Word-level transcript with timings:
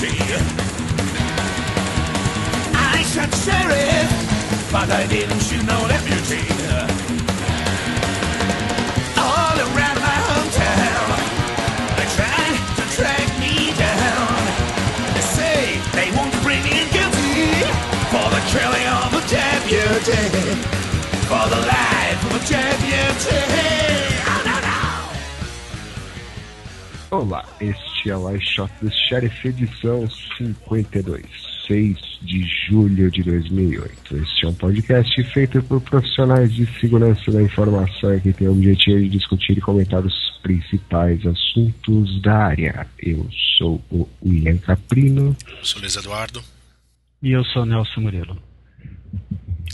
I 0.00 0.04
shot 3.02 3.34
sheriff, 3.34 4.08
but 4.70 4.88
I 4.88 5.08
didn't 5.08 5.40
shoot 5.40 5.64
no 5.66 5.88
deputy. 5.88 6.38
All 9.18 9.58
around 9.58 9.98
my 9.98 10.18
hometown, 10.30 11.18
they 11.98 12.06
to 12.78 12.84
track 12.94 13.26
me 13.42 13.74
down. 13.74 14.38
They 15.14 15.26
say 15.34 15.82
they 15.90 16.14
won't 16.14 16.30
bring 16.46 16.62
me 16.62 16.86
guilty 16.94 17.66
for 18.14 18.26
the 18.30 18.42
killing 18.54 18.86
of 19.02 19.10
a 19.18 19.22
deputy, 19.26 20.22
for 21.26 21.44
the 21.50 21.60
life 21.66 22.22
of 22.22 22.38
a 22.38 22.42
deputy. 22.46 23.42
Oh, 24.30 24.42
no, 24.46 24.56
no. 24.62 24.78
Olá, 27.18 27.42
este 27.98 28.10
é 28.10 28.16
o 28.16 28.30
I 28.34 28.40
Shot 28.40 28.72
the 28.82 28.90
Sheriff 28.90 29.48
edição 29.48 30.08
52, 30.36 31.24
6 31.66 31.98
de 32.22 32.42
julho 32.68 33.10
de 33.10 33.22
2008. 33.24 34.16
Este 34.16 34.44
é 34.46 34.48
um 34.48 34.54
podcast 34.54 35.24
feito 35.24 35.62
por 35.64 35.80
profissionais 35.80 36.52
de 36.54 36.66
segurança 36.80 37.30
da 37.30 37.42
informação 37.42 38.18
que 38.20 38.32
tem 38.32 38.46
o 38.48 38.52
objetivo 38.52 39.00
de 39.00 39.08
discutir 39.08 39.58
e 39.58 39.60
comentar 39.60 40.04
os 40.04 40.14
principais 40.42 41.24
assuntos 41.26 42.22
da 42.22 42.36
área. 42.36 42.86
Eu 42.98 43.28
sou 43.58 43.82
o 43.90 44.08
William 44.24 44.58
Caprino 44.58 45.36
Sou 45.62 45.80
Luiz 45.80 45.96
Eduardo. 45.96 46.42
E 47.22 47.32
eu 47.32 47.42
sou 47.44 47.66
Nelson 47.66 48.00
Murilo. 48.00 48.40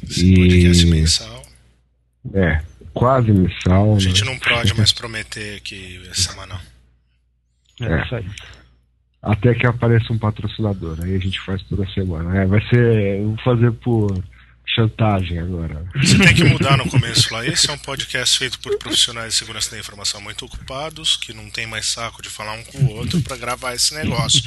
Esse 0.03 0.33
E- 0.33 0.37
podcast 0.37 0.87
mensal. 0.87 1.43
é 2.33 2.63
quase 2.95 3.31
mensal. 3.33 3.95
A 3.97 3.99
gente 3.99 4.25
né? 4.25 4.31
não 4.31 4.39
pode 4.39 4.75
mais 4.75 4.93
prometer 4.93 5.61
que 5.61 6.01
é 6.11 6.15
semanal. 6.15 6.61
É, 7.81 7.85
É. 7.87 8.03
isso 8.05 8.15
aí. 8.17 8.27
Até 9.23 9.55
que 9.55 9.67
apareça 9.67 10.13
um 10.13 10.19
patrocinador, 10.19 10.99
aí 11.03 11.15
a 11.17 11.19
gente 11.19 11.41
faz 11.41 11.63
toda 11.63 11.87
semana. 11.93 12.43
É, 12.43 12.47
vai 12.47 12.61
ser. 12.69 13.21
eu 13.21 13.29
Vou 13.29 13.39
fazer 13.39 13.73
por 13.73 14.23
chantagem 14.67 15.39
agora. 15.39 15.83
Você 15.97 16.19
tem 16.19 16.35
que 16.35 16.45
mudar 16.45 16.77
no 16.77 16.89
começo 16.89 17.33
lá. 17.33 17.47
Esse 17.47 17.71
é 17.71 17.73
um 17.73 17.79
podcast 17.79 18.39
feito 18.39 18.59
por 18.59 18.77
profissionais 18.79 19.33
de 19.33 19.39
segurança 19.39 19.71
da 19.71 19.79
informação 19.79 20.21
muito 20.21 20.45
ocupados, 20.45 21.17
que 21.17 21.33
não 21.33 21.49
tem 21.49 21.67
mais 21.67 21.87
saco 21.87 22.21
de 22.21 22.29
falar 22.29 22.53
um 22.55 22.65
com 22.65 22.79
o 22.79 22.97
outro 22.97 23.21
pra 23.23 23.37
gravar 23.37 23.73
esse 23.75 23.95
negócio. 23.95 24.43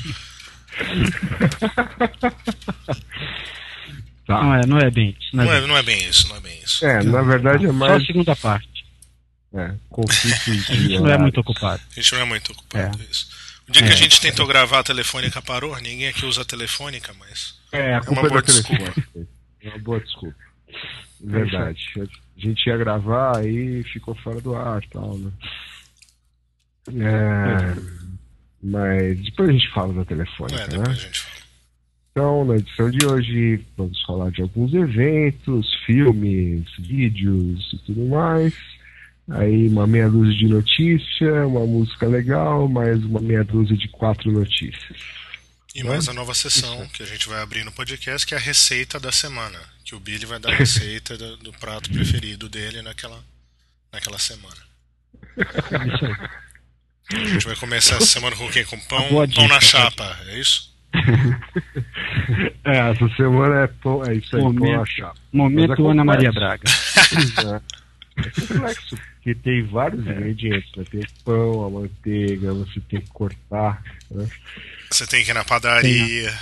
Tá. 4.28 4.44
Não 4.44 4.53
é, 4.55 4.66
não 4.67 4.78
é 4.78 4.92
bem 4.92 5.16
isso. 5.20 5.36
Não 5.36 5.45
Não 5.45 5.52
é, 5.53 5.58
é, 5.58 5.59
bem. 5.59 5.67
não 5.70 5.78
é 5.78 5.83
bem 5.83 6.09
isso, 6.09 6.28
não 6.30 6.36
é 6.36 6.39
bem 6.42 6.59
isso. 6.64 6.86
É, 6.86 7.03
na 7.03 7.22
verdade 7.22 7.64
é 7.66 7.67
Só 7.67 7.73
mais 7.73 7.94
a 7.94 8.05
segunda 8.05 8.36
parte. 8.36 8.77
É, 9.58 9.75
conflitos 9.89 10.47
A 10.69 10.73
gente 10.75 11.00
não 11.00 11.09
é 11.09 11.17
muito 11.17 11.39
ocupado. 11.41 11.81
A 11.91 11.94
gente 12.00 12.13
não 12.13 12.22
é 12.22 12.25
muito 12.25 12.52
ocupado 12.52 13.00
É. 13.02 13.05
isso. 13.11 13.27
O 13.67 13.72
dia 13.72 13.83
que 13.83 13.89
a 13.89 13.94
É. 13.94 13.95
gente 13.97 14.22
tentou 14.22 14.45
gravar 14.47 14.80
a 14.80 14.83
telefônica 14.83 15.41
parou, 15.41 15.75
ninguém 15.81 16.08
aqui 16.08 16.25
usa 16.25 16.41
a 16.41 16.45
telefônica, 16.45 17.14
mas. 17.19 17.55
É, 17.72 17.95
a 17.95 17.99
uma 18.02 18.05
culpa 18.05 18.25
é 18.25 18.30
boa 18.30 18.41
da 18.41 18.47
telefone. 18.47 19.27
É 19.59 19.69
uma 19.69 19.80
boa 19.80 19.99
desculpa. 19.99 20.36
Verdade. 21.19 21.83
A 21.97 22.39
gente 22.39 22.67
ia 22.67 22.77
gravar 22.77 23.38
aí 23.39 23.83
ficou 23.86 24.14
fora 24.16 24.39
do 24.39 24.55
ar 24.55 24.81
e 24.83 24.88
tal, 24.89 25.17
né? 25.17 25.31
É, 26.89 27.75
mas 28.64 29.19
depois 29.23 29.49
a 29.49 29.52
gente 29.52 29.69
fala 29.73 29.94
da 29.94 30.05
telefônica, 30.05 30.61
É, 30.61 30.77
né? 30.77 30.83
a 30.88 30.94
gente 30.94 31.19
fala. 31.19 31.38
Então, 32.11 32.45
na 32.45 32.55
edição 32.55 32.89
de 32.89 33.05
hoje, 33.05 33.66
vamos 33.75 34.02
falar 34.03 34.31
de 34.31 34.42
alguns 34.42 34.73
eventos, 34.73 35.73
filmes, 35.86 36.64
vídeos 36.80 37.73
e 37.73 37.77
tudo 37.80 38.05
mais. 38.08 38.53
Aí, 39.30 39.67
uma 39.67 39.86
meia 39.86 40.10
dúzia 40.10 40.38
de 40.38 40.48
notícia, 40.48 41.48
uma 41.48 41.65
música 41.65 42.08
legal, 42.08 42.67
mais 42.70 43.04
uma 43.04 43.20
meia 43.20 43.43
dúzia 43.43 43.76
de 43.76 43.88
quatro 43.89 44.32
notícias. 44.32 44.98
E 45.76 45.83
mais 45.83 46.08
a 46.08 46.14
nova 46.14 46.33
sessão 46.33 46.88
que 46.88 47.04
a 47.04 47.05
gente 47.05 47.27
vai 47.27 47.42
abrir 47.42 47.64
no 47.64 47.71
podcast, 47.71 48.26
que 48.26 48.33
é 48.33 48.38
a 48.38 48.39
receita 48.39 48.99
da 48.99 49.11
semana. 49.11 49.60
Que 49.83 49.93
o 49.95 49.99
Billy 49.99 50.26
vai 50.26 50.39
dar 50.39 50.52
a 50.52 50.55
receita 50.55 51.17
do, 51.17 51.38
do 51.38 51.54
prato 51.54 51.89
preferido 51.92 52.49
dele 52.49 52.82
naquela, 52.82 53.20
naquela 53.92 54.17
semana. 54.17 54.58
É 55.38 55.95
isso 55.95 56.05
aí. 56.05 56.15
A 57.09 57.26
gente 57.27 57.45
vai 57.45 57.55
começar 57.55 57.98
essa 57.98 58.05
semana 58.05 58.36
com 58.36 58.45
o 58.45 58.52
quê? 58.52 58.65
Com 58.65 58.80
pão, 58.80 59.08
pão 59.33 59.48
na 59.48 59.61
chapa, 59.61 60.17
é 60.27 60.39
isso? 60.39 60.76
É, 62.65 62.89
essa 62.89 63.08
semana 63.15 63.64
é, 63.64 63.67
pão, 63.67 64.04
é 64.04 64.15
isso 64.15 64.36
aí, 64.36 64.42
pão 64.42 64.52
Momento. 64.52 64.80
na 64.80 64.86
chapa. 64.86 65.15
Momento. 65.32 65.88
Ana 65.88 66.04
Maria 66.04 66.32
Braga. 66.33 66.64
É 68.17 68.30
complexo, 68.42 68.98
porque 69.16 69.36
tem 69.36 69.64
vários 69.67 70.02
ingredientes, 70.05 70.72
né? 70.76 70.83
Tem 70.89 71.02
o 71.02 71.23
pão, 71.23 71.66
a 71.66 71.70
manteiga, 71.70 72.54
você 72.54 72.80
tem 72.82 73.02
que 73.02 73.10
cortar, 73.10 73.82
né? 74.10 74.28
Você 74.89 75.05
tem 75.05 75.23
que 75.23 75.32
ir 75.32 75.33
na 75.33 75.44
padaria. 75.44 76.33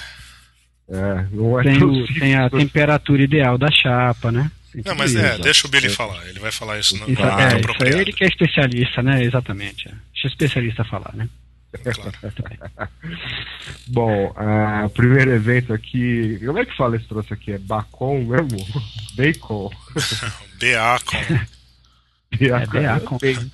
É, 0.88 1.26
não 1.32 1.60
é 1.60 1.64
Tem, 1.64 1.84
o- 1.84 2.06
tem 2.20 2.36
a 2.36 2.50
temperatura 2.50 3.24
ideal 3.24 3.58
da 3.58 3.72
chapa, 3.72 4.32
né? 4.32 4.52
Tem 4.72 4.84
Não, 4.86 4.96
mas 4.96 5.16
é, 5.16 5.38
deixa 5.40 5.68
o 5.68 5.70
Billy 5.70 5.90
falar. 5.90 6.28
Ele 6.28 6.40
vai 6.40 6.52
falar 6.52 6.78
isso 6.80 6.96
no, 6.98 7.10
Isso, 7.10 7.22
é, 7.22 7.60
isso 7.60 7.84
aí 7.84 8.02
ele 8.02 8.14
que 8.14 8.24
é 8.24 8.28
especialista, 8.28 9.02
né? 9.02 9.24
Exatamente. 9.24 9.88
é. 9.88 9.92
Deixa 9.92 10.28
o 10.28 10.28
especialista 10.28 10.84
falar, 10.84 11.14
né? 11.16 11.28
Claro. 11.84 12.12
Bom, 13.88 14.34
o 14.86 14.90
primeiro 14.90 15.32
evento 15.32 15.74
aqui. 15.74 16.40
Como 16.46 16.60
é 16.60 16.66
que 16.66 16.76
fala 16.78 16.96
esse 16.96 17.06
troço 17.06 17.34
aqui? 17.34 17.52
É 17.54 17.58
bacon 17.58 18.24
mesmo? 18.24 18.66
Bacon. 19.16 19.70
BA 20.60 21.00
com. 21.06 21.55
É 22.42 22.66
bacon. 22.66 23.18
Bacon. 23.18 23.50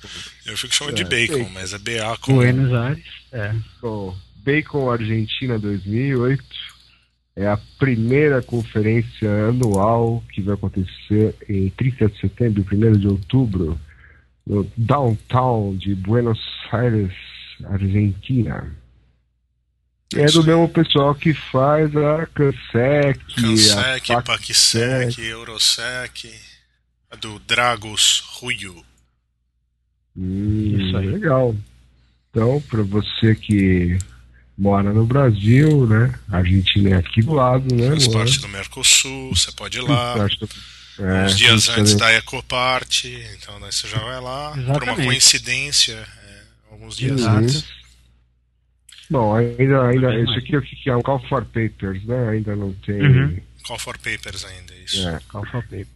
Eu 0.46 0.56
fico 0.56 0.74
chamando 0.74 0.94
de 0.96 1.02
É, 1.02 1.04
bacon, 1.04 1.38
bacon. 1.38 1.50
mas 1.52 1.72
é 1.72 1.78
BA 1.78 2.16
com. 2.20 2.34
Buenos 2.34 2.72
Aires. 2.74 3.04
É. 3.32 3.54
Bom, 3.80 4.16
Bacon 4.44 4.90
Argentina 4.90 5.58
2008 5.58 6.44
é 7.36 7.46
a 7.46 7.58
primeira 7.78 8.42
conferência 8.42 9.48
anual 9.48 10.22
que 10.32 10.42
vai 10.42 10.54
acontecer 10.54 11.34
em 11.48 11.70
30 11.70 12.08
de 12.08 12.20
setembro 12.20 12.66
e 12.70 12.76
1 12.76 12.92
de 12.92 13.08
outubro 13.08 13.80
no 14.46 14.70
downtown 14.76 15.76
de 15.76 15.94
Buenos 15.94 16.40
Aires, 16.70 17.12
Argentina. 17.64 18.76
E 20.14 20.20
é 20.20 20.26
do 20.26 20.44
mesmo 20.44 20.68
pessoal 20.68 21.14
que 21.14 21.32
faz 21.32 21.94
a 21.96 22.26
Cansec, 22.26 23.18
Cansec, 23.34 24.12
a 24.12 24.20
Pacsec, 24.20 25.18
Eurosec. 25.18 26.34
A 27.12 27.16
do 27.16 27.38
Dragos 27.40 28.22
Ruyo. 28.26 28.84
Hum, 30.16 30.76
Isso 30.80 30.96
aí. 30.96 31.06
Legal. 31.06 31.54
Então, 32.30 32.60
para 32.68 32.82
você 32.82 33.34
que 33.34 33.98
mora 34.56 34.92
no 34.92 35.04
Brasil, 35.04 35.86
né? 35.86 36.14
A 36.30 36.38
Argentina 36.38 36.90
é 36.90 36.94
aqui 36.94 37.22
do 37.22 37.32
lado, 37.34 37.74
né? 37.74 37.90
Faz 37.90 38.08
parte 38.08 38.40
do 38.40 38.48
Mercosul, 38.48 39.34
você 39.34 39.52
pode 39.52 39.78
ir 39.78 39.82
lá. 39.82 40.14
É, 40.98 41.24
Uns 41.24 41.36
dias 41.38 41.68
antes 41.70 41.94
também. 41.94 41.96
da 41.96 42.12
Ecopart, 42.18 43.04
então 43.04 43.58
daí 43.60 43.72
você 43.72 43.88
já 43.88 43.98
vai 43.98 44.20
lá. 44.20 44.50
Por 44.52 44.58
uma 44.60 44.72
Exatamente. 44.74 45.04
coincidência, 45.06 45.94
é, 45.94 46.42
alguns 46.70 46.96
dias 46.96 47.20
Uhum. 47.22 47.36
antes. 47.38 47.64
Bom, 49.10 49.34
ainda, 49.34 49.88
ainda 49.88 50.18
isso 50.20 50.32
aqui 50.38 50.54
é 50.54 50.58
o 50.58 50.62
que 50.62 50.88
é 50.90 50.96
um 50.96 51.02
Call 51.02 51.18
for 51.28 51.44
Papers, 51.46 52.02
né? 52.04 52.28
Ainda 52.30 52.54
não 52.56 52.72
tem. 52.74 53.00
Uhum. 53.02 53.40
Call 53.66 53.78
for 53.78 53.98
Papers 53.98 54.44
ainda, 54.44 54.74
isso. 54.84 55.06
É. 55.08 55.18
Alphabet. 55.34 55.86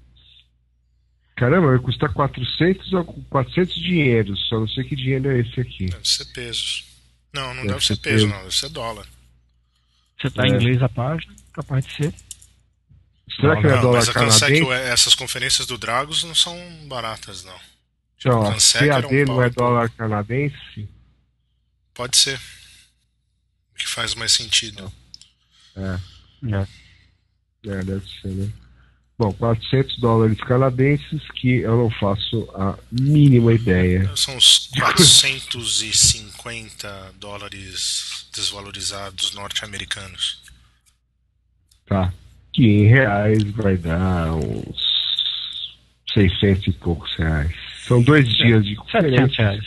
Caramba, 1.37 1.69
vai 1.69 1.79
custar 1.79 2.13
400 2.13 2.93
ou 2.95 3.05
400 3.05 3.75
dinheiros. 3.75 4.49
Só 4.49 4.59
não 4.59 4.69
sei 4.69 4.85
que 4.85 4.97
dinheiro 4.97 5.31
é 5.31 5.41
esse 5.41 5.61
aqui. 5.61 5.87
Deve 5.87 6.09
ser 6.09 6.25
pesos. 6.33 6.85
Não, 7.33 7.49
não 7.49 7.63
Deve 7.63 7.69
deve, 7.75 7.81
ser 7.87 7.97
ser 7.97 8.01
peso, 8.03 8.25
peso. 8.25 8.29
não, 8.29 8.43
deve 8.43 8.55
ser 8.57 8.69
dólar. 8.71 9.07
Você 10.19 10.31
tá 10.31 10.45
É. 10.45 10.49
em 10.49 10.55
inglês 10.55 10.83
a 10.83 10.89
página? 10.89 11.35
Capaz 11.53 11.85
de 11.85 11.93
ser. 11.95 12.15
Será 13.39 13.55
Não, 13.55 13.61
que 13.61 13.67
não 13.67 13.73
é 13.73 13.75
não, 13.77 13.83
dólar 13.83 13.97
mas 13.99 14.09
a 14.09 14.13
Cansec, 14.15 14.61
canadense? 14.61 14.91
essas 14.93 15.15
conferências 15.15 15.67
do 15.67 15.77
Dragos 15.77 16.25
não 16.25 16.35
são 16.35 16.57
baratas, 16.89 17.45
não. 17.45 17.59
Então, 18.19 18.43
a 18.43 18.57
era 18.83 19.07
um 19.07 19.11
CAD 19.11 19.25
não 19.27 19.43
é 19.43 19.51
dólar 19.51 19.91
canadense? 19.91 20.89
Pode 21.93 22.17
ser. 22.17 22.41
O 23.73 23.75
que 23.77 23.87
faz 23.87 24.15
mais 24.15 24.33
sentido. 24.33 24.91
É. 25.77 25.99
É. 26.55 26.67
É, 27.71 27.83
deve 27.85 28.07
ser, 28.23 28.29
né? 28.29 28.51
Bom, 29.19 29.33
400 29.33 29.99
dólares 29.99 30.39
canadenses 30.41 31.23
que 31.37 31.61
eu 31.61 31.75
não 31.77 31.91
faço 31.91 32.47
a 32.55 32.77
mínima 32.93 33.55
ideia. 33.55 34.11
São 34.15 34.37
uns 34.37 34.69
450 34.79 37.15
dólares 37.19 38.27
desvalorizados 38.35 39.33
norte-americanos. 39.35 40.43
Tá. 41.87 42.13
Que 42.53 42.63
em 42.65 42.87
reais 42.89 43.43
vai 43.53 43.77
dar 43.79 44.35
uns 44.35 44.77
600 46.13 46.67
e 46.67 46.73
poucos 46.73 47.15
reais. 47.17 47.55
São 47.87 48.03
dois 48.03 48.29
dias 48.29 48.63
de 48.65 48.75
700 48.75 48.93
conferência. 48.93 49.43
reais. 49.45 49.65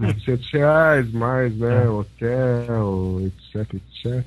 700 0.00 0.50
reais, 0.50 1.12
mais, 1.12 1.54
né? 1.56 1.84
É. 1.84 1.88
Hotel, 1.88 3.20
etc, 3.54 3.74
etc. 3.74 4.24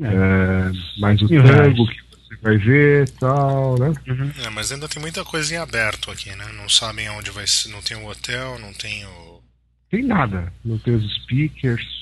É. 0.00 0.06
É, 0.06 0.70
mais 1.00 1.20
o 1.22 1.26
Mil 1.28 1.42
tango 1.42 1.84
reais. 1.84 1.90
que 1.90 2.07
vai 2.42 2.56
ver 2.58 3.08
e 3.08 3.10
tal, 3.12 3.78
né? 3.78 3.92
Uhum. 4.06 4.30
É, 4.44 4.50
mas 4.50 4.70
ainda 4.72 4.88
tem 4.88 5.00
muita 5.00 5.24
coisa 5.24 5.54
em 5.54 5.58
aberto 5.58 6.10
aqui, 6.10 6.30
né? 6.36 6.46
Não 6.56 6.68
sabem 6.68 7.08
onde 7.10 7.30
vai 7.30 7.46
ser. 7.46 7.68
Não 7.70 7.82
tem 7.82 7.96
o 7.96 8.06
hotel, 8.08 8.58
não 8.58 8.72
tem 8.72 9.04
o, 9.06 9.42
tem 9.90 10.02
nada. 10.04 10.52
Não 10.64 10.78
tem 10.78 10.94
os 10.94 11.14
speakers. 11.22 11.98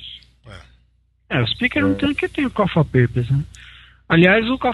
É, 1.29 1.43
o 1.43 1.47
speaker 1.49 1.83
não 1.83 1.95
tem 1.97 2.15
que 2.15 2.29
tem 2.29 2.47
o 2.47 2.51
for 2.51 2.85
Papers, 2.85 3.29
né? 3.31 3.45
Aliás, 4.09 4.49
o 4.49 4.57
Pa- 4.57 4.73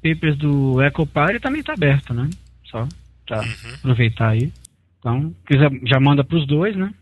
Papers 0.00 0.38
do 0.38 0.80
Echo 0.82 1.04
Party 1.06 1.40
também 1.40 1.62
tá 1.64 1.72
aberto, 1.72 2.14
né? 2.14 2.30
Só 2.66 2.86
pra 3.26 3.40
Uhum. 3.40 3.74
aproveitar 3.74 4.28
aí. 4.28 4.52
Então, 5.00 5.34
quiser, 5.46 5.70
já 5.84 5.98
manda 5.98 6.22
pros 6.22 6.46
dois, 6.46 6.76
né? 6.76 6.94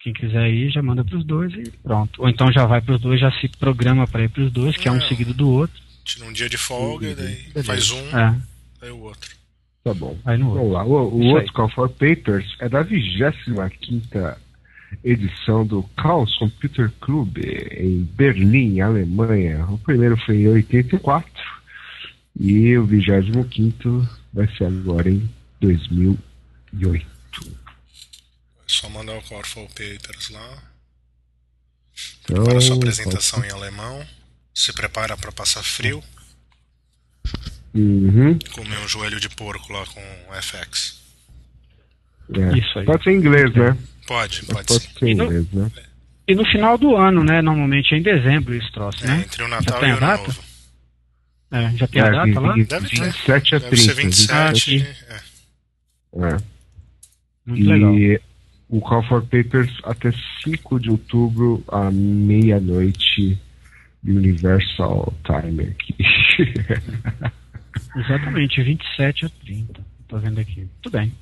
Quem 0.00 0.12
quiser 0.12 0.48
ir, 0.48 0.70
já 0.70 0.82
manda 0.82 1.04
pros 1.04 1.24
dois 1.24 1.52
e 1.54 1.70
pronto. 1.82 2.22
Ou 2.22 2.28
então 2.28 2.52
já 2.52 2.66
vai 2.66 2.80
pros 2.80 3.00
dois, 3.00 3.18
já 3.20 3.32
se 3.32 3.48
programa 3.48 4.06
pra 4.06 4.22
ir 4.22 4.28
pros 4.28 4.52
dois, 4.52 4.76
que 4.76 4.86
é 4.86 4.92
um 4.92 4.98
Não. 4.98 5.08
seguido 5.08 5.32
do 5.34 5.48
outro. 5.50 5.82
Tira 6.04 6.26
um 6.26 6.32
dia 6.32 6.48
de 6.48 6.58
folga 6.58 7.08
e 7.08 7.14
daí 7.14 7.34
Beleza. 7.34 7.64
faz 7.64 7.90
um, 7.90 8.18
É, 8.18 8.40
daí 8.80 8.90
o 8.90 9.00
outro. 9.00 9.30
Tá 9.82 9.92
bom. 9.94 10.18
vai 10.24 10.36
no 10.36 10.48
outro. 10.48 10.60
Vamos 10.60 10.72
lá. 10.74 10.84
O, 10.84 10.90
o 10.90 11.24
outro 11.28 11.48
aí. 11.48 11.52
Call 11.52 11.70
for 11.70 11.88
Papers 11.88 12.56
é 12.58 12.68
da 12.68 12.82
25 12.82 14.36
edição 15.02 15.66
do 15.66 15.88
Chaos 16.00 16.36
Computer 16.38 16.90
Club 17.00 17.38
em 17.38 18.04
Berlim, 18.04 18.80
Alemanha. 18.80 19.66
O 19.66 19.78
primeiro 19.78 20.16
foi 20.18 20.42
em 20.42 20.48
84 20.48 21.30
e 22.38 22.76
o 22.76 22.86
25 22.86 24.08
vai 24.32 24.48
ser 24.56 24.64
agora 24.64 25.10
em 25.10 25.28
2008. 25.60 27.06
É 27.46 27.50
só 28.66 28.88
mandar 28.88 29.16
o 29.18 29.22
Call 29.22 29.44
for 29.44 29.66
Papers 29.68 30.30
lá. 30.30 30.62
Então, 32.24 32.44
Para 32.44 32.60
sua 32.60 32.76
apresentação 32.76 33.44
em 33.44 33.50
alemão. 33.50 34.04
Se 34.54 34.72
prepara 34.72 35.16
para 35.16 35.32
passar 35.32 35.62
frio. 35.62 36.02
Uhum, 37.74 38.38
Comer 38.52 38.78
um 38.78 38.88
joelho 38.88 39.18
de 39.18 39.28
porco 39.28 39.72
lá 39.72 39.84
com 39.86 40.00
FX. 40.40 41.00
é. 42.34 42.58
Isso 42.58 42.78
aí. 42.78 42.84
Pode 42.86 43.02
ser 43.02 43.10
em 43.10 43.16
inglês, 43.16 43.52
né? 43.54 43.76
Pode, 44.06 44.44
pode 44.46 44.68
pode 44.68 44.82
ser. 44.84 44.98
ser 44.98 45.08
inglês, 45.10 45.50
né? 45.52 45.70
E 46.28 46.34
no 46.34 46.44
final 46.46 46.78
do 46.78 46.94
ano, 46.96 47.24
né? 47.24 47.42
Normalmente 47.42 47.94
é 47.94 47.98
em 47.98 48.02
dezembro 48.02 48.54
esse 48.54 48.70
troço, 48.72 49.02
É, 49.04 49.08
né? 49.08 49.20
entre 49.26 49.42
o 49.42 49.48
Natal 49.48 49.80
tem 49.80 49.88
e 49.88 49.92
a 49.92 49.94
o 49.94 49.98
Ano 49.98 50.06
data? 50.06 50.22
Novo. 50.28 50.44
É, 51.50 51.76
já 51.76 51.86
tem 51.88 52.02
a 52.02 52.06
É, 52.06 52.10
data 52.12 52.40
lá? 52.40 52.54
vi- 52.54 52.64
Deve 52.64 52.88
ter. 52.88 53.00
27 53.02 53.54
a 53.54 53.58
Deve 53.58 53.76
30. 53.76 53.82
ser 53.94 53.94
27. 54.02 54.76
aqui. 54.76 54.88
é. 55.08 55.20
É. 56.28 56.36
Muito 57.46 57.68
legal. 57.68 57.98
E 57.98 58.20
o 58.68 58.80
Call 58.80 59.02
for 59.08 59.22
Papers 59.22 59.70
até 59.82 60.10
5 60.44 60.78
de 60.80 60.90
outubro, 60.90 61.62
à 61.68 61.90
meia-noite, 61.90 63.38
Universal 64.04 65.14
Time 65.24 65.62
aqui. 65.64 65.94
Exatamente, 67.96 68.62
27 68.62 69.26
a 69.26 69.28
30. 69.28 69.86
Tô 70.08 70.18
vendo 70.18 70.40
aqui. 70.40 70.68
Tudo 70.82 70.92
bem. 70.98 71.12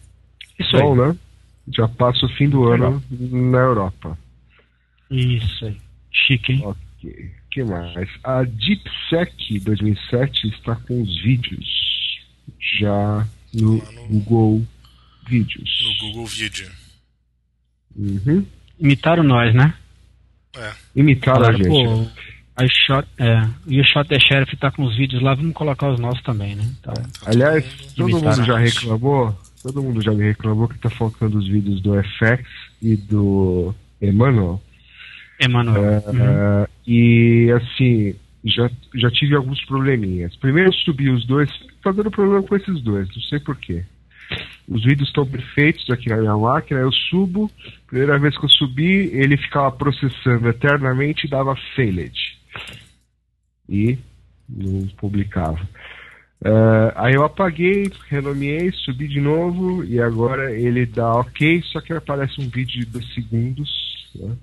Isso 0.59 0.73
Bom, 0.73 1.01
aí. 1.03 1.09
né? 1.11 1.17
Já 1.75 1.87
passa 1.89 2.27
o 2.27 2.29
fim 2.31 2.49
do 2.49 2.65
ano 2.69 3.03
na 3.11 3.59
Europa. 3.59 4.19
Isso 5.11 5.65
aí. 5.67 5.81
Chique, 6.11 6.53
hein? 6.55 6.63
Ok. 6.65 7.11
O 7.47 7.51
que 7.51 7.65
mais? 7.65 8.09
A 8.25 8.43
DeepSec 8.45 9.61
2007 9.61 10.49
está 10.49 10.75
com 10.77 11.03
os 11.03 11.23
vídeos 11.23 11.67
já 12.81 13.27
no 13.55 13.77
no- 13.77 14.09
Google 14.09 14.67
Vídeos. 15.29 15.71
No 15.85 16.09
Google 16.09 16.27
Video. 16.27 16.71
Uhum. 17.95 18.47
Imitaram 18.81 19.23
nós, 19.23 19.55
né? 19.55 19.75
É. 20.57 20.73
Imitaram 20.97 21.47
a 21.47 21.53
gente. 21.53 21.69
pô, 21.69 22.07
a 22.57 22.67
shot, 22.67 23.09
é, 23.19 23.49
e 23.67 23.81
o 23.81 23.85
Shot 23.85 24.09
the 24.09 24.19
Sheriff 24.19 24.57
tá 24.57 24.71
com 24.71 24.85
os 24.85 24.97
vídeos 24.97 25.23
lá, 25.23 25.35
vamos 25.35 25.55
colocar 25.55 25.91
os 25.91 25.99
nossos 25.99 26.23
também, 26.23 26.55
né? 26.55 26.65
Então, 26.81 26.95
Aliás, 27.27 27.65
todo 27.97 28.11
mundo 28.11 28.45
já 28.45 28.59
reclamou. 28.59 29.37
Todo 29.63 29.83
mundo 29.83 30.03
já 30.03 30.11
me 30.13 30.25
reclamou 30.25 30.67
que 30.67 30.79
tá 30.79 30.91
faltando 30.91 31.39
os 31.39 31.47
vídeos 31.47 31.81
do 31.81 31.95
FX 31.95 32.45
e 32.83 32.97
do 32.97 33.73
Emmanuel. 34.01 34.61
Emanuel. 35.41 35.85
É, 35.85 36.03
Uhum. 36.11 36.67
E 36.87 37.53
assim, 37.53 38.15
já, 38.45 38.69
já 38.95 39.11
tive 39.11 39.37
alguns 39.37 39.65
probleminhas. 39.65 40.35
Primeiro 40.37 40.71
eu 40.71 40.75
subi 40.75 41.09
os 41.11 41.25
dois, 41.27 41.49
tá 41.83 41.93
dando 41.93 42.11
problema 42.11 42.43
com 42.43 42.57
esses 42.57 42.83
dois, 42.83 43.09
não 43.15 43.23
sei 43.23 43.39
porquê. 43.39 43.85
Os 44.69 44.83
vídeos 44.85 45.09
estão 45.09 45.27
perfeitos 45.27 45.89
aqui 45.91 46.09
na 46.09 46.17
minha 46.17 46.37
máquina, 46.37 46.81
eu 46.81 46.91
subo, 46.93 47.51
primeira 47.87 48.19
vez 48.19 48.37
que 48.37 48.45
eu 48.45 48.49
subi, 48.49 49.11
ele 49.13 49.37
ficava 49.37 49.71
processando 49.71 50.49
eternamente 50.49 51.27
e 51.27 51.31
dava 51.31 51.55
failed. 51.77 52.19
E 53.69 53.99
não 54.49 54.87
publicava. 54.97 55.61
É, 56.45 56.93
aí 56.97 57.15
eu 57.15 57.25
apaguei, 57.25 57.91
renomeei, 58.09 58.73
subi 58.73 59.07
de 59.07 59.21
novo 59.21 59.85
e 59.85 60.01
agora 60.01 60.53
ele 60.53 60.85
dá 60.85 61.15
ok, 61.15 61.63
só 61.73 61.81
que 61.81 61.93
aparece 61.93 62.41
um 62.41 62.49
vídeo 62.49 62.81
de 62.81 62.87
dois 62.87 63.15
segundos, 63.15 63.71
né? 64.15 64.37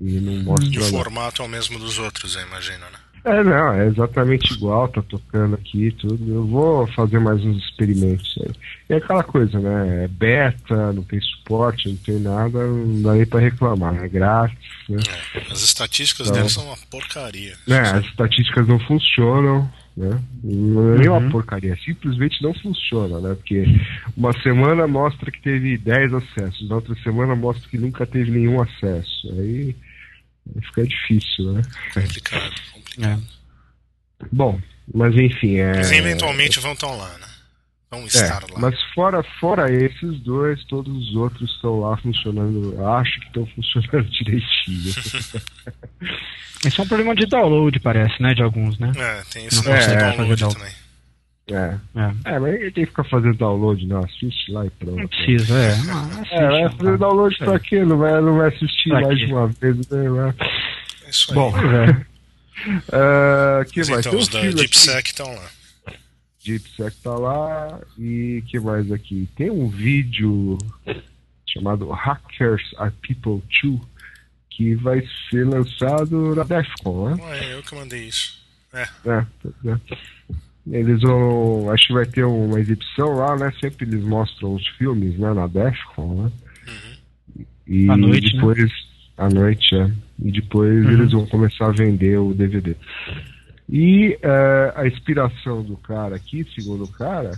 E 0.00 0.20
não 0.20 0.44
mostra 0.44 0.68
E 0.68 0.78
o 0.78 0.84
formato 0.84 1.42
é 1.42 1.44
o 1.44 1.48
mesmo 1.48 1.78
dos 1.78 1.98
outros, 1.98 2.36
eu 2.36 2.42
imagino, 2.42 2.84
né? 2.90 2.98
É, 3.24 3.44
não, 3.44 3.72
é 3.74 3.86
exatamente 3.86 4.52
igual, 4.52 4.88
tá 4.88 5.00
tocando 5.02 5.54
aqui 5.54 5.86
e 5.86 5.92
tudo. 5.92 6.18
Eu 6.34 6.44
vou 6.44 6.86
fazer 6.88 7.20
mais 7.20 7.40
uns 7.44 7.62
experimentos 7.64 8.34
aí. 8.40 8.50
E 8.90 8.92
é 8.94 8.96
aquela 8.96 9.22
coisa, 9.22 9.60
né? 9.60 10.04
É 10.04 10.08
beta, 10.08 10.92
não 10.92 11.04
tem 11.04 11.20
suporte, 11.20 11.88
não 11.88 11.96
tem 11.96 12.18
nada, 12.18 12.66
não 12.66 13.00
dá 13.02 13.12
nem 13.14 13.24
pra 13.24 13.38
reclamar, 13.38 13.94
é 14.02 14.08
grátis, 14.08 14.58
né? 14.88 14.98
É, 15.36 15.52
As 15.52 15.62
estatísticas 15.62 16.28
Então- 16.30 16.48
são 16.48 16.64
uma 16.66 16.76
porcaria. 16.90 17.54
É, 17.68 17.78
as 17.78 18.04
estatísticas 18.06 18.66
não 18.66 18.80
funcionam, 18.80 19.70
né? 19.96 20.20
Não 20.42 20.94
é 20.94 20.98
nem 20.98 21.08
uma 21.08 21.18
Uhum. 21.18 21.30
porcaria, 21.30 21.76
simplesmente 21.84 22.42
não 22.42 22.52
funciona, 22.54 23.20
né? 23.20 23.34
Porque 23.36 23.64
uma 24.16 24.32
semana 24.42 24.88
mostra 24.88 25.30
que 25.30 25.40
teve 25.40 25.78
10 25.78 26.12
acessos, 26.12 26.68
na 26.68 26.74
outra 26.74 26.96
semana 27.04 27.36
mostra 27.36 27.68
que 27.70 27.78
nunca 27.78 28.04
teve 28.04 28.32
nenhum 28.32 28.60
acesso. 28.60 29.28
Aí 29.38 29.76
fica 30.68 30.86
difícil, 30.86 31.52
né? 31.52 31.62
Complicado, 31.94 32.52
complicado. 32.72 33.22
É. 34.20 34.26
Bom, 34.30 34.60
mas 34.94 35.14
enfim, 35.16 35.56
é. 35.56 35.76
Mas 35.76 35.92
eventualmente 35.92 36.60
vão 36.60 36.72
estar 36.72 36.86
lá, 36.88 37.08
né? 37.18 37.26
Vão 37.90 38.06
estar 38.06 38.42
É, 38.48 38.52
lá. 38.52 38.58
mas 38.58 38.74
fora, 38.94 39.22
fora 39.38 39.70
esses 39.70 40.20
dois, 40.20 40.64
todos 40.64 40.92
os 41.10 41.14
outros 41.14 41.50
estão 41.54 41.80
lá 41.80 41.96
funcionando. 41.98 42.74
Acho 42.86 43.20
que 43.20 43.26
estão 43.26 43.46
funcionando 43.54 44.08
direitinho. 44.10 44.94
Esse 46.64 46.80
é 46.80 46.82
um 46.82 46.86
problema 46.86 47.14
de 47.14 47.26
download, 47.26 47.78
parece, 47.80 48.22
né? 48.22 48.32
De 48.34 48.42
alguns, 48.42 48.78
né? 48.78 48.92
É, 48.96 49.22
tem 49.30 49.46
esse 49.46 49.56
Não 49.56 49.64
fazer 49.64 49.96
download 49.98 50.36
download. 50.40 50.54
também. 50.58 50.81
É. 51.48 51.78
É. 51.94 52.34
é, 52.34 52.38
mas 52.38 52.54
ele 52.54 52.70
tem 52.70 52.84
que 52.84 52.90
ficar 52.90 53.04
fazendo 53.04 53.34
download, 53.36 53.86
não. 53.86 53.98
Assiste 54.00 54.52
lá 54.52 54.64
e 54.66 54.70
pronto. 54.70 54.96
Não 54.96 55.08
precisa, 55.08 55.54
é. 55.58 55.68
Assiste, 55.72 56.34
É, 56.34 56.48
vai 56.48 56.62
tá. 56.62 56.70
fazer 56.76 56.98
download 56.98 57.34
Isso 57.34 57.44
pra 57.44 57.58
quê? 57.58 57.84
Não 57.84 57.98
vai, 57.98 58.20
não 58.20 58.36
vai 58.38 58.48
assistir 58.48 58.88
Pra 58.90 59.00
mais 59.02 59.18
quê? 59.18 59.26
de 59.26 59.32
uma 59.32 59.46
vez, 59.48 59.88
né? 59.88 60.08
Vai- 60.08 60.34
É 61.04 61.10
isso 61.10 61.30
aí. 61.30 61.34
Bom, 61.34 61.52
é. 61.58 62.06
ah, 62.92 63.64
que 63.70 63.80
Mas 63.80 63.88
mais? 63.90 64.06
então, 64.06 64.12
Tem 64.12 64.20
os 64.20 64.28
da. 64.28 64.40
DeepSec 64.62 65.08
estão 65.08 65.34
lá. 65.34 65.50
DeepSec 66.44 66.96
tá 67.02 67.14
lá. 67.14 67.80
E 67.98 68.42
que 68.48 68.58
mais 68.60 68.90
aqui? 68.92 69.28
Tem 69.36 69.50
um 69.50 69.68
vídeo 69.68 70.58
chamado 71.46 71.88
Hackers 71.90 72.62
Are 72.78 72.92
People 73.06 73.42
Too 73.60 73.80
que 74.50 74.74
vai 74.74 75.02
ser 75.30 75.46
lançado 75.46 76.34
na 76.34 76.42
DEFCON, 76.44 77.10
né? 77.10 77.22
Ué, 77.24 77.54
eu 77.54 77.62
que 77.62 77.74
mandei 77.74 78.04
isso. 78.04 78.40
É, 78.72 78.82
É, 79.06 79.26
é. 79.66 79.78
Eles 80.70 81.00
vão. 81.00 81.70
Acho 81.70 81.88
que 81.88 81.92
vai 81.92 82.06
ter 82.06 82.24
uma 82.24 82.60
exibição 82.60 83.16
lá, 83.16 83.36
né? 83.36 83.52
Sempre 83.60 83.84
eles 83.86 84.02
mostram 84.04 84.54
os 84.54 84.66
filmes, 84.78 85.18
né? 85.18 85.32
Na 85.34 85.46
DEFCON, 85.46 86.24
né? 86.24 86.32
E 87.66 87.90
À 87.90 87.96
noite, 87.96 88.26
né? 88.26 88.32
depois. 88.40 88.72
À 89.18 89.28
noite, 89.28 89.74
é. 89.74 89.90
E 90.24 90.32
depois 90.32 90.84
Uhum. 90.84 90.90
eles 90.92 91.12
vão 91.12 91.26
começar 91.26 91.66
a 91.66 91.72
vender 91.72 92.18
o 92.18 92.32
DVD. 92.32 92.76
E 93.68 94.16
é, 94.22 94.72
a 94.76 94.86
inspiração 94.86 95.62
do 95.62 95.76
cara 95.76 96.16
aqui, 96.16 96.46
segundo 96.54 96.84
o 96.84 96.88
cara, 96.92 97.32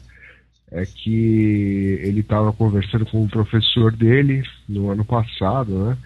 é 0.71 0.85
que 0.85 1.99
ele 2.03 2.21
estava 2.21 2.53
conversando 2.53 3.07
com 3.07 3.23
o 3.25 3.29
professor 3.29 3.93
dele 3.93 4.43
no 4.69 4.91
ano 4.91 5.05
passado, 5.05 5.73
né? 5.85 5.97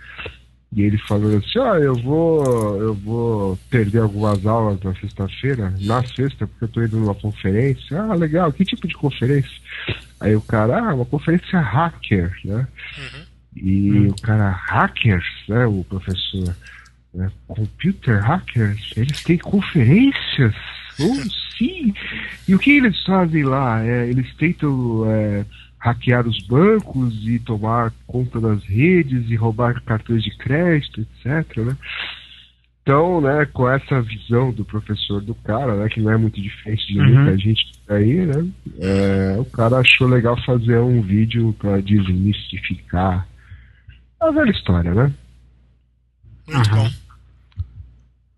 E 0.71 0.83
ele 0.83 0.99
falou 0.99 1.35
assim, 1.39 1.59
ah, 1.61 1.79
eu 1.81 1.95
vou, 1.95 2.79
eu 2.79 2.95
vou 2.95 3.59
perder 3.71 4.01
algumas 4.01 4.45
aulas 4.45 4.79
na 4.83 4.95
sexta-feira, 4.97 5.73
na 5.81 6.03
sexta, 6.05 6.47
porque 6.47 6.65
eu 6.65 6.69
tô 6.69 6.83
indo 6.83 6.99
numa 6.99 7.15
conferência. 7.15 7.99
Ah, 8.03 8.15
legal, 8.15 8.53
que 8.53 8.65
tipo 8.67 8.87
de 8.87 8.95
conferência? 8.95 9.51
Aí 10.21 10.37
o 10.37 10.43
cara, 10.43 10.79
ah, 10.91 10.95
uma 10.95 11.07
conferência 11.07 11.59
hacker, 11.59 12.35
né? 12.45 12.69
E 13.57 13.91
Hum. 13.93 14.09
o 14.09 14.21
cara, 14.21 14.51
hackers, 14.51 15.25
né, 15.49 15.65
o 15.67 15.83
professor, 15.89 16.55
né, 17.15 17.33
computer 17.47 18.21
hackers, 18.21 18.93
eles 18.97 19.23
têm 19.25 19.39
conferências? 19.39 20.55
Oh, 21.01 21.15
sim! 21.57 21.95
E 22.47 22.55
o 22.55 22.59
que 22.59 22.73
eles 22.73 23.03
fazem 23.05 23.43
lá? 23.45 23.83
É, 23.85 24.07
eles 24.09 24.33
tentam 24.37 25.05
é, 25.11 25.45
hackear 25.79 26.27
os 26.27 26.41
bancos 26.47 27.15
e 27.27 27.39
tomar 27.39 27.93
conta 28.07 28.41
das 28.41 28.63
redes 28.65 29.31
e 29.31 29.37
roubar 29.37 29.81
cartões 29.83 30.23
de 30.23 30.37
crédito, 30.37 31.01
etc. 31.01 31.57
Né? 31.59 31.77
Então, 32.83 33.21
né, 33.21 33.47
com 33.53 33.69
essa 33.71 34.01
visão 34.01 34.51
do 34.51 34.65
professor 34.65 35.21
do 35.21 35.35
cara, 35.35 35.77
né, 35.77 35.89
que 35.89 36.01
não 36.01 36.11
é 36.11 36.17
muito 36.17 36.41
diferente 36.41 36.87
de 36.87 36.99
Uhum. 36.99 37.07
muita 37.15 37.37
gente 37.39 37.63
aí, 37.89 38.27
né, 38.27 38.49
é, 38.81 39.37
o 39.39 39.45
cara 39.45 39.79
achou 39.79 40.09
legal 40.09 40.37
fazer 40.45 40.79
um 40.79 41.03
vídeo 41.03 41.55
para 41.59 41.81
desmistificar 41.83 43.27
É 44.21 44.25
uma 44.25 44.33
velha 44.33 44.51
história, 44.51 44.93
né? 44.93 45.13
Muito 46.49 46.71
Aham. 46.71 46.83
bom. 46.85 46.91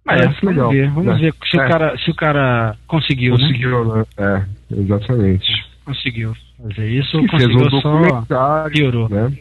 Mas 0.04 0.20
É, 0.20 0.25
vamos 0.26 0.42
legal. 0.42 0.70
ver, 0.70 0.90
vamos 0.90 1.14
É. 1.14 1.18
ver 1.20 1.35
se, 1.49 1.56
É. 1.59 1.64
o 1.64 1.68
cara, 1.68 1.99
se 1.99 2.11
o 2.11 2.14
cara 2.14 2.76
conseguiu, 2.87 3.38
né? 3.38 3.47
Conseguiu, 3.47 3.94
né? 3.94 4.04
É, 4.18 4.75
exatamente. 4.75 5.66
Conseguiu 5.85 6.37
fazer 6.62 6.88
isso, 6.90 7.16
E 7.20 7.28
fez 7.30 7.44
um 7.54 7.68
documentário, 7.68 8.72
piorou. 8.72 9.08
né? 9.08 9.36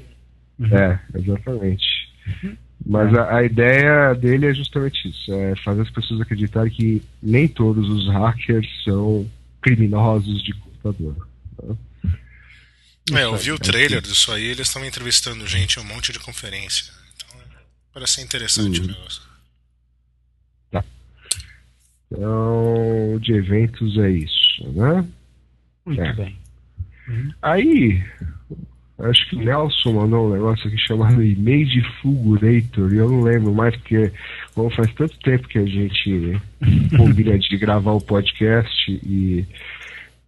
Uhum. 0.60 0.78
É, 0.78 1.00
exatamente. 1.16 1.86
Mas 2.86 3.14
a, 3.18 3.38
a 3.38 3.44
ideia 3.44 4.14
dele 4.14 4.46
é 4.48 4.54
justamente 4.54 5.10
isso, 5.10 5.34
é 5.34 5.56
fazer 5.58 5.82
as 5.82 5.90
pessoas 5.90 6.22
acreditarem 6.22 6.72
que 6.72 7.02
nem 7.22 7.48
todos 7.48 7.90
os 7.90 8.08
hackers 8.08 8.68
são 8.84 9.30
criminosos 9.62 10.42
de 10.44 10.54
computador. 10.54 11.28
né? 11.64 11.76
É, 13.12 13.24
eu 13.24 13.36
vi 13.36 13.52
o 13.52 13.58
trailer 13.60 14.02
disso 14.02 14.32
aí, 14.32 14.44
eles 14.46 14.68
estão 14.68 14.86
entrevistando 14.86 15.46
gente 15.48 15.78
em 15.78 15.82
um 15.82 15.86
monte 15.86 16.14
de 16.14 16.20
conferência. 16.20 16.92
Então, 17.16 17.42
parece 17.94 18.14
ser 18.14 18.22
interessante 18.22 18.80
Uhum. 18.80 18.86
o 18.86 18.90
negócio. 18.90 19.22
Então, 22.12 23.20
de 23.22 23.34
eventos 23.34 23.98
é 24.00 24.10
isso, 24.10 24.68
né? 24.74 25.06
Muito 25.86 26.02
É. 26.02 26.14
bem. 26.14 26.36
Aí, 27.42 28.04
acho 29.00 29.30
que 29.30 29.36
o 29.36 29.40
Nelson 29.40 29.94
mandou 29.94 30.28
um 30.28 30.34
negócio 30.34 30.68
aqui 30.68 30.78
chamado 30.78 31.24
Image 31.24 31.82
Fulgurator, 32.02 32.94
e 32.94 32.98
eu 32.98 33.10
não 33.10 33.22
lembro 33.22 33.54
mais, 33.54 33.76
porque 33.78 34.12
como 34.54 34.70
faz 34.70 34.94
tanto 34.94 35.18
tempo 35.20 35.48
que 35.48 35.58
a 35.58 35.66
gente 35.66 36.40
combina 36.98 37.38
de 37.38 37.58
gravar 37.58 37.94
o 37.94 38.02
podcast 38.02 38.92
e, 38.92 39.46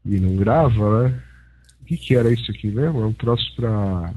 e 0.06 0.20
não 0.20 0.36
grava, 0.36 1.10
né? 1.10 1.20
O 1.82 1.86
que, 1.86 1.98
que 1.98 2.16
era 2.16 2.32
isso 2.32 2.50
aqui 2.52 2.68
mesmo? 2.68 3.02
É 3.02 3.06
um 3.06 3.14
troço 3.14 3.54
pra. 3.56 4.14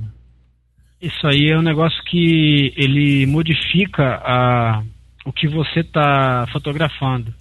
Isso 1.02 1.26
aí 1.26 1.50
é 1.50 1.58
um 1.58 1.62
negócio 1.62 2.02
que 2.04 2.72
ele 2.76 3.26
modifica 3.26 4.22
a, 4.24 4.82
o 5.24 5.32
que 5.32 5.48
você 5.48 5.80
está 5.80 6.46
fotografando. 6.52 7.34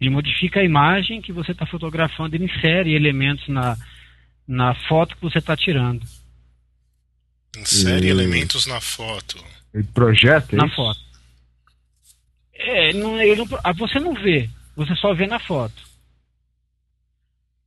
Ele 0.00 0.10
modifica 0.10 0.60
a 0.60 0.64
imagem 0.64 1.20
que 1.20 1.32
você 1.32 1.52
está 1.52 1.66
fotografando, 1.66 2.34
ele 2.34 2.46
insere 2.46 2.94
elementos 2.94 3.46
na, 3.48 3.76
na 4.46 4.74
foto 4.88 5.14
que 5.16 5.22
você 5.22 5.38
está 5.38 5.56
tirando. 5.56 6.04
Insere 7.56 8.06
Hum. 8.06 8.10
elementos 8.10 8.66
na 8.66 8.80
foto. 8.80 9.42
Ele 9.74 9.84
projeta 9.84 10.56
na 10.56 10.66
isso? 10.66 10.76
foto. 10.76 11.00
É, 12.54 12.92
não, 12.92 13.20
ele 13.20 13.36
não- 13.36 13.60
ah, 13.64 13.72
você 13.72 13.98
não 13.98 14.14
vê, 14.14 14.48
você 14.76 14.94
só 14.96 15.12
vê 15.14 15.26
na 15.26 15.38
foto. 15.38 15.74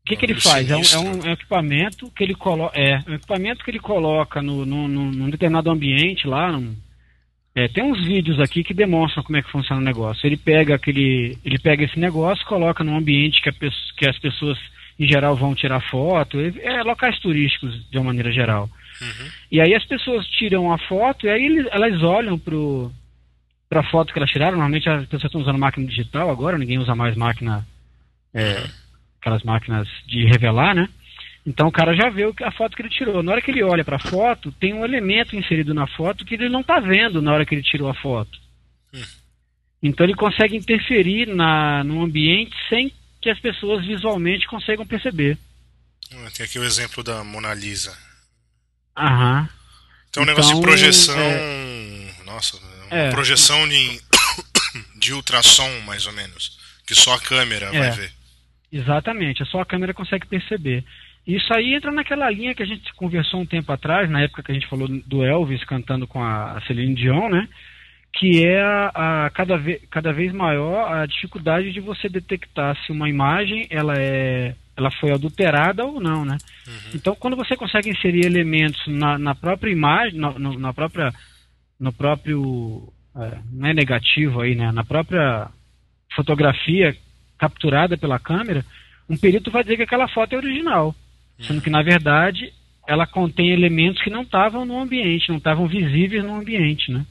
O 0.02 0.08
que, 0.08 0.16
que 0.16 0.26
ele 0.26 0.40
faz? 0.40 0.70
É 0.70 0.76
um, 0.78 0.82
é 0.82 0.98
um- 1.00 1.26
é 1.26 1.30
um 1.30 1.34
equipamento 1.34 2.12
que 2.12 2.24
ele 2.24 2.36
coloca. 2.36 2.78
É, 2.80 3.00
um 3.10 3.16
equipamento 3.16 3.64
que 3.64 3.72
ele 3.72 3.80
coloca 3.80 4.42
no, 4.42 4.64
no, 4.66 4.88
no- 4.88 5.12
num 5.12 5.30
determinado 5.30 5.70
ambiente 5.70 6.28
lá. 6.28 6.52
num- 6.52 6.76
é, 7.56 7.68
tem 7.70 7.84
uns 7.84 8.06
vídeos 8.06 8.40
aqui 8.40 8.64
que 8.64 8.74
demonstram 8.74 9.24
como 9.24 9.38
é 9.38 9.42
que 9.42 9.50
funciona 9.52 9.82
o 9.82 9.84
negócio. 9.84 10.26
Ele 10.28 10.38
pega 10.38 10.76
aquele. 10.76 11.38
Ele 11.44 11.58
pega 11.58 11.84
esse 11.86 11.98
negócio, 12.00 12.46
coloca 12.46 12.84
num 12.84 12.96
ambiente 12.98 13.42
que, 13.42 13.50
a 13.50 13.54
que 13.54 14.08
as 14.08 14.20
pessoas 14.20 14.60
em 14.98 15.08
geral 15.08 15.36
vão 15.36 15.54
tirar 15.54 15.82
foto. 15.90 16.40
É, 16.40 16.84
locais 16.84 17.20
turísticos 17.20 17.90
de 17.90 17.98
uma 17.98 18.06
maneira 18.06 18.32
geral. 18.32 18.70
Uhum. 19.02 19.30
E 19.52 19.62
aí 19.62 19.74
as 19.74 19.86
pessoas 19.86 20.26
tiram 20.28 20.72
a 20.72 20.78
foto 20.78 21.26
e 21.26 21.30
aí 21.30 21.68
elas 21.72 22.02
olham 22.02 22.40
pro 22.40 22.92
para 23.68 23.82
a 23.82 23.90
foto 23.90 24.14
que 24.14 24.20
elas 24.20 24.30
tiraram. 24.30 24.54
Normalmente 24.54 24.90
as 24.90 25.04
pessoas 25.04 25.26
estão 25.26 25.42
usando 25.42 25.60
máquina 25.60 25.88
digital 25.88 26.30
agora, 26.30 26.58
ninguém 26.58 26.78
usa 26.78 26.96
mais 26.96 27.16
máquina, 27.16 27.66
é, 28.34 28.64
aquelas 29.20 29.44
máquinas 29.44 29.88
de 30.08 30.26
revelar, 30.26 30.76
né? 30.76 30.88
Então 31.46 31.68
o 31.68 31.72
cara 31.72 31.96
já 31.96 32.10
vê 32.10 32.24
a 32.44 32.52
foto 32.52 32.76
que 32.76 32.82
ele 32.82 32.90
tirou. 32.90 33.22
Na 33.22 33.34
hora 33.34 33.42
que 33.42 33.52
ele 33.52 33.64
olha 33.64 33.84
para 33.84 33.98
a 33.98 34.00
foto, 34.00 34.52
tem 34.54 34.74
um 34.74 34.84
elemento 34.84 35.36
inserido 35.36 35.74
na 35.74 35.86
foto 35.88 36.26
que 36.26 36.36
ele 36.36 36.50
não 36.50 36.62
está 36.62 36.80
vendo 36.80 37.22
na 37.22 37.34
hora 37.34 37.46
que 37.46 37.54
ele 37.54 37.62
tirou 37.62 37.90
a 37.90 37.94
foto. 37.94 38.40
Hum. 38.94 39.04
Então 39.84 40.06
ele 40.06 40.16
consegue 40.16 40.56
interferir 40.56 41.28
na, 41.28 41.84
no 41.84 42.02
ambiente 42.02 42.56
sem 42.70 42.92
que 43.26 43.30
as 43.32 43.40
pessoas 43.40 43.84
visualmente 43.84 44.46
consigam 44.46 44.86
perceber. 44.86 45.36
Ah, 46.14 46.30
Tem 46.38 46.46
aqui 46.46 46.60
o 46.60 46.64
exemplo 46.64 47.04
da 47.04 47.24
Mona 47.24 47.56
Lisa. 47.56 47.98
Aham. 48.96 49.50
Tem 50.12 50.22
um 50.22 50.28
negócio 50.28 50.52
de 50.52 50.58
Então, 50.60 50.62
projeção. 50.62 51.18
é. 51.20 52.12
Nossa, 52.24 52.56
uma 52.58 52.96
É. 52.96 53.10
projeção 53.10 53.68
de, 53.68 54.00
de 55.00 55.12
ultrassom, 55.12 55.68
mais 55.88 56.06
ou 56.06 56.14
menos. 56.14 56.60
Que 56.86 56.94
só 56.94 57.16
a 57.16 57.20
câmera 57.20 57.72
vai 57.72 57.88
É. 57.88 57.92
ver. 57.92 58.12
Exatamente, 58.72 59.44
só 59.46 59.62
a 59.62 59.66
câmera 59.66 59.92
consegue 59.92 60.28
perceber. 60.28 60.86
Isso 61.26 61.52
aí 61.52 61.74
entra 61.74 61.92
naquela 61.92 62.30
linha 62.30 62.54
que 62.54 62.62
a 62.62 62.66
gente 62.68 62.94
conversou 62.94 63.42
um 63.42 63.46
tempo 63.48 63.72
atrás, 63.72 64.08
na 64.08 64.22
época 64.22 64.44
que 64.44 64.52
a 64.52 64.54
gente 64.54 64.68
falou 64.68 64.88
do 64.88 65.24
Elvis 65.26 65.64
cantando 65.64 66.06
com 66.06 66.24
a 66.24 66.62
Celine 66.68 66.94
Dion, 66.94 67.28
né? 67.30 67.50
Que 68.18 68.46
é 68.46 68.62
a, 68.62 69.26
a 69.26 69.30
cada, 69.32 69.58
ve 69.58 69.82
cada 69.92 70.14
vez 70.14 70.32
maior 70.32 70.90
a 70.92 71.06
dificuldade 71.06 71.72
de 71.74 71.80
você 71.82 72.08
detectar 72.08 72.78
se 72.86 72.92
uma 72.92 73.10
imagem 73.10 73.68
ela 73.70 73.94
é 73.98 74.56
ela 74.78 74.92
foi 74.92 75.12
adulterada 75.12 75.86
ou 75.86 76.02
não, 76.02 76.26
né? 76.26 76.38
Então, 76.94 77.16
quando 77.16 77.38
você 77.38 77.56
consegue 77.56 77.90
inserir 77.90 78.26
elementos 78.26 78.82
na, 78.88 79.18
na 79.18 79.34
própria 79.34 79.72
imagem, 79.72 80.20
na, 80.20 80.32
no- 80.38 80.60
na 80.60 80.74
própria, 80.74 81.14
no 81.80 81.94
próprio, 81.94 82.92
é, 83.16 83.38
não 83.54 83.70
é 83.70 83.74
negativo 83.74 84.42
aí, 84.42 84.54
né? 84.54 84.72
Na 84.74 84.84
própria 84.84 85.48
fotografia 86.14 86.96
capturada 87.38 87.98
pela 87.98 88.20
câmera, 88.20 88.66
um 89.10 89.18
perito 89.18 89.52
vai 89.52 89.64
dizer 89.64 89.78
que 89.78 89.84
aquela 89.84 90.08
foto 90.08 90.34
é 90.34 90.38
original, 90.38 90.96
sendo 91.40 91.62
que 91.62 91.70
na 91.70 91.82
verdade 91.84 92.52
ela 92.88 93.06
contém 93.08 93.52
elementos 93.52 94.02
que 94.02 94.10
não 94.10 94.22
estavam 94.22 94.66
no 94.66 94.80
ambiente, 94.80 95.30
não 95.30 95.38
estavam 95.38 95.68
visíveis 95.68 96.24
no 96.24 96.36
ambiente, 96.36 96.92
né? 96.92 97.06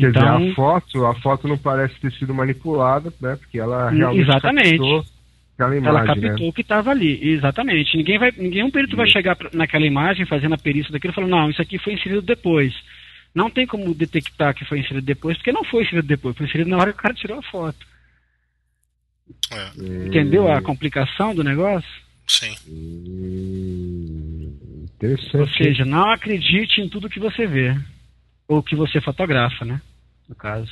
Quer 0.00 0.10
Então, 0.10 0.38
dizer, 0.38 0.52
a 0.52 0.54
foto, 0.54 1.06
a 1.06 1.14
foto 1.20 1.48
não 1.48 1.58
parece 1.58 1.94
ter 2.00 2.12
sido 2.12 2.34
manipulada, 2.34 3.12
né? 3.20 3.36
Porque 3.36 3.58
ela 3.58 3.90
realmente 3.90 4.22
Exatamente. 4.22 4.70
captou 4.78 5.04
aquela 5.54 5.76
ela 5.76 6.04
imagem, 6.04 6.22
captou 6.22 6.46
né? 6.46 6.50
o 6.50 6.52
que 6.52 6.60
estava 6.62 6.90
ali, 6.90 7.30
exatamente. 7.32 7.96
Ninguém 7.96 8.18
vai, 8.18 8.32
ninguém 8.36 8.64
um 8.64 8.70
perito 8.70 8.96
vai 8.96 9.08
chegar 9.08 9.36
pra- 9.36 9.50
naquela 9.52 9.86
imagem 9.86 10.24
fazendo 10.26 10.54
a 10.54 10.58
perícia 10.58 10.90
daquilo 10.90 11.12
e 11.12 11.14
falar, 11.14 11.28
não, 11.28 11.50
isso 11.50 11.60
aqui 11.60 11.78
foi 11.78 11.92
inserido 11.94 12.22
depois. 12.22 12.72
Não 13.34 13.50
tem 13.50 13.66
como 13.66 13.94
detectar 13.94 14.54
que 14.54 14.64
foi 14.64 14.80
inserido 14.80 15.04
depois, 15.04 15.36
porque 15.36 15.52
não 15.52 15.62
foi 15.64 15.82
inserido 15.84 16.06
depois, 16.08 16.36
foi 16.36 16.46
inserido 16.46 16.70
na 16.70 16.78
hora 16.78 16.92
que 16.92 16.98
o 16.98 17.02
cara 17.02 17.14
tirou 17.14 17.38
a 17.38 17.42
foto. 17.42 17.78
É, 19.52 20.06
Entendeu 20.06 20.50
a 20.50 20.60
complicação 20.62 21.34
do 21.34 21.44
negócio? 21.44 21.88
sim. 22.26 22.54
Hum, 22.68 24.56
Ou 25.34 25.48
seja, 25.48 25.84
não 25.84 26.10
acredite 26.12 26.80
em 26.80 26.88
tudo 26.88 27.08
que 27.08 27.20
você 27.20 27.46
vê. 27.46 27.76
Ou 28.48 28.62
que 28.62 28.74
você 28.74 29.00
fotografa, 29.00 29.64
né? 29.64 29.80
No 30.30 30.36
caso. 30.36 30.70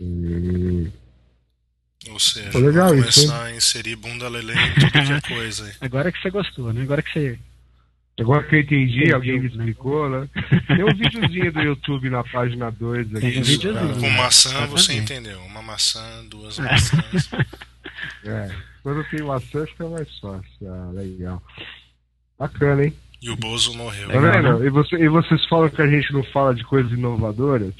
Hum, 0.00 0.90
Ou 2.08 2.18
seja, 2.18 2.50
Pô, 2.50 2.58
legal 2.58 2.88
vou 2.88 2.96
isso, 2.98 3.20
começar 3.26 3.44
a 3.44 3.54
inserir 3.54 3.94
bunda 3.96 4.28
lelê 4.28 4.52
em 4.54 4.74
tudo 4.74 4.90
que 4.90 4.98
é 4.98 5.20
coisa 5.36 5.64
aí. 5.66 5.72
Agora 5.80 6.10
que 6.10 6.20
você 6.20 6.30
gostou, 6.30 6.72
né? 6.72 6.82
Agora 6.82 7.00
que 7.02 7.12
você. 7.12 7.38
Agora 8.18 8.42
que 8.42 8.56
eu 8.56 8.60
entendi, 8.60 8.96
Entendi, 8.98 9.12
alguém 9.14 9.40
me 9.40 9.46
explicou, 9.46 10.10
né? 10.10 10.28
Tem 10.66 10.82
um 10.84 10.94
videozinho 10.94 11.52
do 11.52 11.60
YouTube 11.62 12.10
na 12.10 12.24
página 12.24 12.70
2 12.70 13.14
aqui. 13.14 13.20
Tem 13.20 13.38
um 13.40 13.42
videozinho. 13.44 14.00
Com 14.00 14.10
maçã 14.10 14.66
você 14.66 14.92
entendeu. 14.94 15.40
Uma 15.42 15.62
maçã, 15.62 16.24
duas 16.26 16.58
É. 16.58 16.62
maçãs. 16.62 17.30
É. 18.24 18.50
Quando 18.82 19.04
tem 19.08 19.22
maçã 19.22 19.64
fica 19.66 19.86
mais 19.88 20.18
fácil. 20.18 20.44
Ah, 20.68 20.90
legal. 20.92 21.42
Bacana, 22.38 22.84
hein? 22.86 22.94
E 23.22 23.28
o 23.30 23.36
Bozo 23.36 23.74
morreu. 23.74 24.08
Tá 24.08 24.18
vendo? 24.18 24.64
E, 24.66 24.70
você- 24.70 24.96
e 24.96 25.08
vocês 25.08 25.44
falam 25.46 25.68
que 25.68 25.82
a 25.82 25.86
gente 25.86 26.12
não 26.12 26.22
fala 26.24 26.54
de 26.54 26.64
coisas 26.64 26.90
inovadoras? 26.92 27.72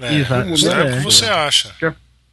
É, 0.00 0.14
Exato. 0.14 0.48
é 0.48 0.52
o 0.52 0.80
É. 0.88 0.96
que 0.98 1.04
você 1.04 1.24
acha. 1.26 1.74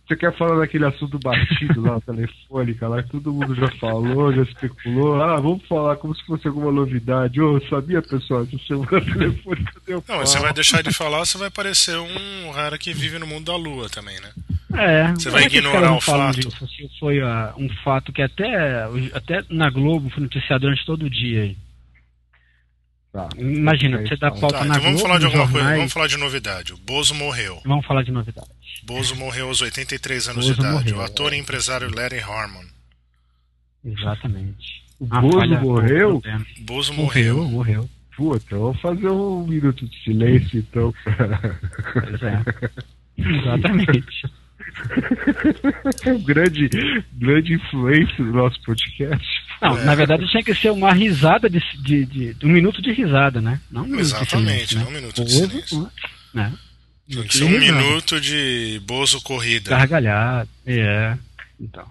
Você 0.06 0.18
quer 0.18 0.36
falar 0.38 0.60
daquele 0.60 0.86
assunto 0.86 1.18
batido 1.18 1.82
lá, 1.82 2.00
telefônica, 2.06 2.88
lá 2.90 3.02
que 3.02 3.10
todo 3.10 3.32
mundo 3.32 3.56
já 3.56 3.70
falou, 3.80 4.34
já 4.34 4.42
especulou. 4.44 5.22
Ah, 5.22 5.36
vamos 5.38 5.66
falar 5.66 5.96
como 5.96 6.14
se 6.14 6.26
fosse 6.26 6.46
alguma 6.48 6.72
novidade. 6.74 7.42
Ô, 7.42 7.60
sabia, 7.70 8.02
pessoal, 8.02 8.44
essa 8.44 8.58
semana 8.68 9.00
telefônica 9.14 9.74
deu 9.88 10.04
Não, 10.08 10.18
você 10.20 10.40
vai 10.40 10.54
deixar 10.54 10.84
de 10.84 10.94
falar, 10.94 11.20
você 11.26 11.38
vai 11.38 11.50
parecer 11.50 11.98
um 11.98 12.52
cara 12.54 12.78
que 12.78 12.94
vive 12.94 13.18
no 13.18 13.26
mundo 13.26 13.46
da 13.46 13.56
lua 13.56 13.90
também, 13.90 14.20
né? 14.20 14.30
É, 14.76 15.08
Você 15.14 15.30
vai 15.30 15.44
é 15.44 15.46
ignorar 15.46 15.94
o 15.96 16.02
fato? 16.02 16.36
Disso? 16.40 16.68
Se 16.68 16.90
foi 17.00 17.22
ah, 17.22 17.54
um 17.58 17.70
fato 17.84 18.12
que 18.12 18.22
até, 18.24 18.84
até 19.14 19.44
na 19.50 19.70
Globo 19.70 20.10
foi 20.10 20.24
noticiado 20.24 20.62
durante 20.62 20.86
todo 20.86 21.06
o 21.06 21.10
dia 21.10 21.44
aí. 21.44 21.58
Tá. 23.14 23.30
Imagina, 23.38 24.00
Aí 24.00 24.08
você 24.08 24.16
dá 24.18 24.30
fala. 24.30 24.42
pauta 24.42 24.58
Tá, 24.58 24.66
na 24.66 24.74
então 24.74 24.84
vamos 24.86 25.02
Globo, 25.02 25.08
falar 25.08 25.20
de 25.20 25.26
alguma 25.28 25.52
coisa, 25.52 25.76
vamos 25.78 25.94
falar 25.94 26.08
de 26.08 26.18
novidade. 26.18 26.74
O 26.74 26.78
Bozo 26.78 27.14
morreu. 27.14 27.62
vamos 27.64 27.86
falar 27.86 28.02
de 28.04 28.12
novidade. 28.12 28.48
Bozo 28.84 29.16
morreu 29.16 29.48
aos 29.50 29.62
83 29.62 30.30
anos 30.30 30.46
Bozo 30.48 30.56
de 30.56 30.60
idade. 30.60 30.74
morreu, 30.74 30.98
o 30.98 31.02
ator 31.02 31.32
é. 31.32 31.36
e 31.38 31.40
empresário 31.40 31.96
Larry 31.96 32.20
Harmon. 32.20 32.64
Exatamente. 33.86 34.84
O 35.00 35.06
Bozo 35.06 35.48
morreu? 35.62 36.22
Bozo 36.62 36.94
Morreu, 36.94 37.36
morreu. 37.38 37.50
morreu. 37.52 37.90
Puta, 38.18 38.58
vamos 38.58 38.80
fazer 38.82 39.08
um 39.10 39.46
minuto 39.48 39.88
de 39.88 40.04
silêncio, 40.04 40.60
então. 40.60 40.94
Pois 41.94 42.22
é. 42.24 42.44
Exatamente. 43.18 44.04
grande, 46.26 46.70
grande 47.14 47.54
influência 47.54 48.16
do 48.24 48.32
nosso 48.32 48.62
podcast. 48.64 49.43
Não, 49.64 49.78
É. 49.80 49.86
na 49.86 49.96
verdade 49.96 50.28
tinha 50.30 50.44
que 50.44 50.54
ser 50.54 50.72
uma 50.72 50.92
risada 50.94 51.50
de, 51.50 51.60
de, 51.82 52.06
de- 52.06 52.34
de 52.34 52.46
um 52.46 52.50
minuto 52.50 52.82
de 52.82 52.92
risada, 52.92 53.40
né? 53.42 53.60
Não 53.72 53.82
um 53.82 53.86
minuto 53.86 54.02
Exatamente, 54.02 54.76
de 54.76 54.76
silêncio, 54.76 54.78
não 54.80 54.84
né? 54.86 54.90
um 54.90 54.94
minuto 55.02 55.24
de. 55.26 56.38
Né? 56.38 56.54
Tinha 57.10 57.24
que 57.24 57.38
ser 57.38 57.44
um 57.46 57.48
risada. 57.60 57.82
minuto 57.82 58.22
de 58.22 58.82
Bozo 58.86 59.22
corrida. 59.22 59.70
Gargalhado, 59.70 60.50
é. 60.66 61.18
Então. 61.60 61.86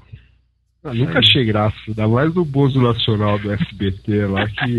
Ah, 0.85 0.93
nunca 0.93 1.21
achei 1.21 1.45
graça, 1.45 1.77
ainda 1.87 2.09
mais 2.09 2.35
no 2.35 2.45
Bozo 2.45 2.81
Nacional 2.83 3.39
do 3.39 3.53
SBT 3.53 4.27
lá 4.27 4.47
que. 4.49 4.79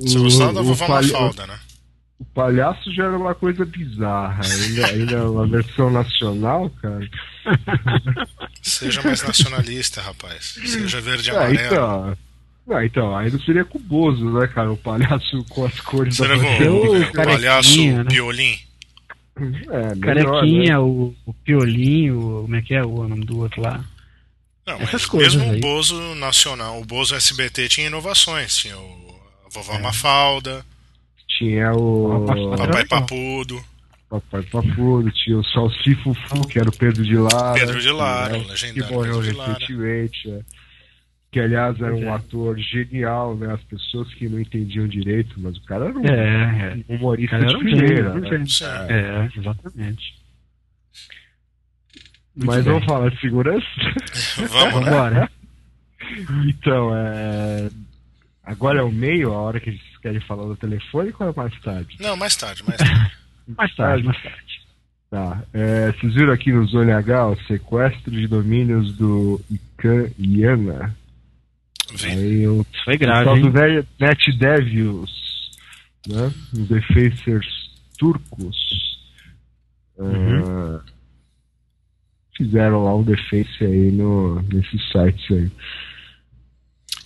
Você 0.00 0.18
gostava 0.18 0.52
da 0.54 0.62
vovó 0.62 0.88
Mafalda, 0.88 1.46
né? 1.46 1.58
O 2.18 2.24
palhaço 2.24 2.92
já 2.94 3.04
era 3.04 3.16
uma 3.16 3.34
coisa 3.34 3.64
bizarra, 3.64 4.40
ainda, 4.44 4.86
ainda 4.86 5.30
uma 5.30 5.46
versão 5.46 5.90
nacional, 5.90 6.70
cara. 6.82 7.08
Seja 8.62 9.02
mais 9.02 9.22
nacionalista, 9.22 10.00
rapaz. 10.00 10.58
Seja 10.64 11.00
verde 11.00 11.30
e 11.30 11.32
Ah, 11.32 11.36
amarelo. 11.40 11.66
então. 11.66 12.18
Não, 12.66 12.82
então, 12.82 13.16
aí 13.16 13.30
não 13.30 13.38
seria 13.40 13.64
com 13.64 13.78
o 13.78 13.80
Bozo, 13.80 14.28
né, 14.30 14.46
cara? 14.48 14.72
O 14.72 14.76
palhaço 14.76 15.44
com 15.48 15.64
as 15.64 15.80
cores 15.80 16.16
Será 16.16 16.36
da 16.36 16.42
com 16.42 16.50
bandeira. 16.50 17.08
o, 17.08 17.12
palhaço 17.12 17.80
né? 17.86 18.04
Piolim? 18.08 18.58
É, 19.38 19.94
melhor, 19.94 20.00
Carequinha, 20.00 20.72
né? 20.72 20.78
o, 20.78 21.14
o 21.26 21.34
Piolinho, 21.34 22.40
como 22.42 22.56
é 22.56 22.62
que 22.62 22.74
é 22.74 22.82
o 22.82 23.06
nome 23.06 23.24
do 23.24 23.38
outro 23.38 23.60
lá? 23.60 23.84
Não, 24.66 24.74
Essas 24.76 24.92
mas 24.92 25.06
coisas 25.06 25.34
mesmo 25.36 25.52
aí. 25.52 25.58
o 25.58 25.60
Bozo 25.60 26.14
nacional, 26.16 26.80
o 26.80 26.84
Bozo 26.84 27.14
SBT 27.14 27.68
tinha 27.68 27.86
inovações. 27.86 28.56
Tinha 28.56 28.76
o, 28.76 29.20
a 29.46 29.48
vovó 29.52 29.74
É. 29.74 29.78
Mafalda, 29.78 30.64
Tinha 31.38 31.72
o 31.72 32.24
Papai. 32.56 32.86
Papudo, 32.86 33.64
Papai 34.08 34.42
Papudo, 34.44 35.10
tinha 35.10 35.38
o 35.38 35.44
Salsifufu, 35.44 36.46
que 36.48 36.58
era 36.58 36.68
o 36.68 36.76
Pedro 36.76 37.02
de 37.02 37.16
Lara. 37.16 37.58
Pedro 37.58 37.80
de 37.80 37.90
Lara, 37.90 38.34
que, 38.34 38.38
o 38.38 38.42
né, 38.42 38.48
legendário 38.50 38.84
que 38.86 38.92
morreu 38.94 39.20
recentemente. 39.20 40.30
é. 40.30 40.40
Que, 41.30 41.40
aliás, 41.40 41.78
era 41.80 41.94
um 41.94 42.04
é. 42.04 42.10
ator 42.10 42.56
genial, 42.58 43.36
né? 43.36 43.52
As 43.52 43.62
pessoas 43.64 44.12
que 44.14 44.28
não 44.28 44.40
entendiam 44.40 44.86
direito, 44.88 45.34
mas 45.38 45.56
o 45.58 45.62
cara 45.64 45.86
era 45.86 45.98
um 45.98 46.04
É, 46.06 46.84
é. 46.88 46.94
humorista 46.94 47.38
Cara, 47.38 47.48
de 47.48 47.58
primeira. 47.58 48.12
um 48.12 48.20
né? 48.20 48.44
Sim. 48.46 48.64
É, 48.88 49.28
exatamente. 49.36 50.14
Muito 52.34 52.46
Mas 52.46 52.64
bem. 52.64 52.72
vamos 52.72 52.84
falar 52.86 53.10
de 53.10 53.20
segurança? 53.20 53.66
Vamos, 54.50 54.84
né? 55.12 55.28
Então, 56.46 56.94
é... 56.94 57.70
agora 58.44 58.80
é 58.80 58.82
o 58.82 58.92
meio, 58.92 59.32
a 59.32 59.38
hora 59.38 59.58
que 59.58 59.70
eles 59.70 59.95
querem 60.06 60.20
falar 60.20 60.44
do 60.44 60.56
telefone, 60.56 61.12
ou 61.18 61.28
é 61.28 61.32
mais 61.34 61.60
tarde? 61.60 61.96
Não, 61.98 62.16
mais 62.16 62.36
tarde, 62.36 62.62
mais 62.64 62.78
tarde. 62.78 63.16
Mais 63.56 63.72
tarde, 63.76 64.02
mais 64.02 64.20
tarde. 64.24 64.60
Tá. 65.08 65.44
É, 65.52 65.92
vocês 65.92 66.14
viram 66.14 66.32
aqui 66.32 66.50
no 66.50 66.66
Zone 66.66 66.90
H 66.90 67.28
o 67.28 67.36
sequestro 67.44 68.10
de 68.10 68.26
domínios 68.26 68.96
do 68.96 69.40
Ican 69.48 70.10
Iana? 70.18 70.96
Vi. 71.94 72.10
Aí 72.10 72.48
o 72.48 72.66
foi 72.84 72.96
o 72.96 72.98
grave, 72.98 73.24
tal 73.24 73.38
do? 73.38 73.52
Net- 73.52 73.88
NetDevils, 74.00 75.12
né? 76.08 76.34
Os 76.52 76.68
defacers 76.68 77.46
turcos. 77.96 78.56
Uhum. 79.96 80.42
ah, 80.44 80.80
fizeram 82.36 82.82
lá 82.82 82.96
um 82.96 83.04
deface 83.04 83.64
aí 83.64 83.92
no, 83.92 84.42
nesses 84.42 84.90
sites 84.90 85.30
aí. 85.30 85.50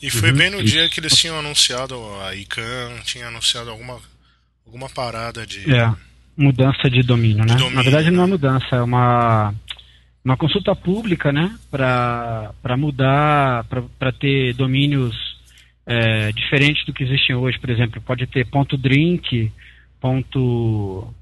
E 0.03 0.11
foi 0.11 0.31
Uhum, 0.31 0.37
bem 0.39 0.51
no 0.51 0.63
dia 0.63 0.89
que 0.89 0.99
eles 1.01 1.15
tinham 1.17 1.39
anunciado, 1.39 1.95
a 2.23 2.35
ICANN 2.35 3.01
tinha 3.05 3.29
anunciado 3.29 3.71
alguma, 3.71 4.01
alguma 4.67 4.89
parada 4.89 5.47
de. 5.47 5.71
É, 5.73 5.93
mudança 6.37 6.89
de 6.89 7.03
domínio, 7.03 7.45
né? 7.45 7.55
De 7.55 7.57
domínio, 7.59 7.75
Na 7.77 7.83
verdade 7.83 8.11
não 8.11 8.25
é 8.25 8.27
né? 8.27 8.31
mudança, 8.33 8.77
é 8.77 8.81
uma, 8.83 9.55
uma 10.25 10.37
consulta 10.37 10.75
pública, 10.75 11.31
né? 11.31 11.55
Para 11.71 12.77
mudar, 12.79 13.65
para 13.99 14.13
ter 14.13 14.55
domínios 14.55 15.15
é, 15.87 16.33
diferentes 16.33 16.85
do 16.87 16.93
que 16.95 17.05
existem 17.05 17.37
hoje. 17.37 17.59
Por 17.59 17.69
exemplo, 17.69 18.01
pode 18.01 18.27
ter 18.27 18.47
ponto 18.47 18.79
.drink, 18.79 19.53
ponto... 20.01 21.13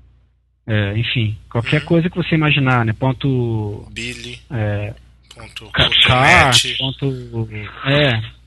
é, 0.66 0.96
enfim, 0.96 1.37
qualquer 1.50 1.81
Uhum. 1.81 1.87
coisa 1.87 2.09
que 2.09 2.16
você 2.16 2.35
imaginar, 2.37 2.85
né? 2.85 2.92
Ponto... 2.92 3.88
Billy. 3.90 4.38
É, 4.50 4.94
Ponto, 5.35 5.70
Ca- 5.72 5.85
ponto 5.85 6.00
car, 6.09 6.50
ponto, 6.79 7.48
é, 7.87 8.38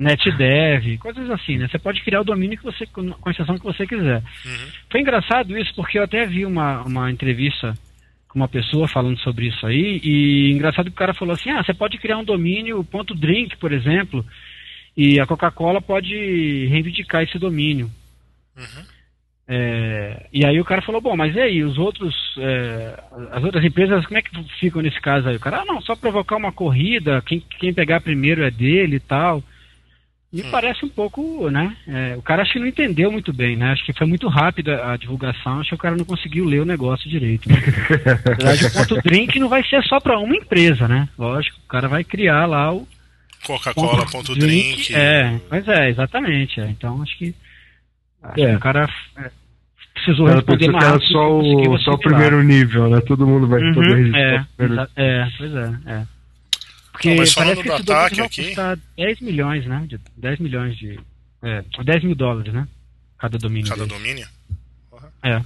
netdev, 0.00 0.96
coisas 0.98 1.30
assim, 1.30 1.58
né? 1.58 1.68
Você 1.68 1.78
pode 1.78 2.00
criar 2.00 2.22
o 2.22 2.24
domínio 2.24 2.56
que 2.56 2.64
você, 2.64 2.86
com 2.86 3.14
a 3.26 3.30
exceção 3.30 3.58
que 3.58 3.64
você 3.64 3.86
quiser. 3.86 4.22
Uhum. 4.46 4.68
Foi 4.90 5.00
engraçado 5.02 5.56
isso, 5.58 5.74
porque 5.74 5.98
eu 5.98 6.04
até 6.04 6.24
vi 6.26 6.46
uma, 6.46 6.82
uma 6.82 7.10
entrevista 7.10 7.74
com 8.26 8.38
uma 8.38 8.48
pessoa 8.48 8.88
falando 8.88 9.18
sobre 9.18 9.48
isso 9.48 9.66
aí, 9.66 10.00
e 10.02 10.52
engraçado 10.52 10.86
que 10.86 10.92
o 10.92 10.98
cara 10.98 11.12
falou 11.12 11.34
assim, 11.34 11.50
ah, 11.50 11.62
você 11.62 11.74
pode 11.74 11.98
criar 11.98 12.16
um 12.16 12.24
domínio 12.24 12.82
ponto 12.84 13.14
.drink, 13.14 13.56
por 13.58 13.72
exemplo, 13.72 14.24
e 14.96 15.20
a 15.20 15.26
Coca-Cola 15.26 15.82
pode 15.82 16.14
reivindicar 16.66 17.22
esse 17.22 17.38
domínio. 17.38 17.90
Uhum. 18.56 18.84
É, 19.52 20.28
e 20.32 20.46
aí 20.46 20.60
o 20.60 20.64
cara 20.64 20.80
falou, 20.80 21.00
bom, 21.00 21.16
mas 21.16 21.34
e 21.34 21.40
aí, 21.40 21.64
os 21.64 21.76
outros, 21.76 22.14
é, 22.38 23.02
as 23.32 23.42
outras 23.42 23.64
empresas, 23.64 24.06
como 24.06 24.16
é 24.16 24.22
que 24.22 24.30
ficam 24.60 24.80
nesse 24.80 25.00
caso 25.00 25.28
aí? 25.28 25.36
O 25.36 25.40
cara, 25.40 25.62
ah, 25.62 25.64
não, 25.66 25.82
só 25.82 25.96
provocar 25.96 26.36
uma 26.36 26.52
corrida, 26.52 27.20
quem, 27.26 27.42
quem 27.58 27.74
pegar 27.74 28.00
primeiro 28.00 28.44
é 28.44 28.50
dele 28.50 28.96
e 28.96 29.00
tal. 29.00 29.42
Me 30.32 30.42
Hum. 30.42 30.50
parece 30.52 30.84
um 30.84 30.88
pouco, 30.88 31.50
né? 31.50 31.76
é, 31.88 32.14
o 32.16 32.22
cara 32.22 32.42
acho 32.42 32.52
que 32.52 32.60
não 32.60 32.66
entendeu 32.68 33.10
muito 33.10 33.32
bem, 33.32 33.56
né? 33.56 33.72
Acho 33.72 33.84
que 33.84 33.92
foi 33.92 34.06
muito 34.06 34.28
rápida 34.28 34.84
a 34.92 34.96
divulgação, 34.96 35.58
acho 35.58 35.70
que 35.70 35.74
o 35.74 35.78
cara 35.78 35.96
não 35.96 36.04
conseguiu 36.04 36.44
ler 36.44 36.60
o 36.60 36.64
negócio 36.64 37.10
direito. 37.10 37.48
Né? 37.48 37.56
Na 38.24 38.34
verdade, 38.34 38.66
o 38.66 38.70
ponto 38.72 38.94
drink 39.02 39.38
não 39.40 39.48
vai 39.48 39.64
ser 39.64 39.82
só 39.84 39.98
para 39.98 40.18
uma 40.20 40.36
empresa, 40.36 40.86
né? 40.86 41.08
Lógico, 41.18 41.58
o 41.64 41.68
cara 41.68 41.88
vai 41.88 42.04
criar 42.04 42.46
lá 42.46 42.72
o 42.72 42.86
Coca-Cola, 43.44 44.06
ponto 44.06 44.32
drink. 44.36 44.94
É, 44.94 45.40
mas 45.50 45.66
é, 45.66 45.88
exatamente. 45.90 46.60
é. 46.60 46.66
Então 46.68 47.02
acho 47.02 47.18
que, 47.18 47.34
acho 48.22 48.40
É. 48.40 48.50
que 48.50 48.56
o 48.56 48.60
cara 48.60 48.88
é, 49.18 49.30
precisou 49.94 50.26
cara 50.26 50.36
responder 50.38 50.70
mais 50.70 50.84
era 50.84 50.92
rápido 50.92 51.08
só 51.12 51.38
o, 51.40 51.78
só 51.80 51.90
o 51.94 51.98
primeiro 51.98 52.40
nível, 52.44 52.88
né? 52.88 53.00
Todo 53.00 53.26
mundo 53.26 53.48
vai 53.48 53.60
Uhum, 53.62 53.74
poder 53.74 53.96
registrar 53.96 54.48
é, 54.56 54.86
é, 54.96 55.28
pois 55.36 55.54
é, 55.54 55.72
é. 55.86 56.06
Porque 57.00 57.08
Não, 57.10 57.16
mas 57.16 57.32
falando 57.32 57.56
parece 57.56 57.62
que 57.62 57.68
esse 57.72 57.82
domínio 57.82 57.92
ataque 57.96 58.16
vai 58.16 58.26
aqui- 58.26 58.44
custar 58.48 58.76
10 58.94 59.20
milhões, 59.20 59.66
né? 59.66 59.86
De, 59.88 59.98
10 60.18 60.38
milhões 60.38 60.76
de. 60.76 61.00
É, 61.42 61.64
10 61.82 62.04
mil 62.04 62.14
dólares, 62.14 62.52
né? 62.52 62.68
Cada 63.16 63.38
domínio. 63.38 63.70
Cada 63.70 63.86
domínio? 63.86 64.28
Porra, 64.90 65.10
É, 65.24 65.42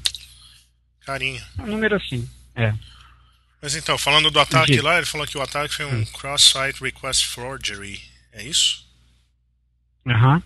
Carinho. 1.06 1.40
é 1.58 1.62
um 1.62 1.66
número 1.66 1.94
assim. 1.94 2.28
É. 2.56 2.74
Mas 3.62 3.76
então, 3.76 3.96
falando 3.96 4.32
do 4.32 4.40
ataque 4.40 4.80
lá, 4.80 4.96
ele 4.96 5.06
falou 5.06 5.26
que 5.28 5.38
o 5.38 5.42
ataque 5.42 5.72
foi 5.74 5.84
um 5.86 6.00
Hum. 6.00 6.04
cross-site 6.06 6.80
request 6.82 7.26
forgery. 7.28 8.00
É 8.32 8.42
isso? 8.44 8.84
Aham. 10.06 10.42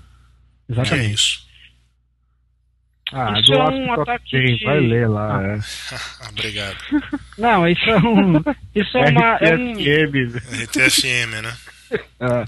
É 0.68 0.72
Exatamente. 0.72 1.14
isso. 1.14 1.47
Ah, 3.12 3.32
Isso 3.40 3.52
do 3.52 3.58
é 3.58 3.64
um 3.70 3.92
ataque 3.94 4.30
10, 4.32 4.58
de- 4.58 4.64
vai 4.66 4.80
ler 4.80 5.08
lá. 5.08 5.38
Ah. 5.38 5.42
é. 5.54 5.58
Obrigado. 6.28 6.76
Não, 7.38 7.66
isso 7.68 7.88
é 7.88 7.96
um. 7.98 8.32
Isso 8.74 8.98
é 8.98 9.10
uma. 9.10 9.36
É 9.36 9.56
um, 9.56 9.72
RTFM, 9.72 10.36
RTFM, 10.64 11.42
né? 11.42 11.56
ah, 12.20 12.44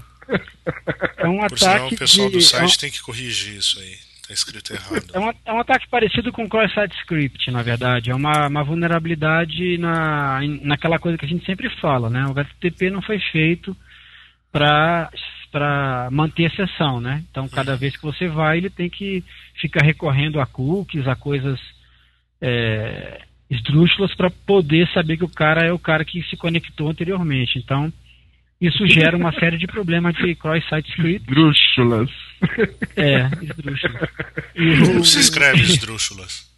é 1.17 1.27
um 1.27 1.39
Por 1.47 1.57
sinal, 1.57 1.75
ataque. 1.77 1.95
o 1.95 1.97
pessoal 1.97 2.27
de, 2.29 2.33
do 2.33 2.37
é 2.37 2.41
um- 2.41 2.41
site 2.41 2.77
tem 2.79 2.91
que 2.91 3.01
corrigir 3.01 3.57
isso 3.57 3.79
aí. 3.79 3.95
Tá 4.27 4.33
escrito 4.35 4.71
errado. 4.73 5.03
É 5.13 5.19
um, 5.19 5.29
é 5.45 5.53
um 5.53 5.59
ataque 5.59 5.89
parecido 5.89 6.31
com 6.31 6.47
cross-site 6.47 6.95
script, 6.99 7.49
na 7.51 7.61
verdade. 7.63 8.11
É 8.11 8.15
uma, 8.15 8.47
uma 8.47 8.63
vulnerabilidade 8.63 9.77
na, 9.79 10.39
naquela 10.61 10.99
coisa 10.99 11.17
que 11.17 11.25
a 11.25 11.27
gente 11.27 11.45
sempre 11.45 11.69
fala, 11.81 12.09
né? 12.09 12.23
O 12.27 12.31
HTTP 12.31 12.89
não 12.91 13.01
foi 13.01 13.19
feito 13.31 13.75
para 14.51 15.09
para 15.51 16.07
manter 16.11 16.43
exceção, 16.43 17.01
né? 17.01 17.23
Então, 17.29 17.47
cada 17.49 17.75
vez 17.75 17.95
que 17.97 18.03
você 18.03 18.27
vai, 18.27 18.57
ele 18.57 18.69
tem 18.69 18.89
que 18.89 19.23
ficar 19.59 19.83
recorrendo 19.83 20.39
a 20.39 20.45
cookies, 20.45 21.07
a 21.07 21.15
coisas 21.15 21.59
é, 22.41 23.21
esdrúxulas 23.49 24.13
para 24.15 24.29
poder 24.29 24.87
saber 24.93 25.17
que 25.17 25.23
o 25.25 25.29
cara 25.29 25.65
é 25.65 25.71
o 25.73 25.79
cara 25.79 26.05
que 26.05 26.23
se 26.23 26.37
conectou 26.37 26.89
anteriormente. 26.89 27.59
Então, 27.59 27.91
isso 28.59 28.87
gera 28.87 29.17
uma 29.17 29.33
série 29.33 29.57
de 29.57 29.67
problemas 29.67 30.15
de 30.15 30.35
cross-site 30.35 30.89
script. 30.91 31.25
Drúxulas. 31.27 32.09
É, 32.95 33.25
esdrúxulas. 33.41 34.09
E 34.55 34.77
Como 34.85 34.99
o- 35.01 35.05
se 35.05 35.19
escreve 35.19 35.61
esdrúxulas? 35.61 36.50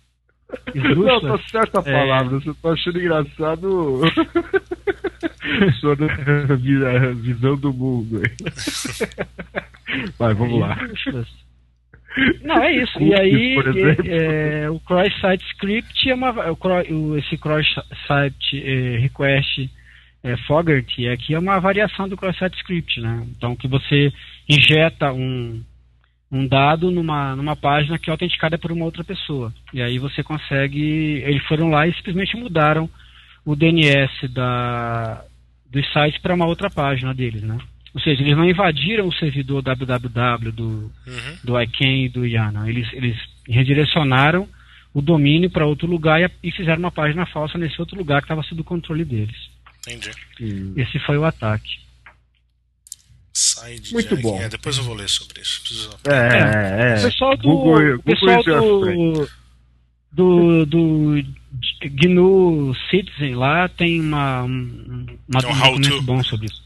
Não, 0.76 0.84
esdrúxulas? 0.90 1.42
tá 1.42 1.48
certa 1.50 1.80
a 1.80 1.84
É. 1.90 1.94
palavra. 2.00 2.40
Você 2.40 2.54
tá 2.62 2.70
achando 2.72 3.00
engraçado 3.00 4.02
sua 5.80 5.96
visão 7.16 7.56
do 7.58 7.74
mundo. 7.74 8.22
Vai, 10.18 10.34
vamos 10.34 10.60
lá. 10.60 10.78
Não, 12.44 12.58
é 12.64 12.72
isso. 12.84 13.02
E 13.02 13.14
aí, 13.20 13.56
exemplo. 13.58 14.06
é, 14.08 14.70
o 14.70 14.80
cross-site 14.80 15.44
script 15.54 16.10
é 16.10 16.14
uma. 16.16 16.32
O- 16.52 17.18
esse 17.18 17.38
cross-site 17.38 18.62
é, 18.64 18.98
request 19.00 19.70
é, 20.24 20.38
Fogarty 20.48 21.08
aqui 21.08 21.34
é 21.34 21.40
uma 21.40 21.60
variação 21.60 22.08
do 22.08 22.16
cross-site 22.16 22.56
script, 22.58 23.02
né? 23.02 23.26
Então, 23.36 23.56
que 23.56 23.68
você 23.68 24.12
injeta 24.48 25.12
um, 25.12 25.64
um 26.34 26.48
dado 26.48 26.90
numa, 26.90 27.36
numa 27.36 27.56
página 27.56 28.00
que 28.00 28.10
é 28.10 28.12
autenticada 28.12 28.58
por 28.58 28.72
uma 28.72 28.86
outra 28.86 29.04
pessoa. 29.04 29.54
E 29.72 29.84
aí 29.84 30.00
você 30.00 30.24
consegue. 30.24 31.22
Eles 31.24 31.44
foram 31.44 31.70
lá 31.70 31.88
e 31.88 31.94
simplesmente 31.94 32.36
mudaram 32.36 32.90
o 33.46 33.56
DNS 33.56 34.28
da, 34.30 35.24
dos 35.70 35.86
sites 35.94 36.20
para 36.20 36.34
uma 36.34 36.48
outra 36.48 36.72
página 36.72 37.14
deles, 37.14 37.44
né? 37.44 37.60
Ou 37.94 38.02
seja, 38.02 38.24
eles 38.24 38.36
não 38.36 38.50
invadiram 38.50 39.08
o 39.08 39.14
servidor 39.14 39.62
www 39.62 40.52
do, 40.52 40.92
Uhum. 41.06 41.38
do 41.44 41.62
ICANN 41.62 42.06
e 42.06 42.10
do 42.10 42.26
IANA. 42.26 42.68
Eles, 42.68 42.92
eles 42.94 43.16
redirecionaram 43.48 44.48
o 44.92 45.02
domínio 45.04 45.52
para 45.52 45.68
outro 45.68 45.88
lugar 45.88 46.20
e, 46.20 46.48
e 46.48 46.52
fizeram 46.52 46.80
uma 46.80 46.92
página 46.92 47.28
falsa 47.28 47.60
nesse 47.60 47.80
outro 47.80 47.96
lugar 47.96 48.22
que 48.22 48.26
estava 48.26 48.42
sob 48.42 48.62
o 48.62 48.64
controle 48.64 49.06
deles. 49.06 49.36
Entendi. 49.86 50.10
Hum. 50.42 50.74
Esse 50.76 50.98
foi 50.98 51.18
o 51.20 51.26
ataque. 51.26 51.83
Side 53.34 53.92
Muito 53.94 54.16
bom. 54.18 54.40
É, 54.40 54.48
depois 54.48 54.78
eu 54.78 54.84
vou 54.84 54.94
ler 54.94 55.10
sobre 55.10 55.42
isso. 55.42 55.62
Preciso... 55.62 55.90
É, 56.06 56.94
é. 56.94 57.00
O 57.00 57.02
pessoal 57.04 57.38
do, 57.38 57.44
Google, 57.50 58.00
pessoal 58.04 58.44
do, 58.44 59.28
do, 60.12 60.66
do 60.68 61.24
GNU 61.90 62.76
Citizen 62.90 63.36
lá 63.36 63.68
tem 63.70 64.00
uma, 64.00 64.44
um, 64.44 65.06
uma 65.28 65.42
Tem 65.42 65.50
um 65.50 65.54
um 65.54 65.60
documento 65.60 65.90
to. 65.98 66.02
bom 66.04 66.24
sobre 66.24 66.46
isso. 66.46 66.64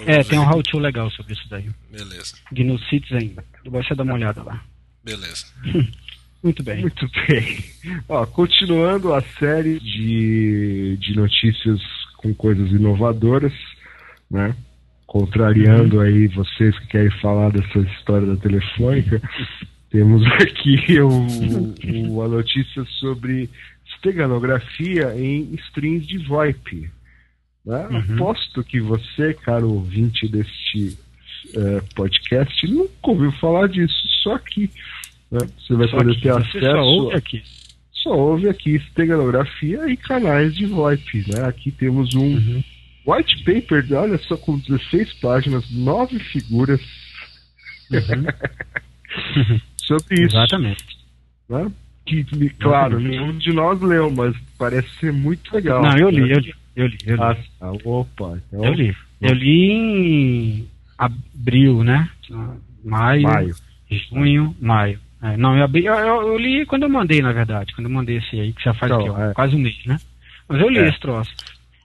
Eu 0.00 0.08
É, 0.08 0.14
vou 0.16 0.24
tem 0.24 0.38
um 0.38 0.44
how-to 0.50 0.78
legal 0.78 1.10
sobre 1.10 1.34
isso 1.34 1.46
daí. 1.50 1.68
Beleza, 1.90 2.34
GNU 2.50 2.78
Citizen, 2.88 3.36
você 3.66 3.94
dar 3.94 4.04
uma 4.04 4.14
olhada 4.14 4.42
lá. 4.42 4.64
beleza. 5.04 5.46
Muito 6.42 6.62
bem. 6.62 6.80
Muito 6.80 7.06
bem. 7.28 7.62
Ó, 8.08 8.24
continuando 8.24 9.12
a 9.12 9.20
série 9.38 9.78
de, 9.78 10.96
de 10.98 11.14
notícias 11.14 11.78
com 12.16 12.32
coisas 12.32 12.70
inovadoras, 12.70 13.52
né? 14.30 14.56
Contrariando 15.10 15.98
aí 16.00 16.28
vocês 16.28 16.78
que 16.78 16.86
querem 16.86 17.10
falar 17.20 17.50
dessa 17.50 17.80
história 17.80 18.28
da 18.28 18.36
telefônica, 18.36 19.20
temos 19.90 20.24
aqui 20.40 21.00
o, 21.00 21.26
o- 22.14 22.22
a 22.22 22.28
notícia 22.28 22.84
sobre 23.00 23.50
esteganografia 23.92 25.12
em 25.18 25.52
strings 25.66 26.06
de 26.06 26.16
VoIP. 26.18 26.88
Né? 27.66 27.88
Uhum. 27.88 28.14
Aposto 28.14 28.62
que 28.62 28.78
você, 28.80 29.34
caro 29.34 29.72
ouvinte 29.72 30.28
deste 30.28 30.96
eh, 31.56 31.82
podcast, 31.96 32.66
nunca 32.68 32.92
ouviu 33.10 33.32
falar 33.32 33.66
disso, 33.68 33.92
só 34.22 34.34
aqui. 34.36 34.70
né? 35.28 35.40
Você 35.58 35.74
vai 35.74 35.88
Só 35.88 35.96
poder 35.96 36.14
que 36.14 36.22
ter 36.22 36.30
acesso 36.30 36.60
só 36.60 36.82
ouve 36.84 37.16
aqui. 37.16 37.42
só 37.92 38.10
houve 38.16 38.48
aqui 38.48 38.76
esteganografia 38.76 39.90
e 39.90 39.96
canais 39.96 40.54
de 40.54 40.66
VoIP. 40.66 41.24
Né? 41.32 41.42
Aqui 41.48 41.72
temos 41.72 42.14
um 42.14 42.20
Uhum. 42.36 42.62
White 43.06 43.42
paper, 43.44 43.84
olha 43.92 44.18
só, 44.18 44.36
com 44.36 44.58
16 44.58 45.14
páginas, 45.14 45.70
nove 45.70 46.18
figuras 46.18 46.80
sobre 49.76 50.14
isso. 50.26 50.36
Exatamente. 50.36 50.84
Né? 51.48 51.70
Que, 52.06 52.24
claro, 52.58 52.98
nenhum 52.98 53.36
de 53.38 53.52
nós 53.52 53.80
leu, 53.80 54.10
mas 54.10 54.34
parece 54.58 54.88
ser 54.98 55.12
muito 55.12 55.54
legal. 55.54 55.82
Não, 55.82 55.96
eu 55.96 56.10
li, 56.10 56.20
né? 56.22 56.32
eu 56.34 56.38
li, 56.40 56.54
eu 56.76 56.86
li, 56.86 56.98
eu 57.06 57.16
li. 57.16 57.22
Ah, 57.22 57.36
tá. 57.58 57.72
opa, 57.84 58.38
então, 58.48 58.64
Eu 58.64 58.72
li. 58.72 58.96
Eu 59.20 59.34
li 59.34 59.70
em 59.72 60.68
abril, 60.98 61.84
né? 61.84 62.08
Maio, 62.84 63.22
Maio. 63.22 63.54
junho, 64.10 64.56
maio. 64.60 64.98
É, 65.22 65.36
não, 65.36 65.54
eu, 65.56 65.64
abri, 65.64 65.84
eu, 65.84 65.94
eu- 65.94 66.38
li 66.38 66.64
quando 66.64 66.84
eu 66.84 66.88
mandei, 66.88 67.20
na 67.20 67.30
verdade. 67.32 67.74
Quando 67.74 67.86
eu 67.88 67.92
mandei 67.92 68.16
esse 68.16 68.40
aí, 68.40 68.52
que 68.54 68.62
já 68.64 68.72
faz 68.72 68.90
Então, 68.90 69.04
o 69.06 69.14
quê? 69.14 69.22
é. 69.22 69.32
quase 69.34 69.54
um 69.54 69.58
mês, 69.58 69.76
né? 69.84 69.98
Mas 70.48 70.60
eu 70.62 70.68
li 70.70 70.78
É. 70.78 70.88
esse 70.88 70.98
troço. 70.98 71.30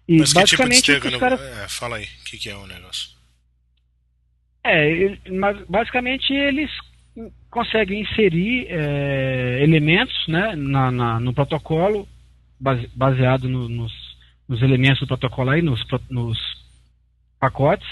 E 0.08 0.18
Mas 0.20 0.34
que 0.34 0.44
tipo 0.44 0.64
de 0.64 0.70
basicamente 0.70 0.92
o 0.92 1.02
que 1.02 1.08
estega 1.08 1.08
os 1.08 1.14
no... 1.14 1.20
caras. 1.20 1.42
É, 1.42 1.68
fala 1.68 1.98
aí, 1.98 2.06
o 2.06 2.24
que, 2.26 2.38
que 2.38 2.50
é 2.50 2.56
o 2.56 2.68
negócio? 2.68 3.10
É, 4.64 4.90
ele- 4.92 5.22
basicamente 5.70 6.34
eles 6.34 6.70
conseguem 7.50 8.02
inserir 8.02 8.68
é, 8.70 9.60
elementos 9.64 10.16
né, 10.28 10.56
na, 10.56 10.92
na- 10.92 11.20
no 11.20 11.34
protocolo, 11.34 12.08
base- 12.60 12.90
baseado 12.96 13.48
no- 13.48 13.70
nos, 13.70 13.94
nos 14.48 14.62
elementos 14.62 15.00
do 15.00 15.08
protocolo 15.08 15.52
aí, 15.52 15.62
nos, 15.62 15.84
nos 16.10 16.38
pacotes. 17.40 17.88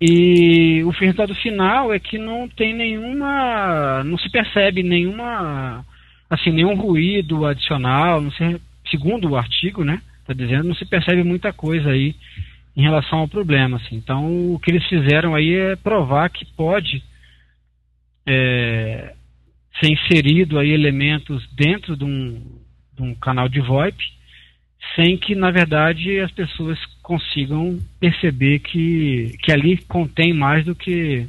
E 0.00 0.82
o 0.84 0.90
resultado 0.90 1.34
final 1.36 1.92
é 1.92 1.98
que 1.98 2.18
não 2.18 2.46
tem 2.48 2.74
nenhuma. 2.74 4.04
não 4.04 4.18
se 4.18 4.30
percebe 4.30 4.82
nenhuma. 4.82 5.84
assim, 6.28 6.50
nenhum 6.50 6.74
ruído 6.76 7.46
adicional, 7.46 8.20
não 8.20 8.30
se- 8.32 8.60
segundo 8.90 9.30
o 9.30 9.36
artigo, 9.36 9.84
né? 9.84 10.02
Está 10.26 10.34
dizendo, 10.34 10.64
não 10.64 10.74
se 10.74 10.84
percebe 10.84 11.22
muita 11.22 11.52
coisa 11.52 11.90
aí 11.90 12.16
em 12.76 12.82
relação 12.82 13.20
ao 13.20 13.28
problema. 13.28 13.76
Assim. 13.76 13.94
Então, 13.94 14.52
o 14.52 14.58
que 14.58 14.72
eles 14.72 14.84
fizeram 14.88 15.36
aí 15.36 15.54
é 15.54 15.76
provar 15.76 16.28
que 16.30 16.44
pode 16.44 17.00
é, 18.26 19.14
ser 19.80 19.92
inserido 19.92 20.58
aí 20.58 20.70
elementos 20.70 21.48
dentro 21.54 21.96
de 21.96 22.04
um, 22.04 22.42
de 22.92 23.02
um 23.02 23.14
canal 23.14 23.48
de 23.48 23.60
VoIP, 23.60 23.96
sem 24.96 25.16
que, 25.16 25.36
na 25.36 25.52
verdade, 25.52 26.18
as 26.18 26.32
pessoas 26.32 26.78
consigam 27.02 27.78
perceber 28.00 28.58
que, 28.58 29.36
que 29.42 29.52
ali 29.52 29.78
contém 29.84 30.32
mais 30.32 30.64
do 30.64 30.74
que, 30.74 31.24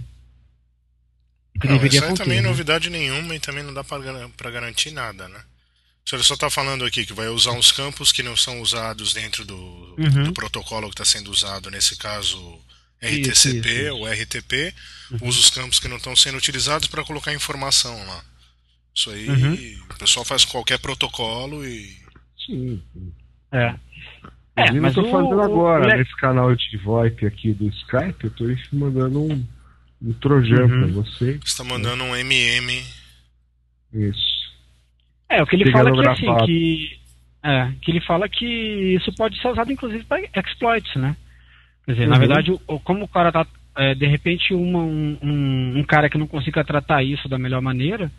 Não, 1.63 1.73
deveria 1.73 1.99
isso 1.99 2.09
aí 2.09 2.15
também 2.15 2.39
é 2.39 2.41
novidade 2.41 2.89
nenhuma 2.89 3.35
e 3.35 3.39
também 3.39 3.63
não 3.63 3.73
dá 3.73 3.83
para 3.83 4.51
garantir 4.51 4.91
nada, 4.91 5.27
né? 5.27 5.39
O 6.07 6.09
senhor 6.09 6.23
só 6.23 6.35
está 6.35 6.49
falando 6.49 6.85
aqui 6.85 7.05
que 7.05 7.11
vai 7.11 7.27
usar 7.27 7.51
uns 7.51 7.69
campos 7.69 8.13
que 8.13 8.23
não 8.23 8.37
são 8.37 8.61
usados 8.61 9.11
dentro 9.13 9.43
do, 9.43 9.93
Uhum. 9.97 10.23
do 10.23 10.31
protocolo 10.31 10.87
que 10.87 10.93
está 10.93 11.03
sendo 11.03 11.29
usado, 11.29 11.69
nesse 11.69 11.97
caso 11.97 12.39
RTCP 13.01 13.19
Isso, 13.29 13.47
isso, 13.49 13.57
isso. 13.57 13.95
ou 13.95 14.07
RTP, 14.07 14.73
Uhum. 15.11 15.27
usa 15.27 15.39
os 15.39 15.49
campos 15.49 15.79
que 15.81 15.87
não 15.89 15.97
estão 15.97 16.15
sendo 16.15 16.37
utilizados 16.37 16.87
para 16.87 17.03
colocar 17.03 17.33
informação 17.33 17.93
lá. 18.07 18.23
Isso 18.95 19.11
aí, 19.11 19.27
Uhum. 19.27 19.83
o 19.89 19.95
pessoal 19.97 20.23
faz 20.23 20.45
qualquer 20.45 20.79
protocolo 20.79 21.65
e. 21.65 21.97
Sim. 22.45 22.81
É. 23.51 23.75
Mas 24.81 24.95
eu 24.95 25.03
o- 25.03 25.11
fazendo 25.11 25.41
agora, 25.41 25.93
o 25.93 25.97
nesse 25.97 26.15
canal 26.15 26.55
de 26.55 26.77
VoIP 26.77 27.25
aqui 27.25 27.53
do 27.53 27.67
Skype, 27.67 28.23
eu 28.23 28.31
tô 28.31 28.45
mandando 28.71 29.21
um, 29.23 29.45
um 30.01 30.13
trojan 30.13 30.63
Uhum. 30.63 30.79
pra 30.79 30.87
você. 30.87 31.39
está 31.45 31.65
mandando 31.65 32.01
um 32.05 32.15
MM. 32.15 32.81
Isso. 33.93 34.36
É, 35.29 35.41
o 35.41 35.45
que 35.47 35.55
ele 35.55 35.71
fala 35.71 35.91
que 35.91 36.07
assim, 36.07 36.45
que, 36.45 36.99
é, 37.43 37.71
que 37.81 37.91
ele 37.91 38.01
fala 38.01 38.29
que 38.29 38.45
isso 38.95 39.11
pode 39.15 39.39
ser 39.41 39.49
usado 39.49 39.71
inclusive 39.71 40.03
para 40.05 40.21
exploits, 40.35 40.95
né? 40.95 41.15
Quer 41.85 41.91
dizer, 41.93 42.07
na 42.07 42.13
Uhum. 42.15 42.19
verdade, 42.19 42.51
o- 42.51 42.61
o- 42.67 42.79
como 42.79 43.03
o 43.05 43.07
cara 43.07 43.31
tá, 43.31 43.45
é, 43.77 43.93
de 43.93 44.05
repente 44.05 44.53
uma- 44.53 44.79
um, 44.83 45.17
um, 45.21 45.73
um 45.79 45.83
cara 45.83 46.09
que 46.09 46.17
não 46.17 46.27
consiga 46.27 46.63
tratar 46.63 47.03
isso 47.03 47.27
da 47.29 47.37
melhor 47.37 47.61
maneira, 47.61 48.11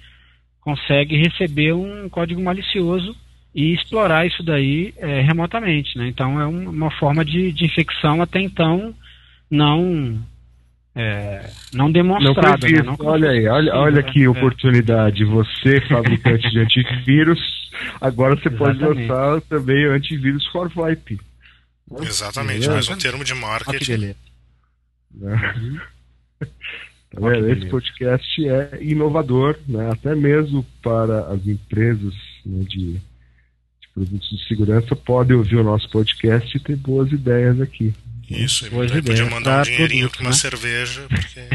consegue 0.60 1.16
receber 1.16 1.72
um 1.72 2.08
código 2.08 2.42
malicioso 2.42 3.16
e 3.54 3.72
explorar 3.74 4.26
isso 4.26 4.42
daí 4.42 4.92
é, 4.98 5.22
remotamente, 5.22 5.96
né? 5.96 6.08
Então 6.08 6.38
é 6.40 6.46
um- 6.46 6.68
uma 6.70 6.90
forma 6.90 7.24
de, 7.24 7.52
de 7.52 7.64
infecção 7.64 8.20
até 8.20 8.40
então 8.40 8.94
não 9.50 10.18
é, 11.00 11.50
não 11.72 11.84
Não 11.86 11.92
demonstrada, 11.92 12.66
né? 12.68 12.82
Não 12.82 12.96
olha 13.00 13.30
aí, 13.30 13.46
olha, 13.46 13.74
olha 13.74 14.02
que 14.02 14.24
É. 14.24 14.28
oportunidade. 14.28 15.24
Você, 15.24 15.80
fabricante 15.82 16.50
de 16.50 16.58
antivírus, 16.60 17.38
agora 18.00 18.34
você 18.36 18.50
pode 18.50 18.78
Exatamente. 18.78 19.08
lançar 19.08 19.40
também 19.42 19.86
o 19.86 19.92
antivírus 19.92 20.44
for 20.48 20.68
VoIP. 20.68 21.20
Exatamente, 22.02 22.68
Beleza. 22.68 22.74
mas 22.74 22.88
um 22.88 22.96
termo 22.98 23.24
de 23.24 23.32
Olha 23.32 23.40
que 23.40 23.46
marketing. 23.46 23.92
beleza. 23.92 24.16
Né? 25.14 25.80
Tá 27.10 27.26
vendo? 27.26 27.48
Esse 27.48 27.66
podcast 27.70 28.48
é 28.48 28.78
inovador, 28.82 29.56
né? 29.66 29.90
até 29.90 30.14
mesmo 30.14 30.62
para 30.82 31.20
as 31.32 31.46
empresas 31.46 32.12
né, 32.44 32.64
de, 32.68 32.92
de 32.92 33.88
produtos 33.94 34.28
de 34.28 34.46
segurança 34.46 34.94
podem 34.94 35.34
ouvir 35.34 35.56
o 35.56 35.64
nosso 35.64 35.88
podcast 35.88 36.54
e 36.54 36.60
ter 36.60 36.76
boas 36.76 37.10
ideias 37.10 37.58
aqui. 37.62 37.94
Isso, 38.28 38.66
e 38.66 38.70
Boas 38.70 38.92
aí 38.92 39.02
podia 39.02 39.24
mandar 39.26 39.60
um 39.60 39.62
pra 39.62 39.62
dinheirinho 39.62 40.10
com 40.10 40.20
uma 40.20 40.30
né? 40.30 40.36
cerveja, 40.36 41.06
porque 41.08 41.48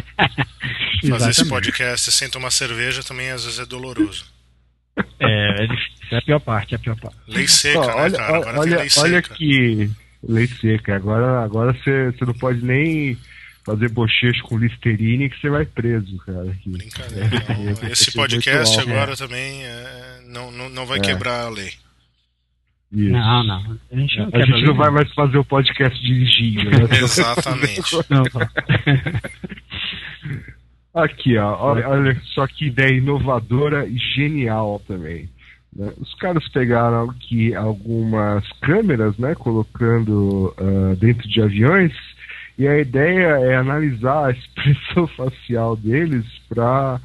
fazer 1.09 1.29
esse 1.31 1.47
podcast 1.47 2.11
sem 2.11 2.29
tomar 2.29 2.51
cerveja 2.51 3.03
também 3.03 3.29
às 3.31 3.43
vezes 3.45 3.59
é 3.59 3.65
doloroso. 3.65 4.25
É, 5.19 5.63
é 5.63 5.67
difícil. 5.67 5.93
É 6.11 6.17
a 6.17 6.21
pior 6.21 6.39
parte, 6.39 6.73
é 6.73 6.77
a 6.77 6.79
pior 6.79 6.95
parte. 6.99 7.17
Lei 7.27 7.47
seca, 7.47 7.79
né, 7.87 7.93
olha, 7.95 8.17
cara? 8.17 8.37
Agora 8.37 8.59
olha, 8.59 8.77
tem 8.77 8.79
lei 8.85 8.89
olha 8.97 9.21
seca. 9.23 9.35
que 9.35 9.89
lei 10.27 10.47
seca. 10.47 10.95
Agora, 10.95 11.43
agora 11.43 11.73
você, 11.73 12.13
não 12.25 12.33
pode 12.33 12.63
nem 12.63 13.17
fazer 13.65 13.89
bochecho 13.89 14.43
com 14.43 14.57
Listerine 14.57 15.29
que 15.29 15.39
você 15.39 15.49
vai 15.49 15.65
preso, 15.65 16.17
cara. 16.25 16.55
Brincadeira. 16.65 17.29
É, 17.83 17.87
é, 17.87 17.91
Esse 17.93 18.09
é 18.09 18.13
podcast 18.13 18.75
virtual, 18.75 18.95
agora 18.97 19.17
também 19.17 19.63
é, 19.63 20.21
não, 20.27 20.51
não, 20.51 20.69
não 20.69 20.85
vai 20.85 20.99
É. 20.99 21.01
quebrar 21.01 21.45
a 21.45 21.49
lei. 21.49 21.71
Isso. 22.93 23.09
Não, 23.09 23.43
não. 23.43 23.77
A 23.91 23.95
gente 23.95 24.19
não 24.19 24.29
A 24.31 24.45
gente 24.45 24.65
não 24.65 24.75
vai 24.75 24.91
mais 24.91 25.11
fazer 25.13 25.37
o 25.39 25.43
podcast 25.43 25.99
dirigindo. 25.99 26.69
Né? 26.69 26.77
Exatamente. 27.01 27.81
Não, 28.09 28.23
não. 28.23 31.03
Aqui, 31.03 31.35
ó, 31.39 31.57
olha, 31.59 31.89
olha 31.89 32.21
só 32.35 32.45
que 32.45 32.67
ideia 32.67 32.95
inovadora 32.95 33.87
e 33.87 33.97
genial 33.97 34.79
também. 34.87 35.27
né? 35.75 35.91
Os 35.99 36.13
caras 36.15 36.47
pegaram 36.49 37.09
aqui 37.09 37.55
algumas 37.55 38.47
câmeras, 38.61 39.17
né, 39.17 39.33
colocando 39.33 40.53
ah, 40.55 40.95
dentro 40.99 41.27
de 41.27 41.41
aviões, 41.41 41.91
e 42.59 42.67
a 42.67 42.77
ideia 42.77 43.39
é 43.39 43.55
analisar 43.55 44.27
a 44.27 44.31
expressão 44.31 45.07
facial 45.17 45.75
deles 45.75 46.25
para 46.47 46.99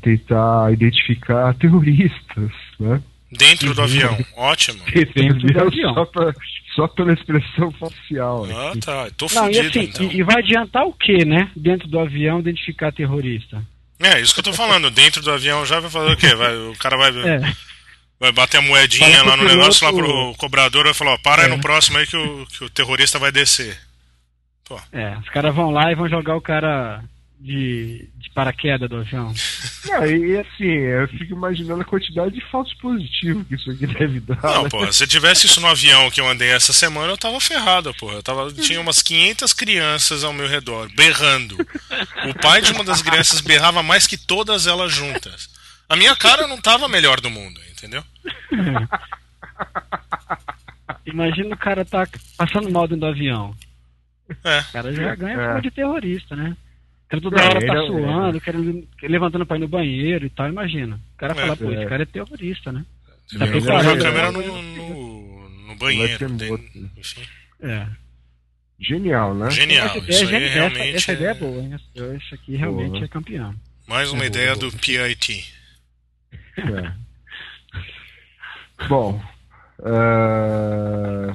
tentar 0.00 0.72
identificar 0.72 1.54
terroristas, 1.54 2.52
né? 2.78 3.02
Dentro 3.32 3.72
do 3.74 3.82
avião, 3.82 4.18
ótimo. 4.36 4.82
Dentro 5.14 5.46
do 5.52 5.60
avião. 5.60 5.94
Só, 5.94 6.04
pra- 6.04 6.34
só 6.76 6.88
pela 6.88 7.12
expressão 7.14 7.70
facial. 7.72 8.46
Ah, 8.50 8.72
tá. 8.78 9.08
Tô 9.16 9.26
Não, 9.34 9.48
e 9.50 9.54
fudido 9.54 9.68
assim, 9.68 9.88
então. 9.88 10.06
e, 10.12 10.16
e 10.18 10.22
vai 10.22 10.36
adiantar 10.36 10.84
o 10.84 10.92
que, 10.92 11.24
né? 11.24 11.50
Dentro 11.56 11.88
do 11.88 11.98
avião 11.98 12.40
identificar 12.40 12.92
terrorista. 12.92 13.62
É, 13.98 14.20
isso 14.20 14.34
que 14.34 14.40
eu 14.40 14.44
tô 14.44 14.52
falando. 14.52 14.90
Dentro 14.90 15.22
do 15.22 15.30
avião 15.30 15.64
já 15.64 15.80
vai 15.80 15.90
fazer 15.90 16.12
o 16.12 16.16
quê? 16.16 16.34
Vai, 16.34 16.54
o 16.56 16.76
cara 16.78 16.96
vai, 16.96 17.10
É. 17.10 17.52
vai 18.20 18.32
bater 18.32 18.58
a 18.58 18.62
moedinha 18.62 19.08
Fala 19.18 19.30
lá 19.30 19.36
no 19.36 19.44
negócio, 19.44 19.86
lá 19.86 19.92
piloto- 19.92 20.12
pro 20.12 20.34
cobrador 20.38 20.84
vai 20.84 20.94
falar, 20.94 21.12
ó, 21.12 21.18
para 21.18 21.42
aí 21.42 21.48
É. 21.50 21.54
no 21.54 21.60
próximo 21.60 21.98
aí 21.98 22.06
que 22.06 22.16
o, 22.16 22.46
que 22.46 22.64
o 22.64 22.70
terrorista 22.70 23.18
vai 23.18 23.32
descer. 23.32 23.78
É, 24.92 25.16
os 25.18 25.28
caras 25.28 25.54
vão 25.54 25.70
lá 25.70 25.92
e 25.92 25.94
vão 25.94 26.08
jogar 26.08 26.34
o 26.34 26.40
cara 26.40 27.02
de, 27.42 28.08
de 28.18 28.30
paraquedas 28.30 28.88
do 28.88 28.96
avião. 28.98 29.34
Não, 29.86 30.06
e, 30.06 30.38
assim, 30.38 30.64
eu 30.64 31.08
fico 31.08 31.34
imaginando 31.34 31.82
a 31.82 31.84
quantidade 31.84 32.32
de 32.32 32.40
falsos 32.50 32.72
positivos 32.74 33.44
que 33.48 33.56
isso 33.56 33.68
aqui 33.70 33.84
deve 33.86 34.20
dar. 34.20 34.40
Não, 34.40 34.62
né? 34.62 34.68
pô, 34.68 34.92
se 34.92 35.06
tivesse 35.08 35.46
isso 35.46 35.60
no 35.60 35.66
avião 35.66 36.08
que 36.10 36.20
eu 36.20 36.28
andei 36.28 36.50
essa 36.50 36.72
semana, 36.72 37.12
eu 37.12 37.18
tava 37.18 37.40
ferrado, 37.40 37.92
pô. 37.94 38.12
Eu 38.12 38.22
tava, 38.22 38.52
tinha 38.52 38.80
umas 38.80 39.02
500 39.02 39.52
crianças 39.52 40.22
ao 40.22 40.32
meu 40.32 40.46
redor, 40.46 40.88
berrando. 40.94 41.56
O 42.28 42.34
pai 42.40 42.62
de 42.62 42.70
uma 42.72 42.84
das 42.84 43.02
crianças 43.02 43.40
berrava 43.40 43.82
mais 43.82 44.06
que 44.06 44.16
todas 44.16 44.68
elas 44.68 44.92
juntas. 44.92 45.50
A 45.88 45.96
minha 45.96 46.14
cara 46.14 46.46
não 46.46 46.60
tava 46.60 46.86
a 46.86 46.88
melhor 46.88 47.20
do 47.20 47.28
mundo, 47.28 47.60
entendeu? 47.72 48.04
Imagina 51.04 51.54
o 51.54 51.58
cara 51.58 51.84
tá 51.84 52.06
passando 52.38 52.70
mal 52.70 52.86
dentro 52.86 53.00
do 53.00 53.06
avião. 53.06 53.54
É. 54.44 54.60
O 54.60 54.72
cara 54.72 54.92
já 54.94 55.14
ganha 55.16 55.40
É. 55.40 55.60
de 55.60 55.70
terrorista, 55.72 56.36
né? 56.36 56.56
O 57.12 57.20
cara 57.20 57.20
toda 57.22 57.40
É, 57.42 57.44
hora 57.48 57.66
tá 57.66 57.74
ele 57.74 57.82
é- 57.84 57.86
suando, 57.86 58.40
querendo, 58.40 58.88
levantando 59.02 59.46
pra 59.46 59.56
ir 59.56 59.60
no 59.60 59.68
banheiro 59.68 60.24
e 60.26 60.30
tal, 60.30 60.48
imagina. 60.48 60.98
O 61.14 61.16
cara 61.18 61.32
É. 61.32 61.36
fala, 61.36 61.56
pô, 61.56 61.70
É. 61.70 61.74
esse 61.74 61.86
cara 61.86 62.02
é 62.02 62.06
terrorista, 62.06 62.72
né? 62.72 62.84
Você 63.26 63.38
Tá 63.38 63.46
Colocou 63.48 63.76
a 63.76 63.98
câmera 63.98 64.32
no, 64.32 64.42
no, 64.62 65.48
no 65.68 65.76
banheiro. 65.76 66.30
morto. 66.30 66.64
enfim. 66.96 67.22
É. 67.62 67.86
Genial, 68.80 69.34
né? 69.34 69.50
Genial. 69.50 69.86
essa, 69.86 69.98
Isso 70.10 70.24
ideia, 70.24 70.38
aí 70.38 70.44
essa, 70.44 70.54
realmente 70.54 70.96
essa 70.96 71.12
ideia 71.12 71.28
é 71.28 71.30
é 71.30 71.34
boa, 71.34 71.62
hein? 71.62 71.74
Essa- 71.74 72.14
Isso 72.16 72.34
aqui 72.34 72.56
realmente 72.56 72.92
Boa. 72.92 73.04
é 73.04 73.08
campeão. 73.08 73.54
mais 73.86 74.08
uma 74.10 74.16
Boa, 74.18 74.26
ideia 74.26 74.56
boa. 74.56 74.70
do 74.70 74.76
PIT. 74.78 75.54
É. 76.56 76.92
Bom, 78.88 79.22
ah, 79.84 81.32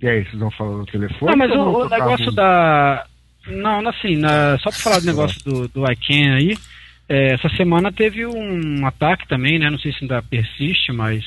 e 0.00 0.08
aí, 0.08 0.22
vocês 0.24 0.38
vão 0.38 0.50
falar 0.52 0.76
no 0.76 0.86
telefone? 0.86 1.30
Não, 1.30 1.36
mas 1.38 1.50
o, 1.50 1.84
o 1.84 1.88
negócio 1.88 2.30
da. 2.32 3.06
Não, 3.46 3.86
assim, 3.88 4.16
na- 4.16 4.58
só 4.58 4.70
pra 4.70 4.78
falar 4.78 5.00
do 5.00 5.06
negócio 5.06 5.42
do, 5.44 5.68
do 5.68 5.84
ICANN 5.90 6.34
aí, 6.34 6.56
é, 7.08 7.34
essa 7.34 7.48
semana 7.50 7.92
teve 7.92 8.24
um 8.26 8.86
ataque 8.86 9.28
também, 9.28 9.58
né? 9.58 9.68
Não 9.70 9.78
sei 9.78 9.92
se 9.92 9.98
ainda 10.02 10.22
persiste, 10.22 10.92
mas 10.92 11.24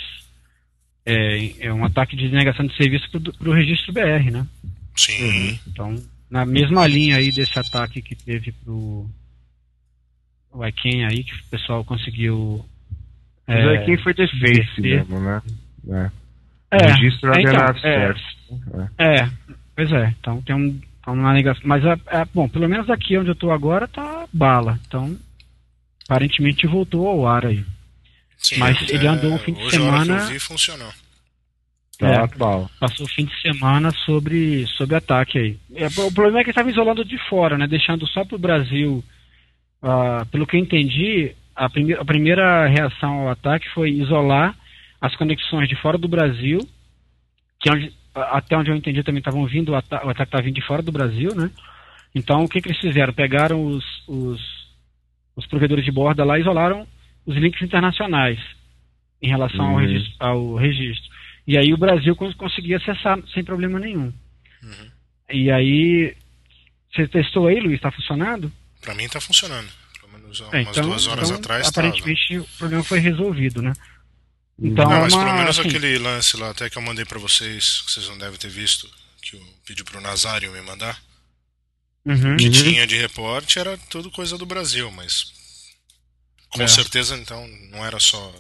é, 1.06 1.68
é 1.68 1.74
um 1.74 1.86
ataque 1.86 2.16
de 2.16 2.28
negação 2.30 2.66
de 2.66 2.76
serviço 2.76 3.10
pro, 3.12 3.22
pro 3.34 3.52
registro 3.54 3.94
BR, 3.94 4.32
né? 4.32 4.46
Sim. 4.96 5.60
Então, 5.68 5.96
na 6.30 6.46
mesma 6.46 6.88
linha 6.88 7.18
aí 7.18 7.32
desse 7.32 7.58
ataque 7.60 8.02
que 8.02 8.16
teve 8.16 8.52
pro 8.52 9.08
o 10.52 10.66
ICANN 10.66 11.06
aí, 11.08 11.24
que 11.24 11.34
o 11.34 11.44
pessoal 11.52 11.86
conseguiu. 11.86 12.66
Mas 13.48 13.58
é, 13.58 13.70
aí 13.70 13.86
quem 13.86 13.98
foi 13.98 14.14
inverter. 14.14 14.82
mesmo, 14.82 15.20
né? 15.20 15.42
É. 15.90 16.12
É, 16.70 16.88
Registro 16.92 17.32
é, 17.34 17.42
então, 17.42 17.54
Adenat 17.54 17.86
é, 17.86 18.08
First. 18.08 18.38
É, 18.98 19.30
pois 19.76 19.92
é. 19.92 20.14
Então 20.20 20.42
tem 20.42 20.56
um, 20.56 20.82
uma 21.12 21.34
negação. 21.34 21.64
Mas, 21.66 21.84
é, 21.86 21.94
é, 22.08 22.26
bom, 22.34 22.48
pelo 22.50 22.68
menos 22.68 22.90
aqui 22.90 23.18
onde 23.18 23.30
eu 23.30 23.36
tô 23.36 23.52
agora 23.52 23.88
tá 23.88 24.28
bala. 24.34 24.80
Então, 24.88 25.18
aparentemente 26.08 26.68
voltou 26.68 27.08
ao 27.08 27.28
ar 27.28 27.46
aí. 27.46 27.64
Sim, 28.38 28.58
Mas 28.60 28.78
é, 28.90 28.96
ele 28.96 29.08
andou 29.08 29.32
um 29.34 29.38
fim 29.40 29.54
de 29.54 29.66
a 29.66 29.70
semana- 29.70 30.18
eu 30.18 30.28
vi, 30.28 30.40
funcionou. 30.40 30.92
Tá, 32.00 32.08
É. 32.08 32.28
Passou 32.80 33.06
o 33.08 33.10
fim 33.10 33.26
de 33.26 33.42
semana 33.42 33.92
sobre, 34.06 34.68
sobre 34.78 34.96
ataque 34.96 35.38
aí. 35.40 35.60
É, 35.74 35.88
o 35.88 36.12
problema 36.14 36.42
é 36.42 36.44
que 36.44 36.52
estava 36.52 36.70
isolando 36.70 37.04
de 37.04 37.18
fora, 37.28 37.58
né? 37.58 37.66
Deixando 37.68 38.06
só 38.08 38.24
pro 38.24 38.38
Brasil. 38.38 39.04
ah, 39.82 40.26
pelo 40.32 40.46
que 40.48 40.56
eu 40.56 40.60
entendi, 40.60 41.36
a, 41.56 41.70
prime 41.70 41.94
a 41.94 42.04
primeira 42.04 42.68
reação 42.68 43.22
ao 43.22 43.30
ataque 43.30 43.68
foi 43.76 43.92
isolar 43.92 44.56
as 45.00 45.16
conexões 45.16 45.70
de 45.70 45.76
fora 45.76 45.98
do 46.00 46.08
Brasil, 46.08 46.60
que 47.60 47.70
é 47.70 47.74
onde, 47.74 47.86
a- 47.88 47.92
até 48.24 48.58
onde 48.58 48.70
eu 48.72 48.76
entendi 48.76 49.04
também 49.04 49.20
estavam 49.20 49.46
vindo, 49.46 49.70
o, 49.72 49.76
ata 49.76 50.06
o 50.06 50.10
ataque 50.10 50.30
estava 50.30 50.44
vindo 50.44 50.56
de 50.56 50.66
fora 50.66 50.82
do 50.82 50.92
Brasil, 50.92 51.34
né? 51.36 51.50
Então 52.16 52.44
o 52.44 52.50
que, 52.50 52.62
que 52.62 52.68
eles 52.70 52.80
fizeram? 52.80 53.14
Pegaram 53.14 53.66
os, 53.66 53.84
os, 54.08 54.42
os 55.36 55.46
provedores 55.48 55.86
de 55.86 55.92
borda 55.92 56.24
lá 56.26 56.38
e 56.38 56.42
isolaram 56.42 56.88
os 57.26 57.36
links 57.36 57.62
internacionais 57.62 58.40
em 59.22 59.28
relação 59.30 59.66
ao, 59.66 59.74
Uhum. 59.76 59.80
registro, 59.82 60.14
ao 60.20 60.56
registro. 60.56 61.10
E 61.46 61.58
aí 61.58 61.74
o 61.74 61.78
Brasil 61.78 62.16
cons- 62.16 62.36
conseguia 62.36 62.78
acessar 62.78 63.20
sem 63.34 63.44
problema 63.44 63.80
nenhum. 63.80 64.12
Uhum. 64.64 64.92
E 65.32 65.52
aí, 65.52 66.16
você 66.94 67.08
testou 67.08 67.48
aí, 67.48 67.60
Luiz? 67.60 67.76
Está 67.76 67.92
funcionando? 67.92 68.52
Pra 68.82 68.94
mim 68.96 69.08
tá 69.08 69.20
funcionando. 69.20 69.68
Pelo 70.00 70.14
menos 70.14 70.42
há 70.42 70.58
É, 70.58 70.62
umas 70.64 70.78
duas 70.78 71.08
horas 71.08 71.30
então, 71.30 71.40
atrás 71.40 71.72
tava. 71.72 71.88
aparentemente 71.88 72.38
o 72.38 72.46
problema 72.58 72.84
foi 72.84 73.00
resolvido, 73.00 73.62
né? 73.62 73.74
Então, 74.60 74.86
Não, 74.86 74.94
é 74.98 75.02
mas 75.02 75.14
uma, 75.14 75.24
pelo 75.26 75.38
menos 75.38 75.60
assim, 75.60 75.68
aquele 75.70 75.98
lance 76.00 76.36
lá, 76.38 76.50
até 76.50 76.70
que 76.70 76.78
eu 76.78 76.82
mandei 76.82 77.06
pra 77.06 77.20
vocês, 77.20 77.82
que 77.86 77.92
vocês 77.92 78.10
não 78.10 78.18
devem 78.18 78.40
ter 78.40 78.50
visto, 78.50 78.90
que 79.22 79.36
eu 79.36 79.42
pedi 79.66 79.84
pro 79.84 80.02
Nazário 80.02 80.52
me 80.52 80.62
mandar, 80.62 81.00
uhum. 82.06 82.38
que 82.38 82.46
Uhum. 82.46 82.52
tinha 82.52 82.88
de 82.88 82.96
reporte 82.98 83.60
era 83.60 83.78
tudo 83.90 84.10
coisa 84.10 84.38
do 84.38 84.46
Brasil, 84.48 84.90
mas 84.92 85.32
com 86.50 86.64
É. 86.64 86.68
certeza 86.68 87.16
então 87.16 87.48
não 87.72 87.86
era 87.86 88.00
só. 88.00 88.34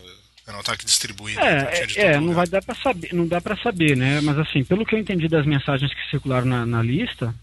Era 0.47 0.55
um 0.55 0.61
ataque 0.61 0.85
distribuído. 0.85 1.41
então 1.41 1.71
tinha 1.73 1.87
de 1.87 1.99
É, 1.99 2.05
é, 2.13 2.19
não 2.21 2.33
vai 2.33 2.47
dar 2.47 2.63
para 2.63 2.73
saber, 2.75 3.13
não 3.13 3.27
dá 3.27 3.41
para 3.41 3.57
saber, 3.57 3.97
né? 3.97 4.21
Mas 4.21 4.39
assim, 4.39 4.63
pelo 4.63 4.85
que 4.85 4.95
eu 4.95 4.99
entendi 4.99 5.27
das 5.27 5.45
mensagens 5.45 5.93
que 5.93 6.09
circularam 6.09 6.47
na, 6.47 6.65
na 6.65 6.81
lista, 6.81 7.35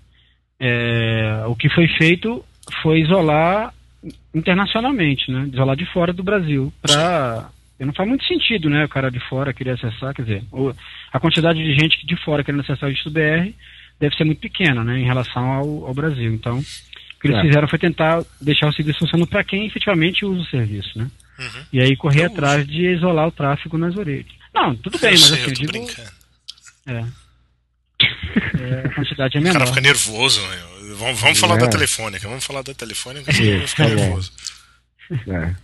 é, 0.59 1.45
o 1.47 1.55
que 1.55 1.69
foi 1.69 1.87
feito 1.99 2.43
foi 2.83 3.01
isolar 3.03 3.75
internacionalmente, 4.35 5.31
né? 5.31 5.49
Isolar 5.53 5.77
de 5.77 5.85
fora 5.93 6.13
do 6.15 6.23
Brasil, 6.23 6.73
para 6.81 7.51
não 7.81 7.93
faz 7.93 8.09
muito 8.09 8.25
sentido, 8.25 8.69
né? 8.71 8.85
O 8.85 8.89
cara 8.89 9.11
de 9.11 9.19
fora 9.29 9.53
querer 9.53 9.73
acessar, 9.73 10.15
quer 10.15 10.23
dizer, 10.23 10.45
a 11.13 11.21
quantidade 11.21 11.59
de 11.59 11.75
gente 11.75 12.07
de 12.07 12.17
fora 12.25 12.45
querendo 12.45 12.61
acessar 12.61 12.85
o 12.85 12.89
registro 12.89 13.11
BR 13.13 13.53
deve 14.01 14.15
ser 14.17 14.25
muito 14.25 14.41
pequena, 14.41 14.83
né? 14.85 14.99
Em 15.01 15.05
relação 15.05 15.45
ao, 15.51 15.87
ao 15.87 15.95
Brasil. 15.95 16.33
Então, 16.33 16.59
o 16.59 17.21
que 17.21 17.27
eles 17.29 17.39
É. 17.39 17.43
fizeram 17.43 17.69
foi 17.69 17.79
tentar 17.79 18.23
deixar 18.41 18.69
o 18.69 18.73
serviço 18.73 18.99
funcionando 19.01 19.27
para 19.29 19.43
quem 19.45 19.67
efetivamente 19.67 20.25
usa 20.25 20.41
o 20.43 20.47
serviço, 20.47 20.99
né? 20.99 21.11
Uhum. 21.39 21.65
E 21.73 21.81
aí 21.81 21.97
correr 21.97 22.23
Eu 22.23 22.27
atrás 22.27 22.67
de 22.67 22.87
isolar 22.95 23.27
o 23.27 23.33
tráfego 23.33 23.77
nas 23.77 23.97
orelhas. 23.97 24.27
Não, 24.55 24.75
tudo 24.77 24.99
bem, 24.99 25.11
eu 25.15 25.19
mas 25.19 25.21
sei, 25.27 25.35
assim, 25.35 25.43
eu 25.43 25.49
eu 25.49 25.55
tô 25.55 25.61
digo. 25.61 25.73
brincando. 25.73 26.11
É. 26.87 27.05
É, 28.61 28.87
a 28.87 28.95
quantidade 28.95 29.37
é 29.37 29.41
O 29.41 29.45
cara 29.45 29.59
menor. 29.59 29.67
fica 29.69 29.81
nervoso, 29.81 30.41
meu. 30.49 30.97
Vamos, 30.97 31.21
vamos 31.21 31.39
falar 31.41 31.57
É. 31.57 31.59
da 31.59 31.69
telefônica, 31.69 32.29
vamos 32.29 32.45
falar 32.45 32.63
da 32.63 32.75
telefônica, 32.75 33.31
eu 33.33 33.67
fico 33.67 33.83
tá 33.83 33.89
bom. 33.89 33.95
nervoso. 33.97 34.33
É. 35.11 35.55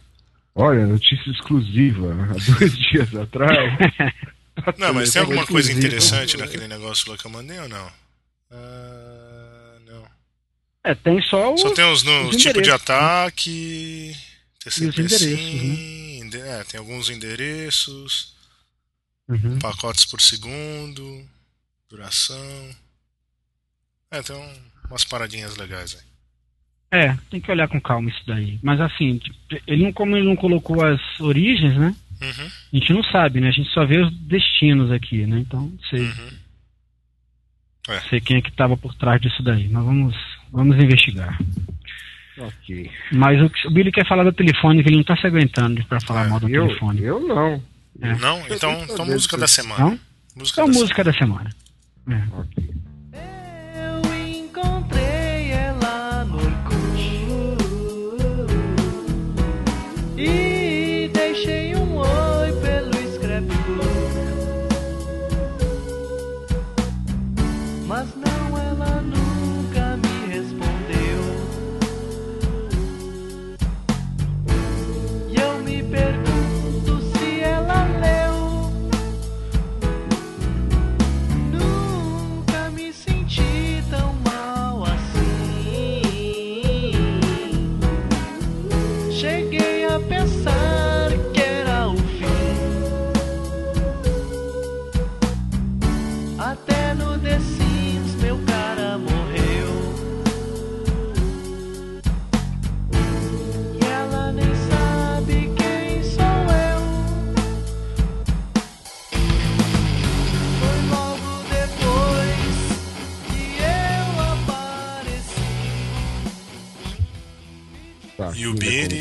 Olha, 0.55 0.87
notícia 0.87 1.31
exclusiva. 1.31 2.13
Há 2.13 2.53
dois 2.59 2.77
dias 2.91 3.15
atrás. 3.15 3.73
Não, 4.79 4.93
mas 4.93 5.13
tem 5.13 5.23
alguma 5.23 5.47
coisa 5.47 5.73
interessante 5.73 6.37
naquele 6.37 6.67
negócio 6.69 7.11
lá 7.11 7.17
que 7.17 7.25
eu 7.27 7.31
mandei 7.31 7.59
ou 7.61 7.69
não? 7.69 7.93
Ah, 8.51 9.79
não. 9.87 10.07
É, 10.85 10.95
tem 10.95 11.23
só 11.23 11.55
o. 11.55 11.57
Só 11.59 11.71
tem 11.73 11.85
os, 11.91 12.03
no, 12.03 12.29
os 12.29 12.37
tipos 12.37 12.63
de 12.63 12.69
né? 12.69 12.75
ataque. 12.75 14.17
TCP 14.63 14.87
endereços, 14.87 15.23
né? 15.23 15.37
sim, 15.37 16.19
ende- 16.21 16.39
é, 16.41 16.65
tem 16.65 16.79
alguns 16.79 17.09
endereços, 17.09 18.35
Uhum. 19.29 19.59
pacotes 19.61 20.05
por 20.05 20.21
segundo, 20.21 21.25
duração. 21.89 22.77
É, 24.11 24.21
tem 24.21 24.37
um- 24.37 24.61
umas 24.91 25.05
paradinhas 25.05 25.57
legais 25.57 25.95
aí. 25.95 26.10
É, 26.93 27.17
tem 27.31 27.41
que 27.41 27.51
olhar 27.51 27.69
com 27.69 27.81
calma 27.81 28.09
isso 28.11 28.23
daí. 28.27 28.59
Mas 28.63 28.81
assim, 28.81 29.21
ele 29.67 29.85
não, 29.85 29.93
como 29.93 30.17
ele 30.17 30.27
não 30.27 30.35
colocou 30.37 30.85
as 30.85 31.01
origens, 31.21 31.77
né? 31.77 31.95
Uhum, 32.21 32.47
A 32.73 32.77
gente 32.77 32.93
não 32.93 33.03
sabe, 33.05 33.41
né? 33.41 33.49
A 33.49 33.53
gente 33.53 33.71
só 33.71 33.87
vê 33.87 33.99
os 33.99 34.13
destinos 34.27 34.91
aqui, 34.91 35.25
né? 35.27 35.39
Então, 35.39 35.61
não 35.63 35.79
sei, 35.89 36.01
uhum. 36.01 36.31
É. 37.89 38.01
sei 38.09 38.21
quem 38.21 38.37
é 38.39 38.43
que 38.43 38.51
estava 38.51 38.77
por 38.77 38.95
trás 38.95 39.21
disso 39.21 39.43
daí. 39.43 39.69
Mas 39.69 39.85
vamos, 39.85 40.17
vamos 40.53 40.77
investigar. 40.83 41.39
ok. 42.39 42.91
Mas 43.13 43.41
o, 43.43 43.49
que- 43.49 43.69
o 43.69 43.71
Billy 43.71 43.91
quer 43.93 44.07
falar 44.07 44.25
do 44.25 44.33
telefone, 44.33 44.83
que 44.83 44.89
ele 44.89 44.97
não 44.97 45.05
tá 45.05 45.17
se 45.17 45.27
aguentando 45.27 45.85
pra 45.87 46.01
falar 46.01 46.27
É, 46.27 46.29
mal 46.29 46.41
do 46.41 46.49
Eu, 46.49 46.67
telefone. 46.67 47.03
eu 47.03 47.21
não. 47.21 47.63
É. 48.03 48.15
Não? 48.17 48.41
Então, 48.51 48.83
então 48.85 49.07
música 49.07 49.37
da 49.39 49.47
semana. 49.49 49.85
Não? 49.85 50.01
Música 50.37 50.61
Então, 50.63 50.73
da 50.73 50.79
música 50.81 51.05
da 51.05 51.13
semana. 51.13 51.51
É. 52.09 52.23
Ok. 52.37 52.71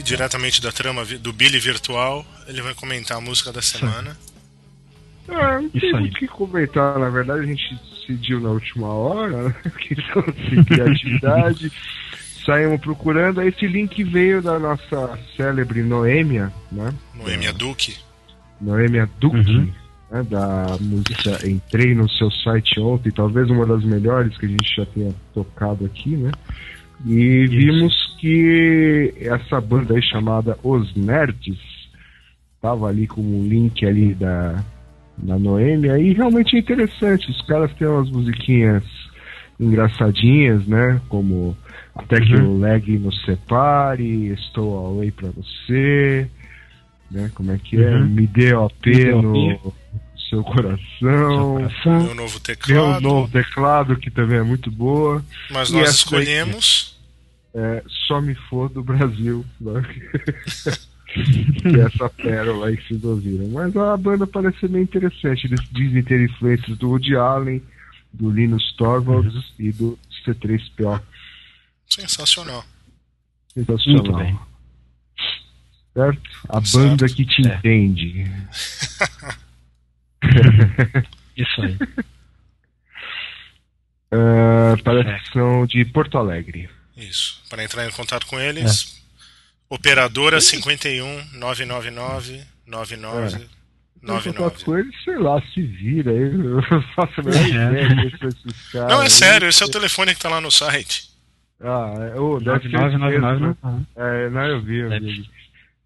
Diretamente 0.10 0.62
da 0.62 0.72
trama 0.72 1.06
do 1.06 1.32
Billy 1.34 1.60
Virtual, 1.60 2.26
ele 2.48 2.62
vai 2.62 2.74
comentar 2.74 3.18
a 3.18 3.22
música 3.22 3.52
da 3.52 3.62
semana. 3.62 4.18
Ah, 5.28 5.60
não 5.62 5.70
Isso 5.74 5.80
tem 5.80 6.06
o 6.06 6.12
que 6.12 6.28
comentar, 6.28 6.98
na 6.98 7.10
verdade 7.10 7.42
a 7.42 7.46
gente 7.46 7.80
decidiu 7.92 8.40
na 8.40 8.50
última 8.50 8.88
hora, 8.88 9.44
né? 9.50 9.56
questão 9.78 10.24
de 10.24 10.66
criatividade. 10.66 11.72
Saímos 12.46 12.82
procurando, 12.82 13.42
aí 13.42 13.50
esse 13.50 13.68
link 13.68 14.04
veio 14.04 14.42
da 14.42 14.58
nossa 14.58 15.20
célebre 15.38 15.84
Noêmia, 15.84 16.52
né? 16.72 16.92
Noêmia 17.14 17.54
Duque. 17.54 17.96
Noêmia 18.60 19.08
Duque, 19.20 19.52
Uhum. 19.52 19.72
né, 20.10 20.24
da 20.24 20.78
música 20.80 21.48
Entrei 21.48 21.94
no 21.94 22.10
seu 22.10 22.32
site 22.32 22.80
ontem, 22.80 23.12
talvez 23.12 23.50
uma 23.52 23.66
das 23.68 23.84
melhores 23.84 24.36
que 24.38 24.48
a 24.48 24.50
gente 24.50 24.76
já 24.76 24.86
tenha 24.88 25.14
tocado 25.34 25.86
aqui, 25.86 26.16
né? 26.18 26.32
E 27.06 27.48
vimos 27.48 28.16
que 28.20 29.14
essa 29.22 29.62
banda 29.62 29.96
aí 29.96 30.02
chamada 30.02 30.58
Os 30.64 30.94
Nerds 30.96 31.58
tava 32.62 32.88
ali 32.88 33.08
como 33.08 33.40
um 33.40 33.48
link 33.48 33.86
ali 33.86 34.14
da, 34.14 34.64
da 35.18 35.40
Noêmia 35.40 35.98
e 35.98 36.14
realmente 36.14 36.56
é 36.56 36.60
interessante. 36.60 37.32
Os 37.32 37.42
caras 37.44 37.74
têm 37.76 37.88
umas 37.88 38.10
musiquinhas 38.12 38.84
engraçadinhas, 39.60 40.66
né? 40.68 41.02
Como 41.10 41.56
Até 41.96 42.20
que 42.20 42.36
o 42.36 42.58
lag 42.58 42.98
nos 42.98 43.24
separe, 43.24 44.28
Estou 44.34 44.88
away 44.88 45.12
pra 45.12 45.30
você, 45.30 46.30
né? 47.10 47.32
Como 47.34 47.52
é 47.52 47.58
que 47.58 47.82
é? 47.82 47.96
Uhum. 47.96 48.08
Me 48.08 48.28
dê 48.28 48.54
OP 48.54 49.06
no. 49.22 49.74
Seu 50.30 50.44
coração. 50.44 50.80
Meu 51.02 52.16
novo 52.16 52.32
Meu 52.34 52.40
teclado. 52.40 53.02
novo 53.02 53.28
teclado, 53.32 53.98
que 53.98 54.12
também 54.12 54.38
é 54.40 54.44
muito 54.44 54.70
boa. 54.72 55.24
Mas 55.50 55.70
E 55.70 55.74
nós 55.74 55.90
escolhemos. 55.96 56.98
É, 57.54 57.84
Só 58.08 58.22
me 58.22 58.36
for 58.36 58.70
do 58.70 58.84
Brasil. 58.84 59.44
né? 59.60 59.82
que 61.12 61.68
é 61.76 61.86
essa 61.86 62.08
pérola 62.10 62.68
aí 62.68 62.78
que 62.78 62.88
vocês 62.90 63.04
ouviram. 63.04 63.48
Mas 63.50 63.76
a 63.76 63.98
banda 63.98 64.28
parece 64.28 64.60
ser 64.60 64.68
bem 64.70 64.84
interessante. 64.84 65.46
Eles 65.48 65.60
dizem 65.72 66.04
ter 66.04 66.22
influências 66.24 66.78
do 66.78 66.90
Woody 66.90 67.16
Allen, 67.16 67.62
do 68.14 68.30
Linus 68.30 68.72
Torvalds 68.78 69.34
Uhum. 69.34 69.42
e 69.60 69.72
do 69.72 70.00
C3PO. 70.26 71.02
Sensacional. 71.90 72.64
Sensacional. 73.54 74.04
Muito 74.04 74.16
bem. 74.18 74.40
Certo? 75.94 76.22
A 76.48 76.62
Certo. 76.64 76.78
banda 76.78 77.10
que 77.10 77.26
te 77.26 77.48
É. 77.48 77.56
entende. 77.56 78.32
Isso 81.38 81.62
aí. 81.62 81.78
Ah, 84.12 84.76
parece 84.84 85.26
que 85.26 85.34
são 85.34 85.68
de 85.68 85.86
Porto 85.86 86.18
Alegre. 86.18 86.68
Isso. 86.98 87.44
Para 87.48 87.64
entrar 87.64 87.86
em 87.88 87.92
contato 87.92 88.26
com 88.26 88.40
eles, 88.40 89.04
operadora 89.70 90.42
51 90.42 91.26
999 91.34 92.44
99 92.66 93.34
Eu 93.36 93.40
contato 93.40 93.50
99. 94.02 94.64
com 94.66 94.78
eles, 94.78 95.04
sei 95.04 95.18
lá, 95.18 95.42
se 95.54 95.62
vira 95.62 96.12
aí. 96.12 96.22
Eu 96.22 96.62
faço 96.96 97.20
a 97.20 97.24
menor 97.24 97.76
É. 97.76 97.84
ideia 97.84 98.00
caras. 98.72 98.90
Não, 98.90 99.04
é 99.04 99.10
sério, 99.10 99.48
esse 99.48 99.62
é 99.62 99.66
o 99.66 99.72
telefone 99.72 100.16
que 100.16 100.22
tá 100.22 100.30
lá 100.30 100.42
no 100.42 100.50
site. 100.50 101.10
Ah, 101.62 101.94
é, 102.16 102.20
oh, 102.20 102.40
ser 102.40 102.46
9999 102.46 103.20
mesmo, 103.20 103.58
não. 103.62 103.78
né? 103.78 103.86
É, 103.96 104.30
não, 104.30 104.46
eu 104.46 104.62
vi, 104.62 104.78
eu 104.80 104.90
vi. 104.90 105.30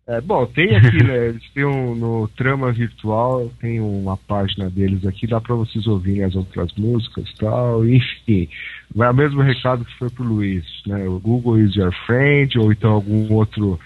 É, 0.06 0.20
bom, 0.20 0.46
tem 0.46 0.76
aqui, 0.76 1.02
né? 1.02 1.30
Eles 1.30 1.44
têm 1.54 1.63
um, 1.63 1.96
no 1.96 2.28
Trama 2.36 2.74
Virtual, 2.74 3.50
tem 3.62 3.80
uma 3.80 4.18
página 4.18 4.70
deles 4.70 5.06
aqui, 5.06 5.26
dá 5.26 5.39
pra 5.39 5.56
vocês 5.56 5.88
ouvirem 5.88 6.26
as 6.26 6.36
outras 6.36 6.74
músicas 6.76 7.30
e 7.30 7.36
tal, 7.38 7.88
enfim. 7.88 8.50
Vai 8.94 9.10
o 9.10 9.13
mesmo 9.13 9.42
recado 9.42 9.86
que 9.86 9.98
foi 9.98 10.10
pro 10.10 10.26
Luiz, 10.26 10.66
né? 10.86 11.08
O 11.08 11.20
Google 11.20 11.58
is 11.60 11.76
your 11.76 11.94
friend, 12.06 12.60
ou 12.60 12.72
então 12.72 12.92
algum 12.92 13.32
outro 13.34 13.80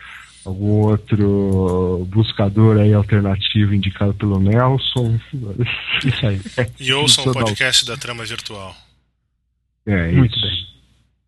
algum 0.43 0.87
outro 0.87 2.07
buscador 2.09 2.77
aí 2.77 2.93
alternativo 2.93 3.75
indicado 3.75 4.13
pelo 4.13 4.39
Nelson. 4.39 5.19
Isso 6.03 6.25
aí. 6.25 6.41
E 6.79 6.93
ouçam 6.93 7.25
o 7.25 7.33
podcast 7.33 7.85
da 7.85 7.97
Trama 7.97 8.23
Virtual. 8.23 8.73
É, 9.85 10.11
Muito 10.11 10.35
isso. 10.35 10.45
bem. 10.45 10.56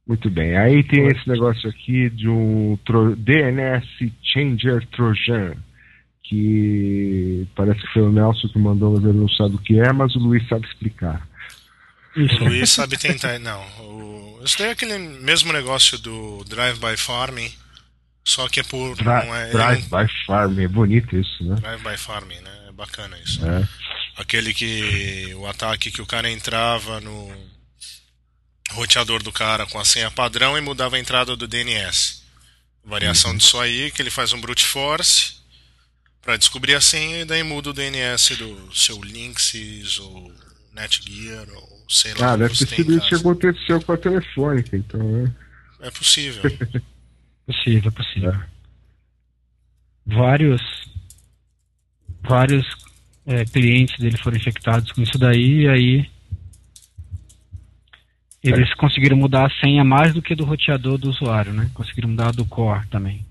Muito 0.09 0.27
bem. 0.27 0.57
Aí 0.57 0.83
tem 0.83 1.05
esse 1.05 1.29
negócio 1.29 1.69
aqui 1.69 2.09
de 2.09 2.27
um 2.27 2.75
tro- 2.83 3.15
DNS 3.15 3.85
Changer 4.23 4.83
Trojan, 4.87 5.53
que 6.23 7.47
parece 7.55 7.79
que 7.81 7.93
foi 7.93 8.01
o 8.01 8.11
Nelson 8.11 8.47
que 8.47 8.57
mandou, 8.57 8.93
mas 8.95 9.03
ele 9.03 9.19
não 9.19 9.29
sabe 9.29 9.53
o 9.53 9.59
que 9.59 9.79
é, 9.79 9.93
mas 9.93 10.15
o 10.15 10.19
Luiz 10.19 10.47
sabe 10.47 10.65
explicar. 10.65 11.27
O. 12.17 12.43
Luiz 12.43 12.69
sabe 12.73 12.97
tentar. 12.97 13.37
Não, 13.37 13.61
o, 13.81 14.41
isso 14.43 14.57
daí 14.57 14.69
é 14.69 14.71
aquele 14.71 14.97
mesmo 14.97 15.53
negócio 15.53 15.99
do 15.99 16.43
Drive-by 16.45 16.97
Farming, 16.97 17.51
só 18.25 18.49
que 18.49 18.61
é 18.61 18.63
por. 18.63 18.99
Não 19.03 19.35
é, 19.35 19.51
Drive 19.51 19.83
by 19.83 20.11
Farm, 20.25 20.59
é 20.59 20.67
bonito 20.67 21.15
isso, 21.15 21.43
né? 21.43 21.55
Drive-by 21.61 21.97
Farming, 21.97 22.39
né? 22.41 22.65
É 22.67 22.71
bacana 22.71 23.15
isso. 23.23 23.45
É. 23.45 23.67
Aquele 24.17 24.55
que. 24.55 25.35
O 25.35 25.45
ataque 25.45 25.91
que 25.91 26.01
o 26.01 26.05
cara 26.07 26.31
entrava 26.31 26.99
no 26.99 27.31
roteador 28.71 29.21
do 29.23 29.31
cara 29.31 29.65
com 29.65 29.79
a 29.79 29.85
senha 29.85 30.11
padrão 30.11 30.57
e 30.57 30.61
mudava 30.61 30.95
a 30.95 30.99
entrada 30.99 31.35
do 31.35 31.47
DNS. 31.47 32.23
Variação 32.83 33.35
disso 33.35 33.59
aí, 33.59 33.91
que 33.91 34.01
ele 34.01 34.09
faz 34.09 34.33
um 34.33 34.41
brute 34.41 34.65
force 34.65 35.39
para 36.21 36.37
descobrir 36.37 36.75
a 36.75 36.81
senha 36.81 37.21
e 37.21 37.25
daí 37.25 37.43
muda 37.43 37.69
o 37.69 37.73
DNS 37.73 38.35
do 38.35 38.75
seu 38.75 39.01
Linksys 39.01 39.99
ou 39.99 40.33
Netgear 40.73 41.47
ou 41.49 41.85
sei 41.89 42.13
lá. 42.13 42.31
Ah, 42.31 42.35
o 42.35 42.37
que 42.37 42.43
deve 42.43 42.57
ter 42.57 42.75
sido 42.75 42.97
isso 42.97 43.09
que 43.09 43.15
aconteceu 43.15 43.81
com 43.81 43.91
a 43.91 43.97
telefônica, 43.97 44.77
então, 44.77 44.99
né? 44.99 45.33
É 45.81 45.91
possível. 45.91 46.43
Possível, 47.45 47.91
possível. 47.91 48.39
Vários 50.05 50.61
vários 52.21 52.63
é, 53.25 53.43
clientes 53.45 53.97
dele 53.97 54.17
foram 54.17 54.37
infectados 54.37 54.91
com 54.91 55.01
isso 55.01 55.17
daí 55.17 55.61
e 55.61 55.67
aí 55.67 56.09
eles 58.43 58.73
conseguiram 58.75 59.17
mudar 59.17 59.45
a 59.47 59.59
senha 59.59 59.83
mais 59.83 60.13
do 60.13 60.21
que 60.21 60.33
do 60.35 60.45
roteador 60.45 60.97
do 60.97 61.09
usuário, 61.09 61.51
né? 61.53 61.69
Conseguiram 61.73 62.09
mudar 62.09 62.29
a 62.29 62.31
do 62.31 62.45
core 62.45 62.87
também. 62.87 63.25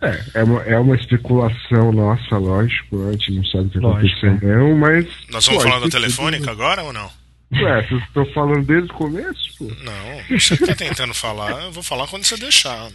É, 0.00 0.40
é 0.40 0.44
uma, 0.44 0.62
é 0.62 0.78
uma 0.78 0.96
especulação 0.96 1.92
nossa, 1.92 2.36
lógico, 2.36 2.96
né? 2.96 3.10
a 3.10 3.12
gente 3.12 3.32
não 3.32 3.44
sabe 3.44 3.66
o 3.66 3.70
que 3.70 3.78
Lógico, 3.78 4.26
aconteceu 4.26 4.58
não, 4.58 4.76
mas... 4.76 5.06
Nós 5.30 5.46
vamos 5.46 5.62
pô, 5.62 5.68
falar 5.68 5.76
da 5.80 5.80
tudo- 5.82 5.92
telefônica 5.92 6.50
agora 6.50 6.82
ou 6.82 6.92
não? 6.92 7.08
Ué, 7.54 7.82
vocês 7.86 8.02
estão 8.02 8.26
falando 8.32 8.64
desde 8.66 8.90
o 8.90 8.94
começo, 8.94 9.58
pô? 9.58 9.64
Não, 9.66 10.38
você 10.38 10.56
que 10.56 10.66
tá 10.66 10.74
tentando 10.74 11.14
falar, 11.14 11.50
eu 11.64 11.70
vou 11.72 11.82
falar 11.82 12.08
quando 12.08 12.24
você 12.24 12.36
deixar. 12.36 12.80
Não 12.80 12.90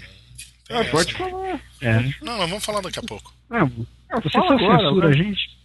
tem 0.67 0.77
Ah, 0.77 0.81
essa, 0.81 0.91
pode 0.91 1.13
não. 1.13 1.19
falar. 1.29 1.59
É. 1.81 1.99
Não, 2.23 2.37
nós 2.37 2.49
vamos 2.49 2.65
falar 2.65 2.81
daqui 2.81 2.99
a 2.99 3.03
pouco. 3.03 3.31
Ah, 3.51 3.67
Ah, 4.11 4.19
você 4.19 4.29
fala 4.31 4.47
só 4.47 4.53
agora, 4.65 4.79
censura 4.81 5.07
a 5.09 5.13
gente? 5.13 5.56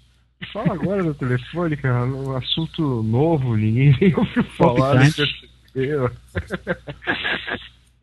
Fala 0.53 0.75
agora 0.75 1.05
da 1.05 1.15
telefônica, 1.15 1.87
é 1.89 1.93
um 1.93 2.37
assunto 2.37 3.03
novo, 3.03 3.57
ninguém 3.57 3.97
nem 4.01 4.15
ouviu 4.17 4.45
falar. 4.57 4.95
nem 5.01 5.13
percebeu. 5.13 6.11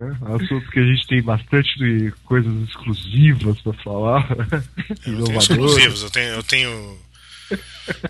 É, 0.01 0.05
um 0.05 0.35
assunto 0.35 0.71
que 0.71 0.79
a 0.79 0.85
gente 0.85 1.07
tem 1.07 1.21
bastante 1.21 1.77
de 1.77 2.11
coisas 2.23 2.53
exclusivas 2.69 3.59
pra 3.61 3.73
falar. 3.73 4.25
Eu 4.31 4.95
tenho 4.95 5.15
Inovadoras. 5.17 5.43
exclusivos, 5.49 6.03
eu 6.03 6.09
tenho, 6.09 6.29
eu 6.35 6.43
tenho 6.43 6.99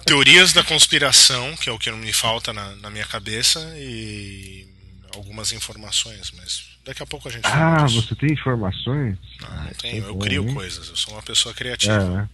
teorias 0.06 0.54
da 0.54 0.64
conspiração, 0.64 1.56
que 1.58 1.70
é 1.70 1.72
o 1.74 1.80
que 1.80 1.90
não 1.90 1.98
me 1.98 2.14
falta 2.14 2.54
na, 2.54 2.76
na 2.78 2.90
minha 2.90 3.06
cabeça, 3.06 3.60
e 3.78 4.68
algumas 5.16 5.52
informações, 5.52 6.32
mas 6.38 6.78
daqui 6.86 7.02
a 7.02 7.06
pouco 7.08 7.28
a 7.28 7.32
gente 7.32 7.46
Ah, 7.48 7.86
você 7.88 8.14
tem 8.16 8.34
informações? 8.34 9.18
Não, 9.42 9.64
não 9.64 9.72
tenho, 9.74 10.04
eu 10.06 10.14
bom, 10.14 10.20
crio 10.20 10.48
hein? 10.48 10.54
coisas, 10.54 10.88
eu 10.90 10.96
sou 10.96 11.14
uma 11.16 11.24
pessoa 11.24 11.52
É, 11.54 11.56
criativa. 11.58 12.04
né? 12.10 12.30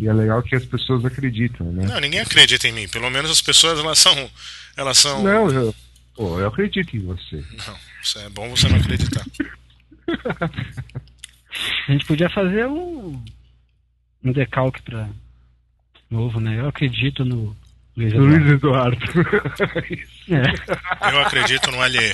E 0.00 0.08
é 0.08 0.12
legal 0.12 0.42
que 0.42 0.56
as 0.56 0.64
pessoas 0.64 1.04
acreditam, 1.04 1.70
né? 1.72 1.86
Não, 1.86 2.00
ninguém 2.00 2.20
acredita 2.20 2.66
em 2.68 2.72
mim, 2.72 2.88
pelo 2.88 3.10
menos 3.10 3.30
as 3.30 3.40
pessoas 3.40 3.78
elas 3.78 3.98
são. 3.98 4.30
Elas 4.76 4.98
são. 4.98 5.22
Não, 5.22 5.50
eu, 5.50 5.74
pô, 6.14 6.38
eu 6.40 6.48
acredito 6.48 6.96
em 6.96 7.00
você. 7.00 7.44
Não, 7.66 7.76
isso 8.02 8.18
é 8.18 8.28
bom 8.28 8.48
você 8.50 8.68
não 8.68 8.76
acreditar. 8.76 9.24
A 11.88 11.92
gente 11.92 12.04
podia 12.06 12.28
fazer 12.28 12.66
um, 12.66 13.22
um 14.24 14.32
decalque 14.32 14.82
pra 14.82 15.08
novo, 16.10 16.40
né? 16.40 16.58
Eu 16.60 16.68
acredito 16.68 17.24
no 17.24 17.56
Luiz 17.96 18.12
Luiz 18.12 18.50
Eduardo. 18.50 18.98
Eduardo. 19.04 20.06
É. 20.28 20.42
Eu 21.12 21.20
acredito 21.20 21.70
no 21.70 21.80
LE. 21.84 22.12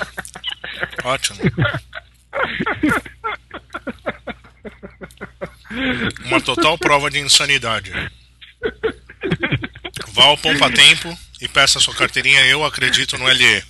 Ótimo. 1.03 1.39
Uma 6.25 6.41
total 6.41 6.79
prova 6.79 7.11
de 7.11 7.19
insanidade. 7.19 7.93
Vá 10.09 10.25
ao 10.25 10.39
Pompa 10.39 10.71
Tempo 10.71 11.17
e 11.41 11.49
peça 11.49 11.81
sua 11.81 11.95
carteirinha 11.95 12.45
Eu 12.47 12.65
Acredito 12.65 13.17
no 13.19 13.27
LE. 13.27 13.65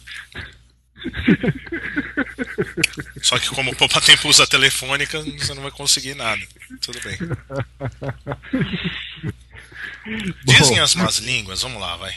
Só 3.23 3.39
que 3.39 3.49
como 3.49 3.71
o 3.71 3.77
Pompa 3.77 4.01
Tempo 4.01 4.29
usa 4.29 4.47
telefônica, 4.47 5.21
você 5.23 5.55
não 5.55 5.63
vai 5.63 5.71
conseguir 5.71 6.15
nada. 6.15 6.43
Tudo 6.81 7.01
bem. 7.01 7.19
Dizem 10.45 10.81
as 10.81 10.95
más 10.95 11.19
línguas, 11.19 11.63
vamos 11.63 11.81
lá, 11.81 11.97
vai. 11.97 12.15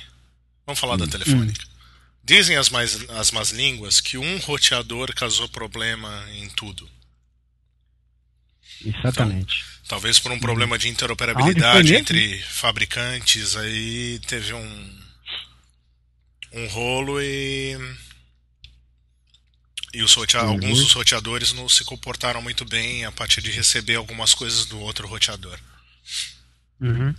Vamos 0.66 0.80
falar 0.80 0.98
da 0.98 1.08
telefônica. 1.08 1.64
Dizem 2.24 2.58
as, 2.58 2.70
mais, 2.70 3.08
as 3.12 3.30
más 3.32 3.52
línguas 3.52 4.02
que 4.02 4.18
um 4.18 4.38
roteador 4.40 5.14
causou 5.14 5.48
problema 5.48 6.26
em 6.32 6.50
tudo. 6.50 6.90
Exatamente. 8.84 9.75
Talvez 9.88 10.18
por 10.20 10.32
um 10.32 10.40
problema 10.40 10.78
de 10.78 10.88
Aonde 10.88 10.94
interoperabilidade 10.94 11.96
entre 11.96 12.42
fabricantes, 12.42 13.56
aí 13.56 14.20
teve 14.28 14.54
um 14.54 15.06
um 16.54 16.68
rolo 16.68 17.22
e 17.22 17.78
e 19.94 20.02
os 20.04 20.16
Uhum. 20.18 20.50
alguns 20.50 20.80
dos 20.80 20.92
roteadores 20.92 21.54
não 21.54 21.70
se 21.70 21.84
comportaram 21.86 22.42
muito 22.42 22.66
bem 22.66 23.06
a 23.06 23.12
partir 23.12 23.42
de 23.42 23.52
receber 23.52 23.96
algumas 23.96 24.34
coisas 24.34 24.66
do 24.66 24.80
outro 24.80 25.08
roteador. 25.08 25.58
Uhum. 26.82 27.16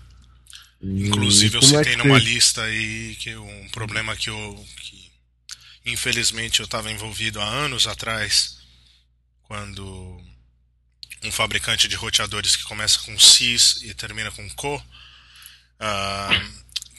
Inclusive 0.83 1.57
eu 1.57 1.63
é 1.63 1.65
citei 1.65 1.97
que 1.97 1.97
numa 1.97 2.19
lista 2.19 2.63
aí 2.63 3.17
que 3.17 3.35
um 3.37 3.69
problema 3.71 4.15
que 4.17 4.29
eu 4.29 4.67
que 4.83 5.11
infelizmente 5.87 6.61
eu 6.61 6.65
estava 6.65 6.91
envolvido 6.91 7.41
há 7.41 7.45
anos 7.47 7.87
atrás 7.87 8.59
quando 9.45 10.21
um 11.25 11.33
fabricante 11.33 11.89
de 11.89 11.97
roteadores 11.97 12.57
que 12.57 12.65
começa 12.65 12.99
com 13.01 13.19
CIS 13.19 13.83
e 13.83 13.95
termina 13.95 14.31
com 14.31 14.49
CO 14.51 14.83
ah, 15.79 16.31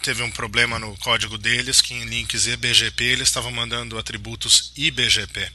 teve 0.03 0.21
um 0.21 0.31
problema 0.31 0.79
no 0.79 0.95
código 0.97 1.37
deles 1.37 1.81
que 1.81 1.93
em 1.93 2.05
links 2.05 2.47
EBGP 2.47 3.03
eles 3.03 3.27
estavam 3.27 3.51
mandando 3.51 3.97
atributos 3.97 4.71
IBGP. 4.75 5.51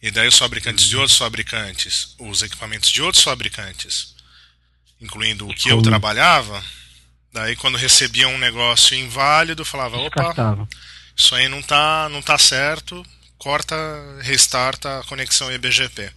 E 0.00 0.10
daí 0.10 0.28
os 0.28 0.38
fabricantes 0.38 0.84
de 0.84 0.96
outros 0.96 1.18
fabricantes, 1.18 2.14
os 2.18 2.42
equipamentos 2.42 2.90
de 2.90 3.02
outros 3.02 3.24
fabricantes, 3.24 4.14
incluindo 5.00 5.48
o 5.48 5.54
que 5.54 5.70
eu 5.70 5.82
trabalhava, 5.82 6.64
daí 7.32 7.56
quando 7.56 7.76
recebia 7.76 8.28
um 8.28 8.38
negócio 8.38 8.96
inválido, 8.96 9.64
falava, 9.64 9.96
opa, 9.96 10.68
isso 11.16 11.34
aí 11.34 11.48
não 11.48 11.60
tá, 11.60 12.08
não 12.10 12.22
tá 12.22 12.38
certo, 12.38 13.04
corta, 13.36 13.76
restarta 14.22 15.00
a 15.00 15.04
conexão 15.04 15.50
EBGP. 15.50 16.12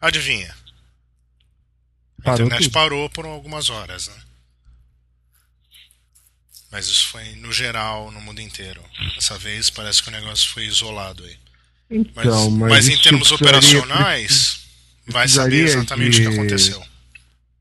Adivinha? 0.00 0.61
A 2.24 2.32
internet 2.34 2.62
tudo. 2.64 2.72
parou 2.72 3.08
por 3.10 3.24
algumas 3.26 3.70
horas, 3.70 4.08
né? 4.08 4.14
Mas 6.70 6.86
isso 6.86 7.08
foi 7.08 7.24
no 7.36 7.52
geral, 7.52 8.10
no 8.10 8.20
mundo 8.20 8.40
inteiro. 8.40 8.82
Dessa 9.14 9.36
vez 9.38 9.68
parece 9.68 10.02
que 10.02 10.08
o 10.08 10.12
negócio 10.12 10.48
foi 10.50 10.64
isolado 10.64 11.22
aí. 11.24 11.36
Mas, 12.14 12.26
Então, 12.26 12.50
mas, 12.52 12.70
mas 12.70 12.88
em 12.88 12.94
isso 12.94 13.02
termos 13.02 13.30
operacionais, 13.30 14.60
vai 15.06 15.28
saber 15.28 15.64
exatamente 15.66 16.20
o 16.20 16.24
que 16.24 16.28
de- 16.30 16.34
aconteceu. 16.34 16.82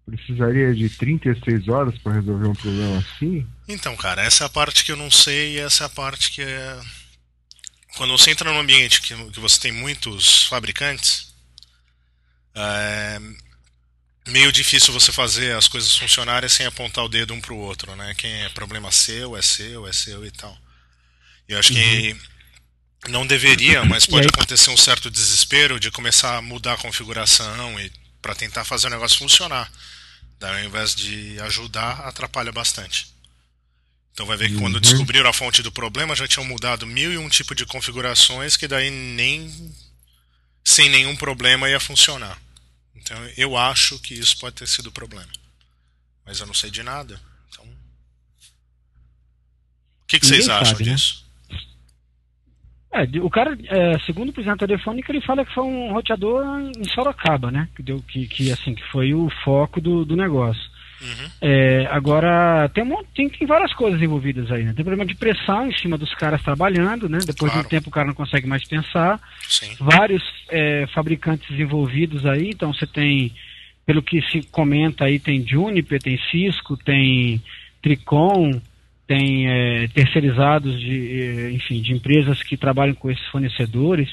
Precisaria 0.06 0.74
de 0.74 0.90
36 0.90 1.68
horas 1.68 1.98
para 2.00 2.14
resolver 2.14 2.48
um 2.48 2.56
problema 2.56 2.98
assim? 3.00 3.46
Então, 3.68 3.96
cara, 3.96 4.24
essa 4.24 4.44
é 4.44 4.48
a 4.48 4.50
parte 4.50 4.84
que 4.84 4.92
eu 4.92 4.98
não 4.98 5.12
sei 5.12 5.54
e 5.56 5.60
essa 5.60 5.84
é 5.84 5.88
a 5.88 5.90
parte 5.90 6.32
que 6.32 6.42
é. 6.42 6.82
Quando 7.98 8.18
você 8.18 8.32
entra 8.32 8.52
num 8.52 8.60
ambiente 8.60 9.02
que, 9.02 9.14
que 9.32 9.40
você 9.40 9.60
tem 9.60 9.72
muitos 9.74 10.46
fabricantes, 10.46 11.34
é 12.56 13.20
meio 14.28 14.52
difícil 14.52 14.94
você 14.94 15.12
fazer 15.12 15.56
as 15.56 15.68
coisas 15.68 15.96
funcionarem 15.96 16.50
sem 16.50 16.66
apontar 16.66 17.04
o 17.04 17.10
dedo 17.10 17.34
um 17.34 17.42
pro 17.42 17.56
outro, 17.58 17.96
né? 17.96 18.14
Quem 18.18 18.44
é 18.44 18.50
problema 18.50 18.92
seu, 18.92 19.36
é 19.36 19.42
seu, 19.42 19.88
é 19.88 19.94
seu 19.94 20.26
e 20.26 20.32
tal. 20.32 20.58
E 21.50 21.54
eu 21.54 21.60
acho 21.60 21.74
que 21.74 22.16
não 23.10 23.26
deveria, 23.26 23.84
mas 23.84 24.06
pode 24.06 24.28
acontecer 24.28 24.70
um 24.70 24.78
certo 24.78 25.10
desespero 25.10 25.80
de 25.80 25.90
começar 25.92 26.38
a 26.38 26.42
mudar 26.42 26.74
a 26.74 26.78
configuração 26.78 27.80
e 27.80 27.92
para 28.22 28.36
tentar 28.36 28.64
fazer 28.64 28.88
o 28.88 28.92
negócio 28.92 29.18
funcionar. 29.18 29.72
Daí, 30.40 30.62
ao 30.62 30.68
invés 30.70 30.96
de 30.96 31.40
ajudar, 31.42 32.02
atrapalha 32.02 32.52
bastante. 32.52 33.08
Então 34.14 34.26
vai 34.26 34.38
ver 34.38 34.50
que 34.50 34.60
quando 34.60 34.76
Uhum. 34.76 34.82
descobriram 34.82 35.30
a 35.30 35.34
fonte 35.34 35.64
do 35.64 35.72
problema 35.72 36.16
já 36.16 36.28
tinham 36.28 36.46
mudado 36.46 36.86
mil 36.86 37.12
e 37.12 37.18
um 37.18 37.30
tipo 37.30 37.56
de 37.56 37.66
configurações 37.66 38.56
que 38.56 38.68
daí 38.68 38.92
nem 38.92 39.74
sem 40.64 40.90
nenhum 40.90 41.16
problema 41.16 41.70
ia 41.70 41.80
funcionar. 41.80 42.38
Então 42.96 43.18
eu 43.38 43.58
acho 43.58 44.00
que 44.00 44.14
isso 44.14 44.38
pode 44.40 44.56
ter 44.56 44.68
sido 44.68 44.88
o 44.88 44.92
problema. 44.92 45.32
Mas 46.26 46.40
eu 46.40 46.48
não 46.48 46.54
sei 46.54 46.70
de 46.70 46.84
nada. 46.84 47.20
Então... 47.50 47.66
O 50.04 50.06
que, 50.08 50.20
que 50.20 50.26
vocês 50.26 50.48
acham 50.50 50.66
sabe, 50.66 50.86
né? 50.86 50.94
disso? 50.94 51.26
É, 52.94 53.06
de- 53.06 53.22
o 53.22 53.30
cara, 53.30 53.58
é, 53.68 53.98
segundo 54.00 54.30
o 54.30 54.34
presidente 54.34 54.60
telefônica, 54.60 55.12
ele 55.12 55.22
fala 55.22 55.46
que 55.46 55.54
foi 55.54 55.64
um 55.64 55.94
roteador 55.94 56.44
em 56.78 56.84
Sorocaba, 56.90 57.50
né? 57.50 57.70
Que, 57.76 57.82
deu, 57.82 58.02
que, 58.04 58.28
que, 58.28 58.52
assim, 58.52 58.76
que 58.76 58.84
foi 58.92 59.14
o 59.14 59.30
foco 59.44 59.80
do, 59.80 60.04
do 60.04 60.16
negócio. 60.16 60.62
Uhum. 61.02 61.30
É, 61.42 61.88
agora, 61.90 62.70
tem, 62.70 62.84
um, 62.84 63.04
tem, 63.16 63.28
tem 63.28 63.48
várias 63.48 63.74
coisas 63.74 64.02
envolvidas 64.02 64.52
aí, 64.52 64.64
né? 64.64 64.74
Tem 64.76 64.86
problema 64.86 65.06
de 65.06 65.16
pressão 65.16 65.68
em 65.68 65.76
cima 65.76 65.98
dos 65.98 66.14
caras 66.14 66.42
trabalhando, 66.44 67.10
né? 67.10 67.18
Depois 67.26 67.52
de 67.52 67.58
Claro. 67.58 67.66
um 67.66 67.70
tempo 67.70 67.90
o 67.90 67.92
cara 67.92 68.08
não 68.08 68.14
consegue 68.14 68.48
mais 68.48 68.64
pensar. 68.68 69.20
Sim. 69.48 69.76
Vários 69.80 70.24
é, 70.50 70.86
fabricantes 70.94 71.50
envolvidos 71.60 72.26
aí, 72.26 72.50
então 72.50 72.72
você 72.72 72.86
tem, 72.86 73.34
pelo 73.86 74.04
que 74.04 74.22
se 74.30 74.44
comenta 74.44 75.06
aí, 75.06 75.20
tem 75.20 75.46
Juniper, 75.46 76.00
tem 76.00 76.20
Cisco, 76.30 76.78
tem 76.78 77.42
Tricom, 77.82 78.62
tem 79.08 79.50
é, 79.50 79.88
terceirizados 79.90 80.80
de, 80.80 81.22
eh, 81.22 81.52
enfim, 81.52 81.82
de 81.82 81.92
empresas 81.92 82.42
que 82.44 82.56
trabalham 82.56 82.94
com 82.94 83.12
esses 83.12 83.26
fornecedores. 83.28 84.10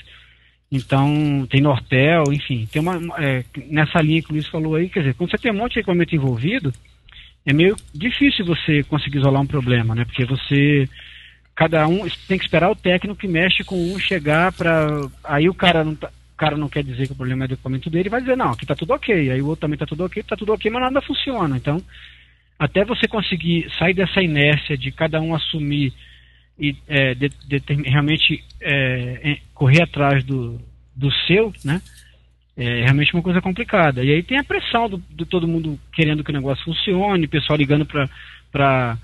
Então, 0.71 1.47
tem 1.51 1.63
Nortel, 1.63 2.25
enfim, 2.31 2.69
tem 2.71 2.81
uma, 2.83 2.99
é, 3.19 3.43
nessa 3.69 4.01
linha 4.03 4.23
que 4.23 4.31
o 4.31 4.33
Luiz 4.35 4.47
falou 4.49 4.75
aí, 4.75 4.89
quer 4.91 5.01
dizer, 5.01 5.15
quando 5.15 5.31
você 5.31 5.39
tem 5.39 5.51
um 5.51 5.57
monte 5.57 5.75
de 5.75 5.79
equipamento 5.81 6.15
envolvido, 6.15 6.73
é 7.47 7.53
meio 7.55 7.75
difícil 7.95 8.45
você 8.45 8.83
conseguir 8.83 9.19
isolar 9.19 9.41
um 9.41 9.47
problema, 9.47 9.95
né? 9.95 10.05
Porque 10.05 10.27
você, 10.27 10.87
cada 11.57 11.89
um 11.89 12.07
tem 12.27 12.39
que 12.39 12.45
esperar 12.45 12.71
o 12.71 12.77
técnico 12.77 13.19
que 13.19 13.27
mexe 13.27 13.65
com 13.65 13.77
um 13.95 13.99
chegar 13.99 14.53
para 14.53 15.09
aí 15.25 15.49
o 15.49 15.55
cara 15.55 15.83
não 15.83 15.95
tá- 15.95 16.11
o 16.35 16.37
cara 16.37 16.57
não 16.57 16.69
quer 16.69 16.85
dizer 16.85 17.07
que 17.07 17.13
o 17.13 17.17
problema 17.17 17.45
é 17.45 17.49
do 17.49 17.55
equipamento 17.55 17.91
dele, 17.91 18.11
vai 18.11 18.21
dizer, 18.21 18.37
não, 18.37 18.51
aqui 18.51 18.65
tá 18.65 18.75
tudo 18.75 18.93
ok, 18.93 19.31
aí 19.31 19.43
o 19.43 19.47
outro 19.47 19.63
também 19.63 19.79
tá 19.79 19.87
tudo 19.87 20.05
ok, 20.05 20.23
tá 20.23 20.37
tudo 20.37 20.53
ok, 20.53 20.71
mas 20.71 20.83
nada 20.83 21.01
funciona. 21.01 21.57
Então, 21.57 21.83
até 22.59 22.85
você 22.85 23.09
conseguir 23.09 23.69
sair 23.79 23.95
dessa 23.95 24.23
inércia 24.23 24.77
de 24.77 24.93
cada 24.93 25.21
um 25.21 25.35
assumir 25.35 25.93
e 26.59 26.77
é, 26.89 27.15
de- 27.15 27.31
determin- 27.47 27.89
realmente 27.89 28.43
é, 28.61 29.21
é, 29.33 29.39
correr 29.55 29.83
atrás 29.83 30.25
do, 30.25 30.61
do 30.95 31.11
seu, 31.27 31.53
né? 31.65 31.81
É 32.57 32.83
realmente 32.83 33.15
uma 33.15 33.23
coisa 33.23 33.41
complicada. 33.41 34.05
E 34.05 34.11
aí 34.13 34.23
tem 34.23 34.37
a 34.39 34.43
pressão 34.45 34.89
do, 34.89 34.99
de 35.11 35.25
todo 35.25 35.47
mundo 35.47 35.79
querendo 35.93 36.25
que 36.25 36.31
o 36.31 36.35
negócio 36.35 36.65
funcione, 36.65 37.29
pessoal 37.29 37.57
ligando 37.57 37.87
para 37.87 38.99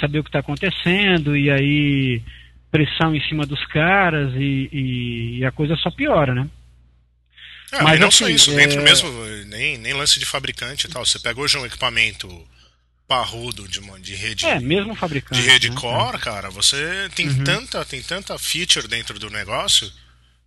saber 0.00 0.20
o 0.20 0.24
que 0.24 0.30
está 0.30 0.38
acontecendo, 0.38 1.36
e 1.36 1.50
aí 1.50 2.22
pressão 2.70 3.14
em 3.14 3.20
cima 3.28 3.44
dos 3.46 3.64
caras, 3.66 4.32
e, 4.34 4.68
e- 4.72 5.38
e 5.40 5.44
a 5.44 5.52
coisa 5.52 5.76
só 5.76 5.90
piora, 5.90 6.34
né? 6.34 6.48
É, 7.72 7.82
Mas, 7.82 8.00
não 8.00 8.10
só 8.10 8.24
assim, 8.24 8.34
isso, 8.34 8.50
é- 8.52 8.56
dentro 8.56 8.82
mesmo, 8.82 9.08
nem, 9.48 9.76
nem 9.78 9.92
lance 9.92 10.18
de 10.18 10.24
fabricante 10.26 10.86
e 10.86 10.90
tal. 10.90 11.04
Você 11.04 11.18
pega 11.18 11.40
hoje 11.40 11.58
um 11.58 11.66
equipamento 11.66 12.26
parrudo 13.06 13.68
de, 13.68 13.80
uma- 13.80 14.00
de 14.00 14.14
rede 14.14 14.46
É, 14.46 14.58
mesmo 14.60 14.94
fabricante. 14.94 15.40
de 15.40 15.46
rede 15.46 15.68
né? 15.70 15.76
core, 15.76 16.18
cara, 16.18 16.50
você 16.50 17.08
tem 17.14 17.28
Uhum. 17.28 17.44
tanta 17.44 17.84
tem 17.84 18.02
tanta 18.02 18.38
feature 18.38 18.88
dentro 18.88 19.18
do 19.18 19.28
negócio 19.30 19.90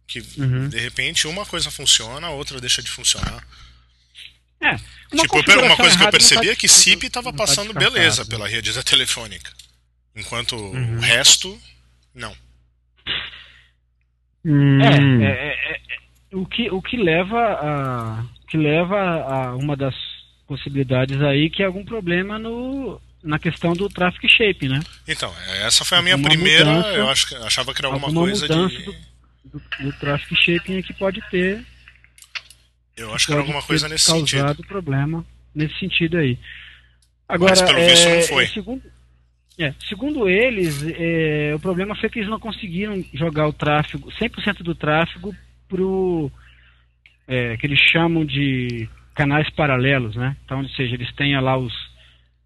que 0.08 0.20
Uhum. 0.38 0.68
de 0.70 0.80
repente 0.80 1.28
uma 1.28 1.46
coisa 1.46 1.70
funciona, 1.70 2.28
a 2.28 2.32
outra 2.32 2.60
deixa 2.60 2.82
de 2.82 2.90
funcionar. 2.90 3.46
É, 4.60 4.72
uma 5.14 5.22
tipo, 5.22 5.36
uma 5.38 5.76
coisa 5.78 5.96
que 5.98 6.04
eu 6.04 6.10
percebi 6.10 6.46
não 6.48 6.52
é 6.54 6.56
que 6.56 6.68
tá- 6.68 6.74
SIP 6.74 7.04
estava 7.06 7.32
tá 7.32 7.38
passando 7.38 7.68
descartável, 7.68 7.92
beleza 7.94 8.24
né? 8.24 8.30
pela 8.30 8.48
rede 8.48 8.74
da 8.74 8.82
telefônica. 8.82 9.52
Enquanto 10.16 10.56
Uhum. 10.56 10.98
o 10.98 11.00
resto, 11.00 11.62
não. 12.16 12.36
Hum, 14.46 14.82
É, 14.82 14.88
é, 15.26 15.28
é, 15.34 15.74
é, 15.76 16.36
o, 16.36 16.46
que, 16.46 16.70
o 16.72 16.82
que 16.82 16.98
leva 16.98 17.38
a 17.40 18.24
o 18.24 18.48
que 18.50 18.58
leva 18.58 18.98
a 18.98 19.56
uma 19.56 19.76
das 19.76 19.94
possibilidades 20.48 21.22
aí 21.22 21.50
que 21.50 21.62
é 21.62 21.66
algum 21.66 21.84
problema 21.84 22.40
no, 22.40 23.00
na 23.24 23.38
questão 23.38 23.74
do 23.74 23.90
traffic 23.90 24.28
shape, 24.30 24.68
né? 24.68 24.80
Então, 25.08 25.34
essa 25.66 25.84
foi 25.84 25.98
a 25.98 26.02
minha 26.02 26.16
Alguma 26.16 26.30
primeira. 26.30 26.66
mudança- 26.66 26.90
eu 26.90 27.10
acho 27.10 27.28
que 27.28 27.36
achava 27.36 27.74
que 27.74 27.82
era 27.82 27.88
alguma, 27.88 28.08
alguma 28.08 28.26
coisa 28.28 28.48
mudança 28.48 28.76
de. 28.78 28.84
do, 28.86 28.96
do, 29.46 29.62
do 29.92 29.94
traffic 30.00 30.36
shaping 30.36 30.82
que 30.82 30.94
pode 30.94 31.22
ter 31.30 31.64
Eu 32.96 33.14
acho 33.14 33.26
que 33.26 33.32
era 33.34 33.42
pode 33.42 33.52
alguma 33.52 33.66
coisa 33.66 33.88
nesse 33.90 34.08
causado 34.08 34.28
sentido. 34.56 34.68
problema 34.68 35.26
nesse 35.54 35.78
sentido 35.80 36.18
aí. 36.18 36.38
Agora, 37.28 37.52
Mas, 37.52 37.62
pelo 37.62 37.78
é, 37.80 37.88
visto, 37.90 38.10
não 38.10 38.22
foi. 38.24 38.44
é, 38.44 38.48
segundo, 38.48 38.82
é, 39.60 39.74
segundo 39.90 40.30
eles, 40.30 40.84
é, 40.98 41.52
o 41.56 41.60
problema 41.60 41.96
foi 41.96 42.10
que 42.10 42.20
eles 42.20 42.30
não 42.30 42.40
conseguiram 42.40 43.04
jogar 43.14 43.48
o 43.48 43.54
tráfego, 43.54 44.10
100% 44.14 44.64
do 44.64 44.74
tráfego 44.76 45.36
pro 45.68 46.32
é, 47.28 47.58
que 47.58 47.66
eles 47.68 47.80
chamam 47.92 48.24
de 48.26 48.88
canais 49.18 49.50
paralelos, 49.50 50.16
né? 50.16 50.38
Então, 50.46 50.60
ou 50.62 50.70
seja, 50.70 50.94
eles 50.94 51.12
têm 51.16 51.38
lá 51.42 51.58
os, 51.58 51.74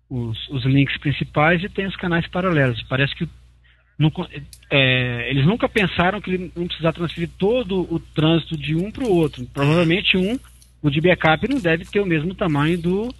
os, 0.10 0.50
os 0.50 0.64
links 0.64 0.98
principais 1.00 1.62
e 1.62 1.68
tem 1.68 1.86
os 1.86 1.98
canais 1.98 2.26
paralelos. 2.28 2.82
Parece 2.84 3.14
que 3.14 3.28
não 4.00 4.10
é, 4.72 5.30
eles 5.30 5.46
nunca 5.46 5.68
pensaram 5.68 6.22
que 6.22 6.32
ele 6.32 6.52
não 6.56 6.66
precisar 6.66 6.94
transferir 6.94 7.30
todo 7.38 7.82
o 7.94 8.00
trânsito 8.00 8.58
de 8.58 8.74
um 8.74 8.90
para 8.90 9.04
o 9.04 9.14
outro. 9.14 9.46
Provavelmente 9.54 10.16
um, 10.16 10.40
o 10.82 10.90
de 10.90 11.02
backup 11.02 11.46
não 11.50 11.60
deve 11.60 11.84
ter 11.84 12.00
o 12.00 12.06
mesmo 12.06 12.34
tamanho 12.34 12.78
do, 12.82 13.14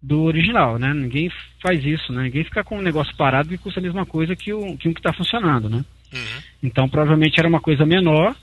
do 0.00 0.24
original, 0.24 0.78
né? 0.78 0.92
Ninguém 0.92 1.32
faz 1.62 1.82
isso, 1.82 2.12
né? 2.12 2.24
Ninguém 2.24 2.44
fica 2.44 2.62
com 2.62 2.78
um 2.78 2.82
negócio 2.82 3.16
parado 3.16 3.48
que 3.48 3.58
custa 3.58 3.80
a 3.80 3.82
mesma 3.82 4.04
coisa 4.04 4.36
que, 4.36 4.52
o, 4.52 4.76
que 4.76 4.86
um 4.86 4.92
que 4.92 5.00
está 5.00 5.14
funcionando, 5.14 5.70
né? 5.70 5.82
Uhum. 6.12 6.42
Então 6.62 6.86
provavelmente 6.90 7.40
era 7.40 7.48
uma 7.48 7.60
coisa 7.60 7.86
menor 7.86 8.36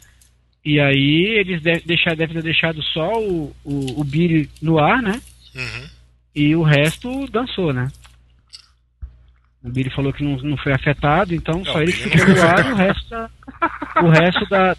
E 0.63 0.79
aí 0.79 1.37
eles 1.39 1.61
de 1.61 1.79
deixar, 1.85 2.15
devem 2.15 2.35
ter 2.35 2.43
deixado 2.43 2.81
só 2.83 3.11
o, 3.19 3.55
o, 3.63 4.01
o 4.01 4.03
Billy 4.03 4.49
no 4.61 4.77
ar, 4.77 5.01
né? 5.01 5.21
Uhum. 5.55 5.87
E 6.35 6.55
o 6.55 6.63
resto 6.63 7.25
dançou, 7.31 7.73
né? 7.73 7.87
O 9.63 9.69
Billy 9.69 9.89
falou 9.89 10.13
que 10.13 10.23
não, 10.23 10.37
não 10.37 10.57
foi 10.57 10.71
afetado, 10.73 11.33
então 11.33 11.57
Não, 11.59 11.65
só 11.65 11.79
o 11.79 11.81
ele 11.81 11.91
ficou 11.91 12.27
não 12.27 12.35
no 12.35 12.41
ar 12.41 12.65
e 12.65 12.71
o 12.71 12.75
resto 12.75 13.09
da, 13.09 13.29
o 14.03 14.09
resto 14.09 14.49
da, 14.49 14.73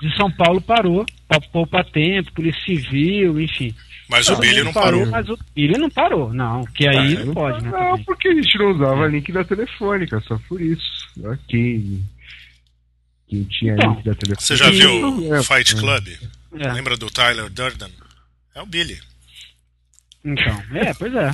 de 0.00 0.16
São 0.16 0.30
Paulo 0.30 0.60
parou, 0.60 1.04
pra 1.28 1.40
poupar 1.40 1.84
tempo, 1.86 2.32
polícia 2.32 2.62
civil, 2.64 3.40
enfim. 3.40 3.74
Mas 4.08 4.28
o 4.28 4.32
Todo 4.32 4.40
Billy 4.42 4.62
não 4.62 4.72
parou. 4.72 5.06
Mas 5.06 5.28
o 5.28 5.38
Billy 5.54 5.78
não 5.78 5.90
parou, 5.90 6.32
não, 6.32 6.64
que 6.66 6.86
aí 6.86 7.16
Ah, 7.16 7.24
não 7.24 7.34
pode, 7.34 7.64
né? 7.64 7.70
Não, 7.70 7.90
também. 7.90 8.04
porque 8.04 8.28
a 8.28 8.34
gente 8.34 8.58
não 8.58 8.70
usava 8.72 9.06
link 9.08 9.32
da 9.32 9.42
telefônica, 9.44 10.20
só 10.20 10.38
por 10.48 10.60
isso. 10.60 11.08
Né? 11.16 11.38
Quem 13.32 13.44
tinha 13.44 13.72
Então, 13.72 13.94
da. 14.04 14.12
Você 14.38 14.56
já 14.56 14.68
E- 14.68 14.72
viu 14.72 15.34
É, 15.34 15.40
o 15.40 15.42
Fight 15.42 15.74
é. 15.74 15.78
Club? 15.78 16.08
É. 16.58 16.72
Lembra 16.74 16.98
do 16.98 17.10
Tyler 17.10 17.48
Durden? 17.48 17.88
É 18.54 18.60
o 18.60 18.66
Billy. 18.66 19.00
Então, 20.22 20.62
é, 20.74 20.92
pois 20.92 21.14
é. 21.14 21.32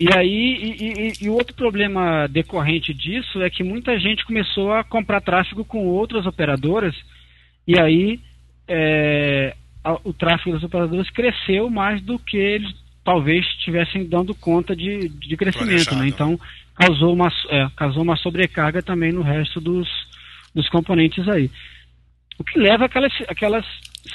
E 0.00 0.08
aí, 0.12 1.14
e, 1.22 1.28
o 1.28 1.34
outro 1.34 1.54
problema 1.54 2.26
decorrente 2.26 2.92
disso 2.92 3.40
é 3.42 3.48
que 3.50 3.62
muita 3.62 3.96
gente 4.00 4.24
começou 4.24 4.72
a 4.72 4.82
comprar 4.82 5.20
tráfego 5.20 5.64
com 5.64 5.86
outras 5.86 6.26
operadoras, 6.26 6.96
e 7.64 7.78
aí 7.78 8.18
é, 8.66 9.54
a- 9.84 10.00
o 10.02 10.12
tráfego 10.12 10.52
das 10.52 10.62
operadoras 10.64 11.08
cresceu 11.10 11.70
mais 11.70 12.02
do 12.02 12.18
que 12.18 12.36
eles 12.36 12.72
talvez 13.04 13.46
estivessem 13.46 14.04
dando 14.04 14.34
conta 14.34 14.74
de, 14.74 15.08
de 15.08 15.36
crescimento, 15.36 15.94
né? 15.94 16.08
Então 16.08 16.38
causou 16.74 17.12
uma, 17.12 17.30
é, 17.50 17.68
causou 17.76 18.02
uma 18.02 18.16
sobrecarga 18.16 18.82
também 18.82 19.12
no 19.12 19.22
resto 19.22 19.60
dos, 19.60 19.86
dos 20.54 20.68
componentes 20.68 21.28
aí. 21.28 21.50
O 22.38 22.44
que 22.44 22.58
leva 22.58 22.86
aquelas, 22.86 23.12
aquelas 23.28 23.66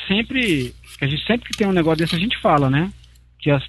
sempre. 0.08 0.74
A 1.02 1.08
gente 1.08 1.26
sempre 1.26 1.50
que 1.50 1.58
tem 1.58 1.68
um 1.68 1.74
negócio 1.74 2.00
desse 2.00 2.16
a 2.16 2.20
gente 2.20 2.38
fala, 2.40 2.70
né? 2.70 2.92
Que 3.40 3.52
as, 3.52 3.64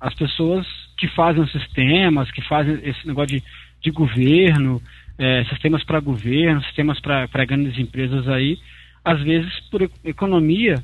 as 0.00 0.14
pessoas 0.14 0.66
que 0.98 1.08
fazem 1.08 1.42
os 1.42 1.52
sistemas, 1.52 2.30
que 2.30 2.42
fazem 2.42 2.80
esse 2.82 3.06
negócio 3.06 3.36
de, 3.36 3.44
de 3.82 3.90
governo, 3.90 4.82
eh, 5.18 5.44
sistemas 5.48 5.84
para 5.84 6.00
governo, 6.00 6.62
sistemas 6.62 6.98
para 7.00 7.44
grandes 7.44 7.78
empresas 7.78 8.26
aí, 8.28 8.58
às 9.04 9.22
vezes 9.22 9.52
por 9.70 9.82
economia, 10.04 10.82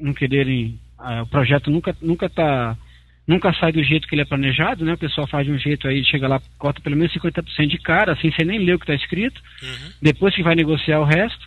não 0.00 0.12
quererem. 0.12 0.78
ah, 0.98 1.22
o 1.22 1.26
projeto 1.26 1.70
nunca 1.70 1.96
nunca 2.00 2.28
tá 2.28 2.76
nunca 3.26 3.52
sai 3.54 3.72
do 3.72 3.82
jeito 3.82 4.06
que 4.06 4.14
ele 4.14 4.22
é 4.22 4.26
planejado, 4.26 4.84
né? 4.84 4.94
O 4.94 4.98
pessoal 4.98 5.26
faz 5.26 5.46
de 5.46 5.52
um 5.52 5.58
jeito 5.58 5.88
aí, 5.88 6.04
chega 6.04 6.28
lá, 6.28 6.40
corta 6.58 6.80
pelo 6.80 6.96
menos 6.96 7.12
50% 7.14 7.66
de 7.66 7.78
cara, 7.78 8.12
assim, 8.12 8.30
você 8.30 8.44
nem 8.44 8.58
lê 8.58 8.74
o 8.74 8.78
que 8.78 8.84
está 8.84 8.94
escrito 8.94 9.40
Uhum. 9.62 9.92
depois 10.02 10.34
que 10.34 10.42
vai 10.42 10.54
negociar 10.54 11.00
o 11.00 11.04
resto. 11.04 11.46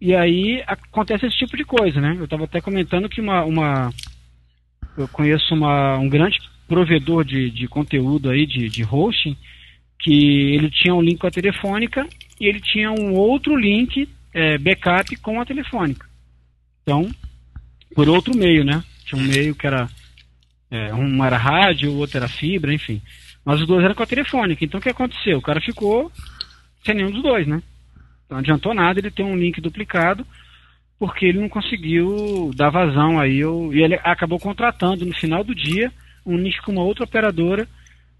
E 0.00 0.14
aí 0.14 0.62
acontece 0.66 1.26
esse 1.26 1.36
tipo 1.38 1.56
de 1.56 1.64
coisa, 1.64 2.00
né? 2.00 2.14
Eu 2.18 2.24
estava 2.24 2.44
até 2.44 2.60
comentando 2.60 3.08
que 3.08 3.20
uma, 3.20 3.44
uma 3.44 3.90
eu 4.96 5.08
conheço 5.08 5.54
uma, 5.54 5.96
um 5.98 6.08
grande 6.08 6.38
provedor 6.68 7.24
de, 7.24 7.50
de 7.50 7.66
conteúdo 7.68 8.30
aí, 8.30 8.46
de, 8.46 8.68
de 8.68 8.82
hosting, 8.84 9.36
que 9.98 10.54
ele 10.54 10.70
tinha 10.70 10.94
um 10.94 11.00
link 11.00 11.18
com 11.18 11.26
a 11.26 11.30
telefônica 11.30 12.06
e 12.40 12.46
ele 12.46 12.60
tinha 12.60 12.90
um 12.90 13.14
outro 13.14 13.56
link 13.56 14.08
é, 14.32 14.58
backup 14.58 15.16
com 15.16 15.40
a 15.40 15.46
telefônica. 15.46 16.06
Então, 16.82 17.08
por 17.94 18.08
outro 18.08 18.36
meio, 18.36 18.64
né? 18.64 18.82
Tinha 19.06 19.20
um 19.20 19.24
meio 19.24 19.54
que 19.54 19.66
era 19.66 19.88
é, 20.76 20.94
um 20.94 21.24
era 21.24 21.36
rádio, 21.36 21.90
o 21.92 21.98
outro 21.98 22.16
era 22.18 22.28
fibra, 22.28 22.72
enfim. 22.72 23.00
Mas 23.44 23.60
os 23.60 23.66
dois 23.66 23.84
eram 23.84 23.94
com 23.94 24.02
a 24.02 24.06
telefônica. 24.06 24.64
Então 24.64 24.78
o 24.80 24.82
que 24.82 24.88
aconteceu? 24.88 25.38
O 25.38 25.42
cara 25.42 25.60
ficou 25.60 26.10
sem 26.84 26.94
nenhum 26.94 27.10
dos 27.10 27.22
dois, 27.22 27.46
né? 27.46 27.62
Então 28.24 28.36
não 28.36 28.38
adiantou 28.38 28.74
nada 28.74 28.98
ele 28.98 29.10
ter 29.10 29.22
um 29.22 29.36
link 29.36 29.60
duplicado, 29.60 30.26
porque 30.98 31.26
ele 31.26 31.40
não 31.40 31.48
conseguiu 31.48 32.50
dar 32.56 32.70
vazão 32.70 33.20
aí. 33.20 33.38
eu- 33.38 33.70
E 33.74 33.82
ele 33.82 33.94
acabou 34.02 34.38
contratando 34.38 35.04
no 35.04 35.14
final 35.14 35.44
do 35.44 35.54
dia 35.54 35.92
um 36.24 36.36
link 36.38 36.60
com 36.62 36.72
uma 36.72 36.82
outra 36.82 37.04
operadora 37.04 37.68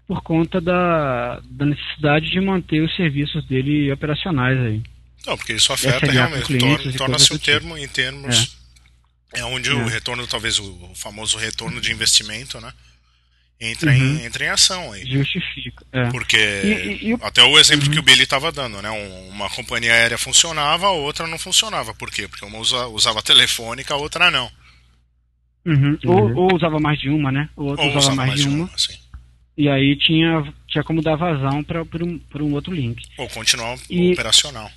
por 0.07 0.21
conta 0.21 0.61
da, 0.61 1.41
da 1.49 1.65
necessidade 1.65 2.29
de 2.29 2.39
manter 2.39 2.81
os 2.83 2.95
serviços 2.95 3.43
dele 3.47 3.91
operacionais 3.91 4.59
aí. 4.59 4.81
Não, 5.25 5.35
porque 5.35 5.53
isso 5.53 5.73
afeta 5.73 6.05
realmente. 6.11 6.57
torna- 6.59 6.97
Torna-se 6.97 7.33
um 7.33 7.37
tipo. 7.37 7.45
termo 7.45 7.75
em 7.77 7.87
termos. 7.87 8.54
É, 9.35 9.43
onde 9.45 9.71
o 9.71 9.87
É. 9.87 9.91
retorno, 9.91 10.25
talvez 10.27 10.59
o, 10.59 10.63
o 10.91 10.95
famoso 10.95 11.37
retorno 11.37 11.79
de 11.81 11.91
investimento, 11.91 12.59
né? 12.61 12.71
Entra, 13.59 13.89
Uhum. 13.89 14.17
em, 14.17 14.25
entra 14.25 14.43
em 14.45 14.49
ação 14.49 14.91
aí. 14.91 15.05
Justifica. 15.09 15.85
É. 15.93 16.09
Porque 16.11 16.35
E- 16.35 16.67
e- 17.03 17.07
e 17.07 17.13
o- 17.13 17.19
até 17.21 17.41
o 17.41 17.57
exemplo 17.57 17.89
que 17.89 17.97
o 17.97 18.03
Billy 18.03 18.23
estava 18.23 18.51
dando, 18.51 18.81
né? 18.81 18.91
Um- 18.91 19.29
uma 19.29 19.49
companhia 19.49 19.93
aérea 19.93 20.17
funcionava, 20.17 20.87
a 20.87 20.91
outra 20.91 21.25
não 21.25 21.39
funcionava. 21.39 21.93
Por 21.93 22.11
quê? 22.11 22.27
Porque 22.27 22.43
uma 22.43 22.59
usa- 22.59 22.87
usava 22.87 23.21
telefônica, 23.23 23.93
a 23.93 23.97
outra 23.97 24.29
não. 24.29 24.51
Uhum. 25.65 25.97
Uhum. 26.03 26.11
Ou, 26.11 26.35
ou 26.35 26.55
usava 26.55 26.79
mais 26.79 26.99
de 26.99 27.09
uma, 27.09 27.31
né? 27.31 27.49
O 27.55 27.63
Ou 27.63 27.97
usava, 27.97 28.15
mais, 28.15 28.41
de 28.41 28.47
uma. 28.47 28.69
assim. 28.73 28.97
E 29.57 29.69
aí 29.69 29.95
tinha, 29.97 30.53
tinha 30.67 30.83
como 30.83 31.01
dar 31.01 31.15
vazão 31.15 31.63
para 31.63 31.81
um, 31.81 32.19
pra 32.19 32.43
um 32.43 32.53
outro 32.53 32.73
link. 32.73 33.01
Ou 33.17 33.27
continuar 33.29 33.77
E- 33.89 34.11
operacional. 34.11 34.69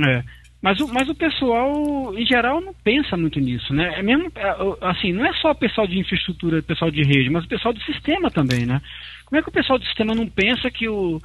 É. 0.00 0.22
Mas 0.62 0.78
o, 0.78 0.86
mas 0.86 1.08
o 1.08 1.14
pessoal, 1.14 2.16
em 2.16 2.24
geral, 2.24 2.60
não 2.60 2.72
pensa 2.72 3.16
muito 3.16 3.40
nisso, 3.40 3.74
né? 3.74 3.94
É 3.98 4.02
mesmo, 4.02 4.30
é, 4.36 4.56
assim, 4.82 5.12
não 5.12 5.26
é 5.26 5.32
só 5.34 5.50
o 5.50 5.56
pessoal 5.56 5.88
de 5.88 5.98
infraestrutura, 5.98 6.60
o 6.60 6.62
pessoal 6.62 6.88
de 6.88 7.02
rede, 7.02 7.28
mas 7.28 7.44
o 7.44 7.48
pessoal 7.48 7.74
do 7.74 7.82
sistema 7.82 8.30
também, 8.30 8.64
né? 8.64 8.80
Como 9.26 9.40
é 9.40 9.42
que 9.42 9.48
o 9.48 9.52
pessoal 9.52 9.76
do 9.76 9.84
sistema 9.84 10.14
não 10.14 10.28
pensa 10.28 10.70
que, 10.70 10.88
o, 10.88 11.20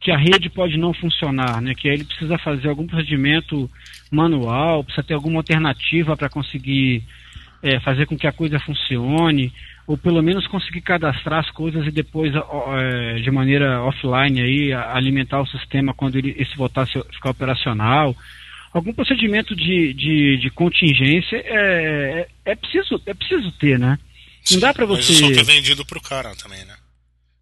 que 0.00 0.10
a 0.10 0.16
rede 0.16 0.50
pode 0.50 0.76
não 0.76 0.92
funcionar, 0.92 1.62
né? 1.62 1.72
Que 1.72 1.88
aí 1.88 1.94
ele 1.94 2.04
precisa 2.04 2.36
fazer 2.38 2.68
algum 2.68 2.84
procedimento 2.84 3.70
manual, 4.10 4.82
precisa 4.82 5.06
ter 5.06 5.14
alguma 5.14 5.38
alternativa 5.38 6.16
para 6.16 6.28
conseguir 6.28 7.04
é, 7.62 7.78
fazer 7.78 8.06
com 8.06 8.18
que 8.18 8.26
a 8.26 8.32
coisa 8.32 8.58
funcione, 8.58 9.52
ou 9.86 9.96
pelo 9.96 10.20
menos 10.20 10.48
conseguir 10.48 10.80
cadastrar 10.80 11.38
as 11.38 11.50
coisas 11.50 11.86
e 11.86 11.92
depois, 11.92 12.32
é, 12.34 13.14
de 13.20 13.30
maneira 13.30 13.82
offline, 13.82 14.40
aí, 14.40 14.72
alimentar 14.72 15.40
o 15.40 15.46
sistema 15.46 15.94
quando 15.94 16.16
ele, 16.16 16.34
esse 16.36 16.56
voltar 16.56 16.82
a 16.82 16.86
ficar 16.86 17.30
operacional. 17.30 18.16
Algum 18.72 18.92
procedimento 18.92 19.54
de, 19.56 19.92
de, 19.94 20.36
de 20.38 20.50
contingência 20.50 21.36
é, 21.36 22.28
é, 22.44 22.52
é 22.52 22.54
preciso, 22.54 23.02
é 23.06 23.12
preciso 23.14 23.50
ter, 23.52 23.78
né? 23.78 23.98
Não 24.52 24.60
dá 24.60 24.72
pra 24.72 24.86
Mas 24.86 25.04
você- 25.04 25.12
isso 25.12 25.20
só 25.26 25.32
que 25.32 25.40
é 25.40 25.42
vendido 25.42 25.84
pro 25.84 26.00
cara 26.00 26.34
também, 26.36 26.64
né? 26.64 26.76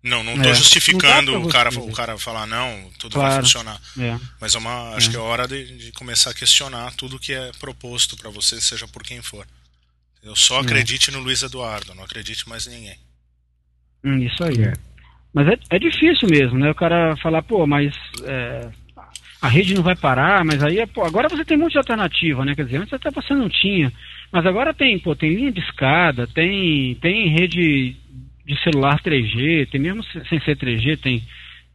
Não, 0.03 0.23
não 0.23 0.41
tô 0.41 0.49
É, 0.49 0.55
justificando 0.55 1.33
não 1.33 1.43
o 1.43 1.49
cara, 1.49 1.71
o 1.71 1.93
cara 1.93 2.17
falar, 2.19 2.47
não, 2.47 2.89
tudo 2.99 3.19
vai 3.19 3.29
Claro. 3.31 3.43
funcionar. 3.45 3.81
É. 3.99 4.17
Mas 4.41 4.55
é 4.55 4.59
uma, 4.59 4.95
acho 4.95 5.09
É. 5.09 5.11
que 5.11 5.17
é 5.17 5.21
hora 5.21 5.47
de, 5.47 5.77
de 5.77 5.93
começar 5.93 6.31
a 6.31 6.35
questionar 6.35 6.93
tudo 6.95 7.19
que 7.19 7.33
é 7.33 7.51
proposto 7.59 8.17
para 8.17 8.31
você, 8.31 8.61
seja 8.61 8.87
por 8.89 9.03
quem 9.03 9.21
for. 9.21 9.47
Eu 10.23 10.35
só 10.37 10.59
É. 10.59 10.63
acredite 10.63 11.11
no 11.11 11.19
Luiz 11.21 11.43
Eduardo, 11.43 11.95
não 11.95 12.05
acredite 12.05 12.49
mais 12.49 12.67
em 12.67 12.71
ninguém. 12.71 12.97
Hum, 14.05 14.19
isso 14.25 14.43
aí. 14.45 14.63
É. 14.63 14.73
Mas 15.35 15.49
é, 15.49 15.59
é 15.71 15.79
difícil 15.79 16.29
mesmo, 16.29 16.59
né? 16.59 16.71
O 16.71 16.75
cara 16.75 17.17
falar, 17.19 17.43
pô, 17.43 17.67
mas 17.67 17.93
a 19.41 19.49
rede 19.49 19.75
não 19.75 19.83
vai 19.83 19.95
parar, 19.97 20.45
mas 20.45 20.63
aí, 20.63 20.79
é, 20.81 20.87
pô, 20.87 21.05
agora 21.05 21.29
você 21.29 21.45
tem 21.45 21.57
um 21.57 21.61
monte 21.61 21.73
de 21.73 21.79
alternativa, 21.79 22.45
né? 22.45 22.55
Quer 22.55 22.65
dizer, 22.65 22.79
antes 22.79 22.93
até 22.93 23.11
você 23.11 23.35
não 23.35 23.49
tinha. 23.49 23.93
Mas 24.33 24.45
agora 24.45 24.75
tem, 24.75 24.99
pô, 24.99 25.15
tem 25.17 25.35
linha 25.35 25.53
de 25.53 25.61
escada, 25.61 26.27
tem, 26.27 26.95
tem 26.97 27.29
rede 27.29 27.97
de 28.45 28.63
celular 28.63 29.01
3G, 29.03 29.69
tem 29.71 29.81
mesmo 29.81 30.03
se- 30.05 30.25
sem 30.29 30.41
ser 30.41 30.57
3G, 30.57 30.97
tem 31.01 31.23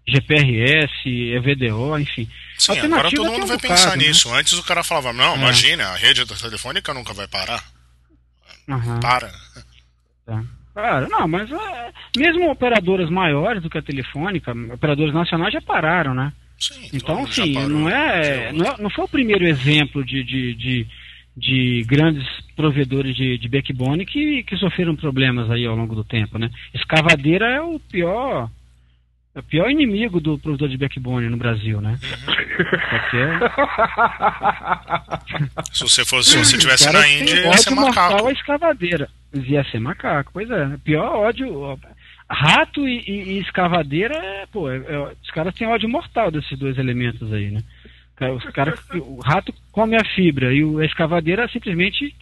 GPRS, 0.07 1.07
EVDO, 1.07 1.97
enfim. 1.99 2.28
Sim, 2.57 2.72
Alternativa 2.74 2.99
agora 2.99 3.16
todo 3.16 3.32
mundo 3.32 3.43
um 3.43 3.47
vai 3.47 3.57
bocado, 3.57 3.74
pensar 3.74 3.97
né? 3.97 4.05
nisso. 4.07 4.34
Antes 4.34 4.53
o 4.53 4.64
cara 4.64 4.84
falava, 4.84 5.14
não, 5.14 5.34
É. 5.34 5.38
imagina, 5.38 5.86
a 5.88 5.95
rede 5.95 6.26
telefônica 6.26 6.93
nunca 6.93 7.14
vai 7.14 7.28
parar. 7.28 7.64
Aham. 8.70 8.99
Para. 8.99 9.32
Tá. 10.26 10.43
Cara, 10.74 11.07
não, 11.07 11.28
mas 11.28 11.51
é, 11.51 11.91
mesmo 12.18 12.49
operadoras 12.49 13.09
maiores 13.09 13.61
do 13.61 13.70
que 13.70 13.78
a 13.78 13.82
telefônica, 13.82 14.51
operadoras 14.74 15.14
nacionais 15.14 15.53
já 15.53 15.61
pararam, 15.61 16.14
né? 16.14 16.34
Sim, 16.60 16.89
Então, 16.93 17.26
sim, 17.28 17.54
não 17.68 17.89
é, 17.89 18.47
ouviu. 18.47 18.54
não 18.64 18.72
é- 18.72 18.78
não 18.82 18.89
foi 18.89 19.06
o 19.06 19.10
primeiro 19.10 19.45
exemplo 19.45 20.04
de, 20.06 20.24
de, 20.24 20.54
de, 20.56 20.88
de 21.36 21.84
grandes 21.88 22.26
provedores 22.56 23.16
de, 23.16 23.38
de 23.38 23.49
backbone 23.49 24.06
que, 24.06 24.43
que 24.43 24.56
sofreram 24.58 24.95
problemas 24.95 25.49
aí 25.51 25.66
ao 25.66 25.76
longo 25.76 25.95
do 25.95 26.04
tempo, 26.04 26.38
né? 26.38 26.49
Escavadeira 26.74 27.49
é 27.49 27.62
o 27.62 27.80
pior, 27.80 28.49
é 29.36 29.39
o 29.39 29.43
pior 29.43 29.70
inimigo 29.70 30.22
do 30.22 30.38
provedor 30.38 30.70
de 30.70 30.78
backbone 30.78 31.28
no 31.28 31.38
Brasil, 31.38 31.82
né? 31.82 31.99
Uhum. 32.01 32.34
Porque 32.89 33.18
Se 35.74 35.84
você 35.84 36.06
fosse, 36.06 36.43
se 36.45 36.56
você 36.58 36.68
caras 36.68 36.93
na 36.93 37.08
Índia, 37.10 37.36
ia 37.47 37.58
ser 37.58 37.72
macaco. 37.72 38.28
à 38.28 38.32
escavadeira. 38.32 39.10
Ia 39.34 39.64
ser 39.66 39.80
macaco, 39.80 40.32
pois 40.34 40.49
é. 40.49 40.78
Pior 40.84 41.16
ódio. 41.16 41.80
Rato 42.30 42.88
e, 42.88 42.99
e- 43.07 43.30
e 43.34 43.39
escavadeira, 43.39 44.15
é, 44.15 44.45
pô, 44.51 44.69
é- 44.71 44.78
é- 44.78 45.13
os 45.21 45.30
caras 45.32 45.53
têm 45.55 45.67
ódio 45.67 45.88
mortal 45.89 46.32
desses 46.32 46.57
dois 46.57 46.78
elementos 46.78 47.32
aí, 47.32 47.51
né? 47.51 47.61
Cara, 48.15 48.34
Os 48.34 48.43
caras, 48.51 48.80
o 48.95 49.19
rato 49.21 49.53
come 49.71 49.95
a 49.95 50.05
fibra 50.15 50.53
e 50.53 50.63
o- 50.63 50.80
a 50.80 50.86
escavadeira 50.86 51.47
simplesmente 51.49 52.15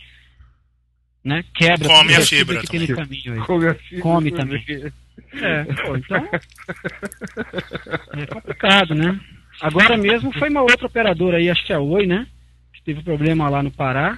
né, 1.24 1.44
quebra 1.54 1.88
Come 1.88 2.16
a 2.16 2.20
que 2.22 2.26
fibra 2.26 2.64
também. 2.64 2.88
caminho 2.88 3.34
aí. 3.34 3.40
Come, 3.42 3.68
assim, 3.68 4.00
Come 4.00 4.32
também. 4.32 4.64
É, 5.34 5.64
pô, 5.86 5.96
então. 5.96 6.28
É 8.18 8.26
complicado, 8.26 8.96
né? 8.96 9.20
Agora 9.62 9.98
mesmo 9.98 10.32
foi 10.34 10.50
uma 10.50 10.62
outra 10.62 10.88
operadora 10.88 11.38
aí, 11.38 11.50
acho 11.50 11.64
que 11.66 11.72
é 11.72 11.76
a 11.76 11.80
Oi, 11.80 12.08
né? 12.08 12.26
Que 12.74 12.82
teve 12.84 13.04
problema 13.04 13.48
lá 13.50 13.62
no 13.62 13.70
Pará, 13.72 14.18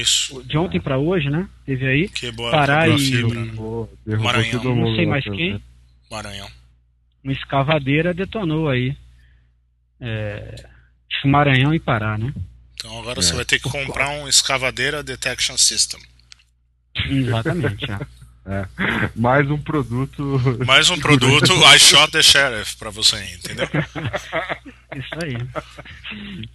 Isso. 0.00 0.42
de 0.44 0.56
ontem 0.58 0.80
para 0.80 0.98
hoje, 0.98 1.28
né? 1.30 1.48
Teve 1.66 1.86
aí. 1.86 2.08
Quebrou, 2.08 2.50
Pará 2.50 2.80
quebrou 2.82 2.98
e- 2.98 3.06
fibra, 3.10 3.40
né? 3.40 3.44
Derrubou, 3.46 3.98
Maranhão. 4.24 4.50
todo 4.52 4.68
Não 4.70 4.76
mundo 4.76 4.96
sei 4.96 5.06
mais 5.06 5.24
quem. 5.24 5.62
Maranhão. 6.10 6.48
Uma 7.22 7.32
escavadeira 7.32 8.12
detonou 8.14 8.68
aí. 8.68 8.96
É, 10.00 10.54
acho 11.10 11.22
que 11.22 11.28
Maranhão 11.28 11.74
e 11.74 11.78
Pará, 11.80 12.18
né? 12.18 12.32
Então 12.74 12.98
agora 12.98 13.20
É. 13.20 13.22
você 13.22 13.32
vai 13.34 13.44
ter 13.44 13.60
que 13.60 13.68
comprar 13.70 14.10
um 14.10 14.26
escavadeira 14.28 15.02
detection 15.02 15.56
system. 15.56 16.00
Exatamente. 17.08 17.90
é. 17.90 17.98
É. 18.44 18.66
Mais 19.14 19.48
um 19.50 19.56
produto. 19.58 20.40
Mais 20.66 20.90
um 20.90 20.98
produto 20.98 21.52
I 21.72 21.78
shot 21.78 22.10
the 22.10 22.22
sheriff 22.22 22.76
pra 22.76 22.90
você, 22.90 23.16
entendeu? 23.34 23.68
Isso 24.96 25.14
aí. 25.22 25.36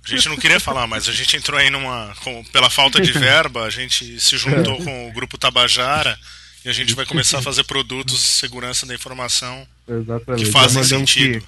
A 0.05 0.07
gente 0.07 0.27
não 0.29 0.35
queria 0.35 0.59
falar, 0.59 0.85
mas 0.85 1.07
a 1.07 1.13
gente 1.13 1.37
entrou 1.37 1.57
aí 1.59 1.69
numa. 1.69 2.13
com- 2.23 2.43
pela 2.45 2.69
falta 2.69 2.99
de 3.01 3.11
verba, 3.13 3.63
a 3.63 3.69
gente 3.69 4.19
se 4.19 4.37
juntou 4.37 4.77
com 4.83 5.07
o 5.09 5.13
grupo 5.13 5.37
Tabajara 5.37 6.17
e 6.65 6.69
a 6.69 6.73
gente 6.73 6.93
vai 6.93 7.05
começar 7.05 7.39
a 7.39 7.41
fazer 7.41 7.63
produtos 7.63 8.15
de 8.21 8.27
segurança 8.29 8.85
da 8.85 8.93
informação 8.93 9.65
Exatamente. 9.87 10.43
que 10.45 10.51
fazem 10.51 10.81
mandamos 10.83 11.09
sentido. 11.09 11.39
que- 11.39 11.47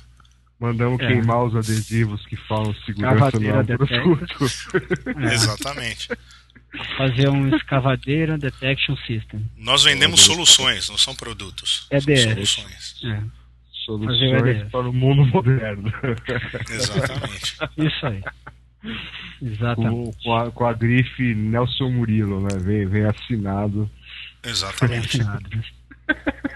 mandamos 0.60 1.02
É. 1.02 1.08
queimar 1.08 1.44
os 1.44 1.56
adesivos 1.56 2.26
que 2.26 2.38
falam 2.48 2.74
segurança 2.86 3.26
no 3.40 3.78
produto. 3.78 4.52
É, 5.30 5.34
Exatamente. 5.34 6.08
Fazer 6.98 7.30
um 7.30 7.56
escavadeira 7.56 8.38
detection 8.38 8.96
system. 9.08 9.46
Nós 9.58 9.84
vendemos 9.84 10.22
soluções, 10.22 10.90
não 10.90 10.98
são 10.98 11.16
produtos. 11.16 11.88
É 11.90 12.00
soluções. 12.00 12.96
É, 13.04 13.22
Soluções 13.86 14.70
para 14.72 14.88
o 14.88 14.94
mundo 14.94 15.26
moderno. 15.26 15.92
Exatamente. 16.70 17.58
isso 17.78 18.06
aí. 18.06 18.22
Exatamente. 19.42 19.92
com, 19.92 20.24
com 20.24 20.36
a, 20.36 20.52
com 20.52 20.66
a 20.68 20.74
grife 20.74 21.34
Nelson 21.34 21.90
Murilo, 21.90 22.42
né? 22.42 22.58
Vem, 22.60 22.86
vem 22.86 23.06
assinado. 23.06 23.90
Exatamente. 24.44 25.22
assinado. 25.22 25.50
né? 25.50 25.64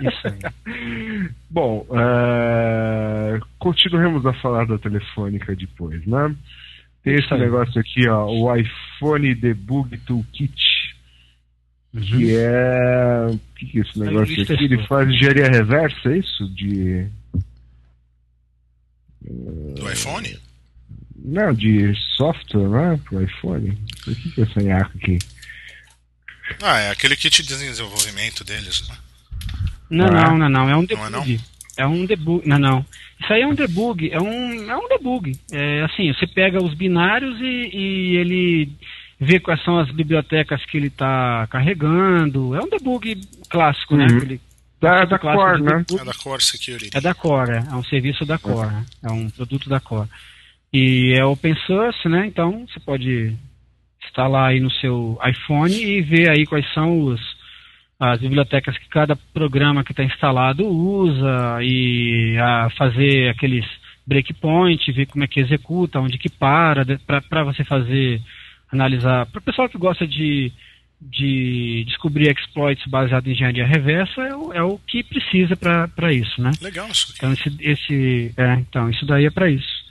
Isso 0.02 0.28
aí. 0.28 1.30
Bom, 1.50 1.86
é, 1.92 3.40
continuemos 3.60 4.26
a 4.26 4.34
falar 4.34 4.66
da 4.66 4.78
telefônica 4.78 5.56
depois, 5.56 6.06
né? 6.06 6.36
Tem 7.04 7.16
esse 7.16 7.26
Isso 7.26 7.38
negócio 7.38 7.80
aqui, 7.82 8.08
ó, 8.08 8.26
o 8.28 8.56
iPhone 8.56 9.36
Debug 9.36 9.98
Toolkit, 10.00 10.56
que 11.92 12.36
é. 12.36 13.28
O 13.30 13.38
que, 13.56 13.66
que 13.66 13.78
é 13.80 13.82
esse 13.82 14.00
negócio 14.00 14.42
aqui? 14.42 14.54
Ele 14.54 14.70
testou. 14.78 14.88
faz 14.88 15.10
engenharia 15.10 15.48
reversa, 15.50 16.10
é 16.10 16.18
isso? 16.18 16.48
De. 16.56 17.08
Do 19.22 19.92
iPhone? 19.92 20.40
Não, 21.16 21.54
de 21.54 21.94
software, 22.18 22.68
né? 22.70 23.00
Pro 23.06 23.22
iPhone. 23.24 23.78
O 24.08 24.16
que, 24.16 24.32
que 24.32 24.42
é 24.42 24.44
essa 24.44 24.60
aqui? 24.96 25.20
Ah, 26.62 26.80
é 26.80 26.92
aquele 26.92 27.16
kit 27.16 27.42
de 27.42 27.48
desenvolvimento 27.48 28.44
deles. 28.44 28.88
Né? 28.90 28.96
Não, 29.90 30.06
Ah, 30.08 30.12
não, 30.12 30.38
não, 30.38 30.50
não. 30.50 30.70
É 30.70 30.76
um 30.76 30.86
Não 30.90 31.06
é 31.06 31.10
não? 31.10 31.24
debug. 31.24 31.42
É 31.78 31.88
um 31.88 32.06
debug. 32.06 32.48
Não, 32.48 32.60
não. 32.60 32.86
Isso 33.20 33.32
aí 33.32 33.42
é 33.42 33.48
um 33.48 33.56
debug. 33.56 34.10
É 34.12 34.20
um, 34.20 34.72
é 34.72 34.78
um 34.78 34.88
debug. 34.88 35.32
É 35.52 35.84
assim, 35.84 36.14
você 36.14 36.28
pega 36.28 36.64
os 36.64 36.74
binários 36.74 37.40
e, 37.40 37.70
e 37.74 38.18
ele 38.18 38.72
vê 39.20 39.40
quais 39.40 39.64
são 39.64 39.80
as 39.80 39.90
bibliotecas 39.92 40.66
que 40.66 40.78
ele 40.78 40.88
está 40.88 41.48
carregando. 41.50 42.56
É 42.56 42.60
um 42.60 42.70
debug 42.70 43.20
clássico, 43.50 43.96
né? 43.96 44.08
Uhum. 44.10 44.18
Aquele 44.18 44.42
Da, 44.80 45.06
da 45.06 45.18
clássico 45.18 45.46
Core, 45.46 45.58
de 45.58 45.64
né? 45.64 45.86
É 46.02 46.06
da 46.06 46.14
Core 46.14 46.44
Security. 46.44 46.98
É 46.98 47.02
da 47.02 47.14
Core, 47.14 47.52
é 47.52 47.64
é 47.72 47.76
um 47.76 47.84
serviço 47.84 48.26
da 48.26 48.38
Core, 48.38 48.68
né? 48.68 48.86
é 49.04 49.12
um 49.12 49.30
produto 49.30 49.70
da 49.70 49.80
Core. 49.80 50.10
E 50.74 51.14
é 51.16 51.24
open 51.24 51.56
source, 51.68 52.10
né? 52.10 52.26
Então 52.28 52.66
você 52.68 52.80
pode 52.80 53.36
instalar 54.06 54.50
aí 54.50 54.60
no 54.60 54.72
seu 54.72 55.18
iPhone 55.24 55.74
e 55.74 56.02
ver 56.02 56.30
aí 56.30 56.46
quais 56.46 56.66
são 56.74 57.00
os, 57.06 57.22
as 58.00 58.20
bibliotecas 58.20 58.78
que 58.78 58.90
cada 58.90 59.16
programa 59.34 59.84
que 59.84 59.92
está 59.92 60.04
instalado 60.04 60.68
usa 60.68 61.60
e 61.62 62.38
a 62.40 62.70
fazer 62.78 63.30
aqueles 63.30 63.66
breakpoint, 64.06 64.92
ver 64.92 65.06
como 65.06 65.24
é 65.24 65.28
que 65.28 65.40
executa, 65.40 66.00
onde 66.00 66.18
que 66.18 66.30
para, 66.30 66.84
para 67.30 67.44
você 67.44 67.64
fazer, 67.64 68.22
analisar. 68.72 69.26
Para 69.28 69.40
o 69.40 69.44
pessoal 69.44 69.70
que 69.70 69.78
gosta 69.78 70.06
de, 70.06 70.52
de 71.00 71.86
descobrir 71.88 72.30
exploits 72.30 72.86
baseados 72.88 73.28
em 73.30 73.32
engenharia 73.32 73.66
reversa, 73.66 74.22
é 74.22 74.36
o, 74.36 74.54
é 74.54 74.62
o 74.64 74.78
que 74.80 75.04
precisa 75.04 75.56
para 75.56 76.12
isso, 76.14 76.42
né? 76.42 76.52
Legal 76.62 76.90
isso 76.90 77.08
aqui. 77.12 77.18
Então 77.18 77.32
esse, 77.34 77.58
esse 77.62 78.34
é, 78.36 78.54
então 78.56 78.90
isso 78.90 79.06
daí 79.06 79.26
é 79.26 79.32
para 79.32 79.50
isso. 79.50 79.84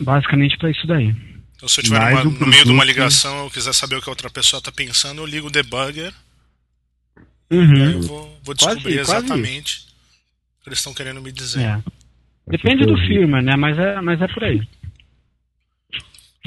Basicamente 0.00 0.56
para 0.58 0.70
isso 0.70 0.86
daí. 0.86 1.14
Então, 1.56 1.68
se 1.68 1.80
eu 1.80 1.84
tiver 1.84 1.98
Mais 1.98 2.14
uma- 2.24 2.34
um 2.34 2.38
no 2.38 2.46
meio 2.46 2.64
de 2.64 2.70
uma 2.70 2.84
ligação 2.84 3.44
eu 3.44 3.50
quiser 3.50 3.72
saber 3.72 3.96
o 3.96 4.02
que 4.02 4.08
a 4.08 4.12
outra 4.12 4.28
pessoa 4.30 4.58
está 4.58 4.70
pensando, 4.70 5.22
eu 5.22 5.26
ligo 5.26 5.48
o 5.48 5.50
debugger 5.50 6.12
Uhum. 7.50 7.90
eu 7.92 8.02
vou, 8.02 8.38
vou 8.42 8.54
Quase- 8.56 8.74
descobrir 8.76 8.96
quase 9.04 9.10
exatamente 9.18 9.86
o 10.60 10.64
que 10.64 10.68
eles 10.70 10.78
estão 10.78 10.94
querendo 10.94 11.22
me 11.22 11.30
dizer. 11.32 11.62
É. 11.62 11.82
Depende 12.48 12.84
do 12.86 12.96
firma, 12.96 13.40
né? 13.42 13.54
Mas 13.56 13.78
é, 13.78 14.00
mas 14.00 14.20
é 14.20 14.28
por 14.28 14.44
aí. 14.44 14.66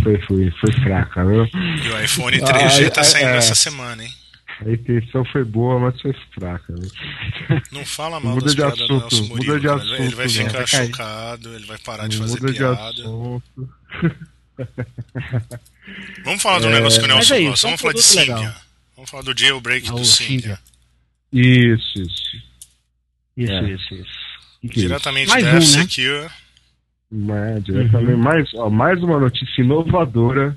Foi, 0.04 0.18
foi, 0.22 0.52
foi 0.52 0.72
fraca, 0.82 1.26
viu? 1.26 1.46
E 1.46 1.90
o 1.90 2.02
iPhone 2.04 2.38
Ah, 2.42 2.46
3G 2.46 2.86
é, 2.86 2.90
tá 2.90 3.04
saindo 3.04 3.30
é. 3.32 3.38
essa 3.38 3.54
semana, 3.56 4.04
hein? 4.04 4.14
A 4.66 4.70
intenção 4.72 5.24
foi 5.26 5.44
boa, 5.44 5.78
mas 5.80 6.00
foi 6.02 6.14
fraca. 6.34 6.74
Viu? 6.74 7.62
Não 7.72 7.86
fala 7.86 8.20
mal 8.20 8.34
Muda 8.36 8.46
das 8.46 8.56
de 8.56 8.64
assunto, 8.64 8.94
Nelson 8.94 9.24
muda 9.24 9.36
Murilo, 9.36 9.60
de 9.60 9.68
cara. 9.68 10.04
Ele 10.04 10.16
vai 10.16 10.26
assunto, 10.26 10.48
ficar 10.50 10.68
chocado, 10.68 11.54
ele 11.56 11.66
vai 11.66 11.78
parar 11.80 12.08
de 12.08 12.18
fazer 12.18 12.40
muda 12.40 12.52
de 12.54 12.58
piada. 12.60 12.90
assunto. 12.90 13.70
Vamos 16.24 16.42
falar 16.42 16.60
do 16.60 16.70
negócio 16.70 17.00
que 17.00 17.06
o 17.06 17.10
Mas 17.10 17.30
Nelson 17.30 17.34
é 17.36 17.40
isso, 17.42 17.50
gosta. 17.50 17.68
é 17.68 17.70
Vamos 17.70 17.82
falar 17.82 17.94
de 17.94 18.02
Symbian. 18.04 18.56
Vamos 18.96 19.10
falar 19.10 19.24
do 19.24 19.38
jailbreak 19.38 19.88
Ah, 19.90 19.92
do 19.94 20.02
o 20.02 20.06
Symbian. 20.06 20.58
Isso, 21.32 22.02
isso. 22.02 22.38
Isso, 23.38 23.52
É. 23.54 23.72
isso, 23.72 23.94
isso. 23.96 24.30
Diretamente 24.64 25.30
Mais 25.30 25.44
da 25.44 25.50
um, 25.52 25.54
né? 25.54 25.60
Mas, 27.12 27.64
diretamente, 27.64 28.12
Uhum. 28.14 28.18
mais, 28.24 28.54
ó, 28.56 28.70
mais 28.70 29.02
uma 29.02 29.20
notícia 29.20 29.62
inovadora 29.62 30.56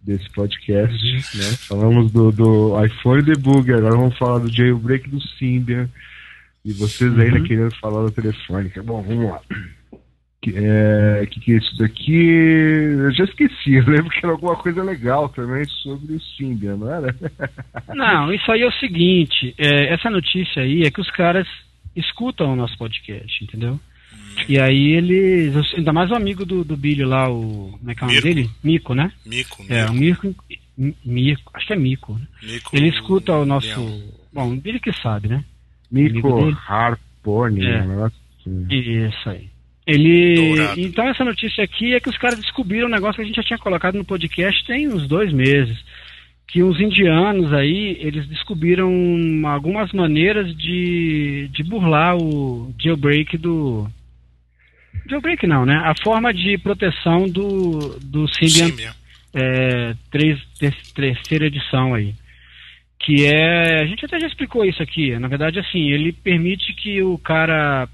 desse 0.00 0.28
podcast. 0.30 0.94
Uhum. 1.06 1.16
Né? 1.40 1.56
Falamos 1.68 2.10
do, 2.12 2.32
do 2.32 2.84
iPhone 2.84 3.22
Debug, 3.22 3.72
agora 3.72 3.96
vamos 3.96 4.16
falar 4.18 4.38
do 4.38 4.50
jailbreak 4.52 5.08
do 5.08 5.20
Symbian. 5.20 5.88
E 6.64 6.72
vocês 6.72 7.16
ainda 7.18 7.38
Uhum. 7.38 7.44
querendo 7.44 7.74
falar 7.76 8.04
da 8.04 8.10
telefônica. 8.10 8.82
Bom, 8.82 9.02
vamos 9.02 9.30
lá. 9.30 9.40
Que 10.42 10.52
é, 10.56 11.24
que, 11.30 11.38
que 11.38 11.52
é 11.52 11.56
isso 11.56 11.76
daqui? 11.78 12.12
Eu 12.16 13.12
já 13.12 13.22
esqueci. 13.24 13.74
Eu 13.74 13.86
lembro 13.86 14.10
que 14.10 14.18
era 14.18 14.32
alguma 14.32 14.56
coisa 14.56 14.82
legal 14.82 15.28
também 15.28 15.64
sobre 15.66 16.14
o 16.16 16.20
Symbian, 16.20 16.76
não 16.78 16.92
era? 16.92 17.14
Não, 17.94 18.32
isso 18.32 18.50
aí 18.50 18.62
é 18.62 18.66
o 18.66 18.72
seguinte, 18.72 19.54
é, 19.56 19.94
essa 19.94 20.10
notícia 20.10 20.62
aí 20.62 20.82
é 20.82 20.90
que 20.90 21.00
os 21.00 21.08
caras 21.12 21.46
escutam 21.94 22.52
o 22.52 22.56
nosso 22.56 22.76
podcast, 22.76 23.44
entendeu? 23.44 23.78
E 24.48 24.58
aí 24.58 24.92
eles, 24.94 25.54
ainda 25.76 25.92
mais 25.92 26.10
o 26.10 26.14
amigo 26.16 26.44
do, 26.44 26.64
do 26.64 26.76
Billy 26.76 27.04
lá, 27.04 27.30
o, 27.30 27.76
como 27.78 27.90
é 27.90 27.94
que 27.94 28.02
é 28.02 28.06
o 28.06 28.08
nome 28.08 28.20
Mirko. 28.20 28.34
dele? 28.34 28.50
Mico, 28.64 28.94
né? 28.94 29.12
Mico, 29.24 29.64
É, 29.68 29.86
o 29.86 29.92
Mico, 29.92 30.26
Mico, 30.26 30.44
Mi- 30.76 30.96
Mico, 31.04 31.50
acho 31.54 31.66
que 31.68 31.72
é 31.72 31.76
Mico. 31.76 32.14
né? 32.14 32.26
Mico 32.42 32.70
Ele 32.76 32.88
escuta 32.88 33.32
o 33.34 33.44
nosso, 33.46 33.68
Leão. 33.78 34.02
bom, 34.32 34.52
o 34.54 34.56
Billy 34.56 34.80
que 34.80 34.92
sabe, 34.92 35.28
né? 35.28 35.44
Mico. 35.90 36.50
Harpone, 36.66 37.64
É. 37.64 37.82
um 37.82 37.88
negócio 37.88 38.18
assim. 38.40 38.66
Isso 38.70 39.28
aí. 39.28 39.51
Ele. 39.86 40.34
Dourado. 40.34 40.80
Então 40.80 41.08
essa 41.08 41.24
notícia 41.24 41.64
aqui 41.64 41.94
é 41.94 42.00
que 42.00 42.08
os 42.08 42.16
caras 42.18 42.38
descobriram 42.38 42.86
um 42.86 42.90
negócio 42.90 43.16
que 43.16 43.22
a 43.22 43.24
gente 43.24 43.36
já 43.36 43.42
tinha 43.42 43.58
colocado 43.58 43.96
no 43.96 44.04
podcast 44.04 44.64
tem 44.66 44.88
uns 44.88 45.06
dois 45.08 45.32
meses. 45.32 45.76
Que 46.46 46.62
os 46.62 46.78
indianos 46.78 47.50
aí, 47.52 47.96
eles 47.98 48.26
descobriram 48.28 48.92
algumas 49.46 49.90
maneiras 49.92 50.54
de, 50.56 51.48
de 51.50 51.62
burlar 51.62 52.16
o 52.16 52.74
jailbreak 52.78 53.38
do. 53.38 53.88
Jailbreak 55.08 55.46
não, 55.46 55.64
né? 55.64 55.76
A 55.76 55.94
forma 56.04 56.32
de 56.32 56.58
proteção 56.58 57.26
do, 57.28 57.98
do 58.00 58.28
Symbian 58.28 58.68
Symbian. 58.68 58.92
é, 59.34 59.94
três, 60.10 60.38
ter- 60.58 60.76
terceira 60.94 61.46
edição 61.46 61.94
aí. 61.94 62.14
Que 63.00 63.24
é. 63.26 63.80
A 63.82 63.86
gente 63.86 64.04
até 64.04 64.20
já 64.20 64.26
explicou 64.26 64.64
isso 64.64 64.82
aqui. 64.82 65.18
Na 65.18 65.28
verdade, 65.28 65.58
assim, 65.58 65.90
ele 65.90 66.12
permite 66.12 66.74
que 66.74 67.02
o 67.02 67.16
cara 67.16 67.88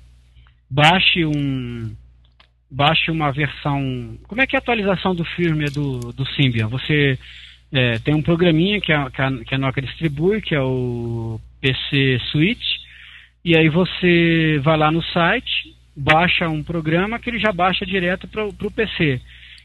baixe 0.71 1.25
um. 1.25 1.95
Baixe 2.71 3.11
uma 3.11 3.33
versão. 3.33 4.19
Como 4.29 4.43
é 4.43 4.47
que 4.47 4.55
é 4.55 4.59
a 4.59 4.61
atualização 4.61 5.15
do 5.15 5.25
firmware 5.25 5.71
do, 5.71 6.13
do 6.13 6.27
Symbian? 6.35 6.69
Você 6.69 7.19
é, 7.73 7.99
tem 7.99 8.15
um 8.15 8.23
programinha 8.23 8.81
que 8.81 8.93
a, 8.93 9.11
que, 9.11 9.23
a, 9.23 9.33
que 9.45 9.55
a 9.55 9.59
Nokia 9.59 9.83
distribui, 9.83 10.43
que 10.43 10.55
é 10.55 10.61
o 10.61 11.41
PC 11.61 12.21
Suite, 12.31 12.81
e 13.45 13.57
aí 13.57 13.69
você 13.69 14.59
vai 14.63 14.77
lá 14.77 14.91
no 14.91 15.03
site, 15.03 15.75
baixa 15.97 16.49
um 16.49 16.63
programa 16.63 17.19
que 17.19 17.31
ele 17.31 17.39
já 17.39 17.53
baixa 17.53 17.87
direto 17.87 18.29
para 18.29 18.45
o 18.45 18.71
PC. 18.71 19.21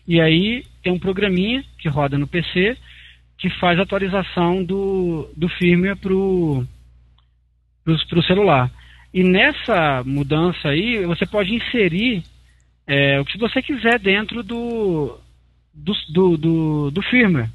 E 0.07 0.21
aí 0.21 0.65
tem 0.81 0.91
um 0.93 0.99
programinha 0.99 1.63
que 1.77 1.89
roda 1.89 2.17
no 2.17 2.27
PC 2.27 2.77
que 3.37 3.49
faz 3.59 3.77
a 3.79 3.83
atualização 3.83 4.63
do, 4.63 5.29
do 5.35 5.49
firmware 5.49 5.97
para 5.97 6.13
o 6.13 6.65
celular. 8.25 8.71
E 9.13 9.23
nessa 9.23 10.03
mudança 10.05 10.69
aí, 10.69 11.05
você 11.05 11.25
pode 11.25 11.53
inserir 11.53 12.23
é, 12.87 13.19
o 13.19 13.25
que 13.25 13.37
você 13.37 13.61
quiser 13.61 13.99
dentro 13.99 14.41
do, 14.41 15.19
do, 15.73 15.93
do, 16.09 16.37
do, 16.37 16.91
do 16.91 17.01
firmware. 17.03 17.49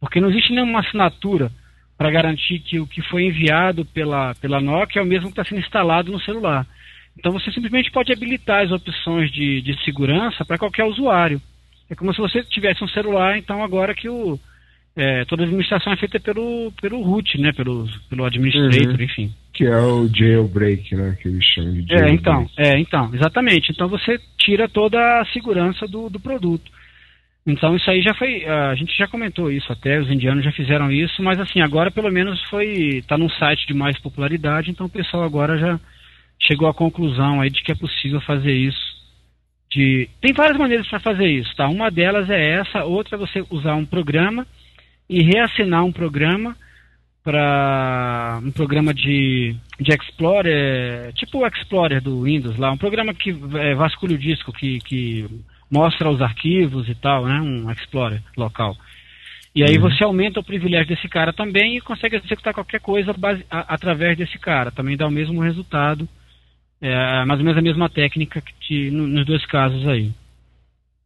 Porque 0.00 0.20
não 0.20 0.30
existe 0.30 0.52
nenhuma 0.52 0.80
assinatura 0.80 1.52
para 1.96 2.10
garantir 2.10 2.58
que 2.60 2.80
o 2.80 2.86
que 2.86 3.02
foi 3.02 3.24
enviado 3.24 3.84
pela, 3.84 4.34
pela 4.36 4.60
Nokia 4.60 5.00
é 5.00 5.04
o 5.04 5.06
mesmo 5.06 5.26
que 5.26 5.32
está 5.38 5.44
sendo 5.44 5.60
instalado 5.60 6.10
no 6.10 6.20
celular. 6.20 6.66
Então 7.18 7.30
você 7.30 7.52
simplesmente 7.52 7.90
pode 7.90 8.12
habilitar 8.12 8.64
as 8.64 8.72
opções 8.72 9.30
de, 9.30 9.60
de 9.60 9.84
segurança 9.84 10.44
para 10.44 10.58
qualquer 10.58 10.84
usuário. 10.84 11.40
É 11.90 11.94
como 11.94 12.12
se 12.14 12.20
você 12.20 12.42
tivesse 12.44 12.82
um 12.82 12.88
celular, 12.88 13.36
então 13.36 13.62
agora 13.62 13.94
que 13.94 14.08
o, 14.08 14.40
é, 14.96 15.24
toda 15.24 15.42
a 15.42 15.46
administração 15.46 15.92
é 15.92 15.96
feita 15.96 16.18
pelo, 16.20 16.72
pelo 16.80 17.00
root, 17.02 17.38
né? 17.40 17.52
Pelo, 17.52 17.86
pelo 18.08 18.24
administrator, 18.24 18.94
Uhum. 18.96 19.02
enfim. 19.04 19.32
Que 19.52 19.64
é 19.64 19.76
o 19.76 20.08
jailbreak, 20.08 20.94
né? 20.94 21.16
Que 21.20 21.28
eles 21.28 21.44
chamam 21.44 21.72
de 21.72 21.80
É, 21.92 21.98
jailbreak. 21.98 22.14
então, 22.16 22.46
é, 22.56 22.78
então, 22.78 23.10
exatamente. 23.14 23.70
Então 23.72 23.88
você 23.88 24.18
tira 24.38 24.68
toda 24.68 24.98
a 25.20 25.24
segurança 25.26 25.86
do, 25.86 26.08
do 26.10 26.18
produto. 26.20 26.70
Então 27.46 27.74
isso 27.74 27.90
aí 27.90 28.02
já 28.02 28.12
foi, 28.14 28.44
a 28.44 28.74
gente 28.74 28.96
já 28.96 29.08
comentou 29.08 29.50
isso 29.50 29.72
até, 29.72 29.98
os 29.98 30.10
indianos 30.10 30.44
já 30.44 30.52
fizeram 30.52 30.92
isso, 30.92 31.22
mas 31.22 31.40
assim, 31.40 31.60
agora 31.62 31.90
pelo 31.90 32.12
menos 32.12 32.40
foi, 32.50 33.02
tá 33.08 33.16
num 33.16 33.30
site 33.30 33.66
de 33.66 33.72
mais 33.72 33.98
popularidade, 33.98 34.70
então 34.70 34.86
o 34.86 34.90
pessoal 34.90 35.22
agora 35.24 35.56
já 35.58 35.80
chegou 36.38 36.68
à 36.68 36.74
conclusão 36.74 37.40
aí 37.40 37.48
de 37.48 37.62
que 37.62 37.72
é 37.72 37.74
possível 37.74 38.20
fazer 38.20 38.52
isso. 38.52 38.78
De, 39.72 40.08
tem 40.20 40.34
várias 40.34 40.58
maneiras 40.58 40.86
para 40.88 41.00
fazer 41.00 41.28
isso, 41.28 41.54
tá? 41.56 41.66
Uma 41.68 41.90
delas 41.90 42.28
é 42.28 42.60
essa, 42.60 42.84
outra 42.84 43.16
é 43.16 43.18
você 43.18 43.42
usar 43.50 43.74
um 43.74 43.86
programa 43.86 44.46
e 45.10 45.22
reassinar 45.24 45.84
um 45.84 45.90
programa 45.90 46.56
para 47.22 48.40
um 48.42 48.50
programa 48.52 48.94
de, 48.94 49.54
de 49.78 49.92
Explorer, 49.92 51.12
tipo 51.14 51.38
o 51.38 51.46
Explorer 51.46 52.00
do 52.00 52.22
Windows 52.22 52.56
lá, 52.56 52.70
um 52.72 52.78
programa 52.78 53.12
que 53.12 53.30
é, 53.58 53.74
vasculha 53.74 54.14
o 54.14 54.18
disco, 54.18 54.52
que, 54.52 54.78
que 54.78 55.26
mostra 55.70 56.08
os 56.08 56.22
arquivos 56.22 56.88
e 56.88 56.94
tal, 56.94 57.26
né? 57.26 57.40
Um 57.40 57.70
Explorer 57.70 58.22
local. 58.36 58.76
E 59.54 59.64
aí 59.64 59.76
você 59.78 60.04
aumenta 60.04 60.38
o 60.38 60.44
privilégio 60.44 60.86
desse 60.94 61.08
cara 61.08 61.32
também 61.32 61.76
e 61.76 61.80
consegue 61.80 62.16
executar 62.16 62.54
qualquer 62.54 62.80
coisa 62.80 63.12
base, 63.12 63.44
a- 63.50 63.74
através 63.74 64.16
desse 64.16 64.38
cara. 64.38 64.70
Também 64.70 64.96
dá 64.96 65.08
o 65.08 65.10
mesmo 65.10 65.40
resultado, 65.42 66.08
é, 66.80 67.24
mais 67.24 67.40
ou 67.40 67.44
menos 67.44 67.58
a 67.58 67.62
mesma 67.62 67.88
técnica 67.90 68.40
que 68.40 68.52
te- 68.60 68.90
no- 68.92 69.08
nos 69.08 69.26
dois 69.26 69.44
casos 69.46 69.86
aí. 69.88 70.12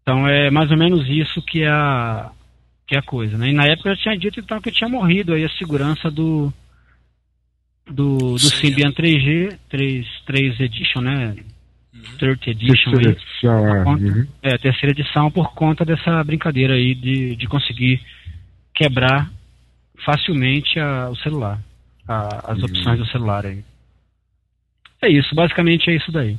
Então 0.02 0.28
é 0.28 0.50
mais 0.50 0.70
ou 0.70 0.76
menos 0.76 1.08
isso 1.08 1.40
que 1.42 1.62
é 1.62 1.68
a, 1.70 2.30
que 2.86 2.94
é 2.94 2.98
a 2.98 3.02
coisa, 3.02 3.36
né? 3.38 3.48
E 3.48 3.52
na 3.52 3.64
época 3.66 3.88
eu 3.90 3.94
já 3.96 4.02
tinha 4.02 4.18
dito 4.18 4.40
então 4.40 4.60
que 4.60 4.70
tinha 4.70 4.88
morrido 4.88 5.32
aí 5.34 5.44
a 5.44 5.48
segurança 5.50 6.10
do 6.10 6.52
do, 7.86 8.16
do 8.18 8.38
Symbian. 8.38 8.90
Symbian 8.90 8.92
3G 8.92 9.58
3, 9.68 10.06
3 10.26 10.60
Edition, 10.60 11.00
né? 11.00 11.36
Uhum. 11.94 12.16
30 12.18 12.50
Edition 12.50 12.90
aí. 12.90 13.04
Seleção, 13.04 13.76
é. 13.76 13.84
Conta. 13.84 14.04
Uhum. 14.04 14.26
É, 14.42 14.58
terceira 14.58 14.92
edição 14.98 15.30
por 15.30 15.54
conta 15.54 15.84
dessa 15.84 16.22
brincadeira 16.24 16.74
aí 16.74 16.94
de, 16.94 17.36
de 17.36 17.46
conseguir 17.46 18.00
quebrar 18.74 19.30
facilmente 20.04 20.78
a- 20.80 21.08
o 21.10 21.16
celular, 21.16 21.60
a- 22.08 22.52
as 22.52 22.58
Uhum. 22.58 22.64
opções 22.64 22.98
do 22.98 23.06
celular 23.06 23.46
aí. 23.46 23.62
É 25.02 25.08
isso, 25.08 25.34
basicamente 25.34 25.90
é 25.90 25.96
isso 25.96 26.10
daí. 26.10 26.38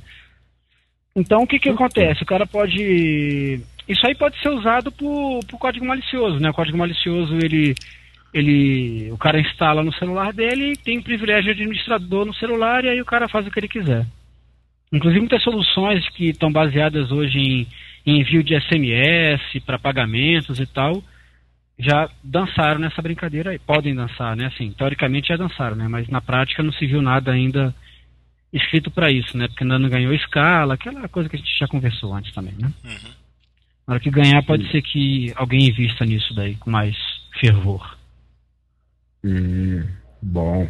Então 1.16 1.44
o 1.44 1.48
que 1.48 1.60
que 1.60 1.70
acontece? 1.70 2.24
O 2.24 2.26
cara 2.26 2.46
pode. 2.46 3.62
Isso 3.88 4.06
aí 4.06 4.16
pode 4.16 4.40
ser 4.42 4.50
usado 4.50 4.92
por, 4.92 5.40
por 5.46 5.60
código 5.60 5.86
malicioso, 5.86 6.40
né? 6.40 6.50
O 6.50 6.54
código 6.54 6.78
malicioso 6.78 7.36
ele. 7.36 7.76
Ele, 8.34 9.10
o 9.14 9.18
cara 9.18 9.40
instala 9.40 9.82
no 9.82 9.94
celular 9.94 10.34
dele 10.34 10.76
tem 10.76 11.02
privilégio 11.02 11.56
de 11.56 11.62
administrador 11.62 12.26
no 12.26 12.34
celular 12.34 12.84
e 12.84 12.90
aí 12.90 13.00
o 13.00 13.06
cara 13.06 13.30
faz 13.30 13.48
o 13.48 13.52
que 13.52 13.58
ele 13.58 13.70
quiser. 13.70 14.06
Inclusive 14.92 15.22
muitas 15.22 15.42
soluções 15.42 16.08
que 16.10 16.32
estão 16.32 16.52
baseadas 16.52 17.14
hoje 17.14 17.38
em, 17.38 17.68
em 18.06 18.20
envio 18.20 18.44
de 18.44 18.54
SMS 18.60 19.64
para 19.66 19.80
pagamentos 19.80 20.60
e 20.60 20.66
tal, 20.66 21.02
já 21.80 22.10
dançaram 22.22 22.80
nessa 22.80 23.02
brincadeira 23.02 23.52
aí. 23.52 23.60
Podem 23.60 23.96
dançar, 23.96 24.36
né? 24.36 24.48
Assim, 24.48 24.70
teoricamente 24.72 25.30
já 25.30 25.38
dançaram, 25.38 25.78
né? 25.78 25.88
Mas 25.88 26.10
na 26.10 26.20
prática 26.20 26.62
não 26.62 26.74
se 26.74 26.86
viu 26.86 27.02
nada 27.02 27.32
ainda 27.32 27.74
escrito 28.52 28.90
para 28.90 29.12
isso, 29.12 29.38
né? 29.38 29.48
Porque 29.48 29.64
ainda 29.64 29.80
não 29.80 29.90
ganhou 29.90 30.14
escala, 30.14 30.74
aquela 30.74 31.08
coisa 31.08 31.30
que 31.30 31.36
a 31.36 31.40
gente 31.40 31.58
já 31.58 31.68
conversou 31.68 32.14
antes 32.14 32.34
também, 32.34 32.54
né? 32.58 32.72
Uhum. 32.84 33.25
Na 33.88 33.94
hora 33.96 34.00
que 34.00 34.10
ganhar, 34.10 34.42
pode 34.44 34.70
ser 34.72 34.82
que 34.82 35.32
alguém 35.36 35.68
invista 35.70 36.06
nisso 36.06 36.34
daí 36.34 36.56
com 36.56 36.72
mais 36.72 36.96
fervor. 37.40 37.98
Hum, 39.24 39.84
bom. 40.22 40.68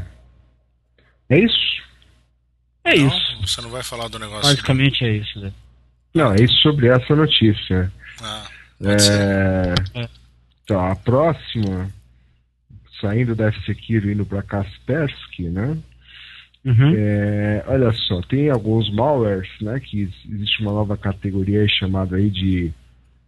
É 1.30 1.40
isso? 1.40 1.84
É 2.84 2.96
Não, 2.96 3.08
isso. 3.08 3.42
Você 3.42 3.62
não 3.62 3.70
vai 3.70 3.84
falar 3.84 4.08
do 4.10 4.20
negócio. 4.20 4.44
Basicamente 4.44 5.04
é 5.06 5.18
isso. 5.18 5.40
Zé. 5.40 5.52
Não, 6.14 6.34
é 6.34 6.36
isso 6.42 6.54
sobre 6.62 6.88
essa 6.88 7.16
notícia. 7.16 7.92
Ah. 8.22 8.48
É... 8.82 10.02
É. 10.04 10.10
Então, 10.64 10.80
a 10.86 10.96
próxima, 10.96 11.90
saindo 13.00 13.36
da 13.36 13.48
F-Secure 13.48 14.12
indo 14.14 14.26
para 14.26 14.42
Kaspersky, 14.44 15.44
né? 15.44 15.78
Uhum. 16.66 16.94
É, 16.96 17.64
olha 17.68 17.92
só, 17.94 18.20
tem 18.22 18.50
alguns 18.50 18.92
malwares, 18.92 19.48
né? 19.62 19.80
Que 19.80 20.02
ex- 20.02 20.26
existe 20.28 20.62
uma 20.64 20.72
nova 20.72 20.98
categoria 20.98 21.62
aí 21.62 21.70
chamada 21.70 22.16
aí 22.16 22.30
de 22.32 22.74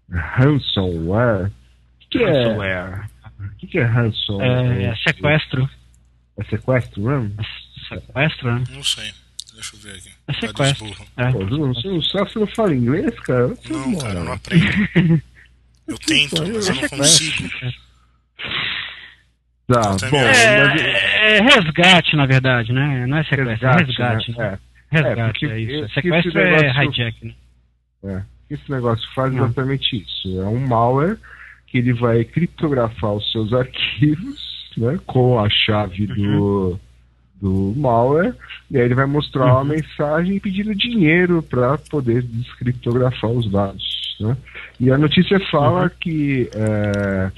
ransomware. 0.10 1.47
O 1.47 2.10
que, 2.10 2.18
que 2.20 2.24
é? 2.24 2.43
Ransomware. 2.43 3.10
O 3.39 3.55
que, 3.58 3.68
que 3.68 3.80
é 3.80 3.84
ransomware? 3.84 4.82
É, 4.82 4.95
sequestro. 4.97 5.70
É 6.38 6.43
sequestro 6.45 7.01
mesmo? 7.01 7.36
Sequestro, 7.89 8.53
né? 8.53 8.64
Não 8.72 8.84
sei. 8.84 9.12
Deixa 9.53 9.76
eu 9.76 9.80
ver 9.80 9.95
aqui. 9.97 10.12
É 10.28 10.34
sequestro. 10.34 11.08
É. 11.18 11.32
Pô, 11.32 11.45
você 11.45 11.88
não 11.88 12.01
sabe, 12.03 12.32
você 12.32 12.39
não 12.39 12.47
fala 12.47 12.76
inglês, 12.76 13.20
cara? 13.22 13.47
Não, 13.70 13.89
mora. 13.89 14.05
cara, 14.08 14.20
eu 14.20 14.24
não 14.24 14.34
aprendo. 14.34 15.22
Eu 15.88 15.97
tento, 15.99 16.36
mas 16.41 16.68
eu 16.68 16.76
não 16.76 16.84
é 16.84 16.89
consigo. 16.89 17.49
Tá, 19.68 19.95
bom, 20.12 20.18
É, 20.18 20.66
mas... 20.68 20.82
é 20.82 21.41
resgate, 21.41 22.16
na 22.18 22.26
verdade, 22.26 22.74
né? 22.74 23.05
Não 23.08 23.18
é 23.18 23.24
sequestro, 23.24 23.68
é 23.68 23.72
resgate. 23.78 24.32
né? 24.32 24.38
né? 24.51 24.60
É, 24.91 24.95
Resgate, 25.01 25.39
porque 25.39 25.45
é, 25.45 25.60
isso. 25.60 25.93
Sequestro 25.93 26.39
é 26.39 26.86
hijack, 26.86 27.26
né? 27.26 27.34
É. 28.03 28.37
Esse 28.50 28.70
negócio 28.72 29.08
faz 29.14 29.34
Não. 29.34 29.45
exatamente 29.45 29.98
isso. 29.98 30.41
É 30.41 30.45
um 30.45 30.60
malware 30.66 31.18
que 31.68 31.78
ele 31.80 31.93
vai 31.93 32.24
criptografar 32.24 33.14
os 33.14 33.30
seus 33.32 33.52
arquivos, 33.54 34.72
né, 34.78 34.98
com 35.06 35.38
a 35.39 35.50
chave 35.50 36.08
do, 36.08 36.80
do 37.41 37.74
malware, 37.76 38.34
e 38.72 38.78
aí 38.78 38.84
ele 38.86 38.95
vai 38.95 39.06
mostrar 39.06 39.45
uma 39.48 39.60
Uhum. 39.62 39.66
mensagem 39.66 40.39
pedindo 40.39 40.74
dinheiro 40.74 41.43
para 41.43 41.78
poder 41.78 42.22
descriptografar 42.24 43.30
os 43.32 43.50
dados. 43.52 44.16
Né? 44.20 44.38
E 44.80 44.89
a 44.91 44.98
notícia 44.98 45.39
fala 45.52 45.84
Uhum. 45.84 45.89
que 46.00 46.50
é, 46.56 47.32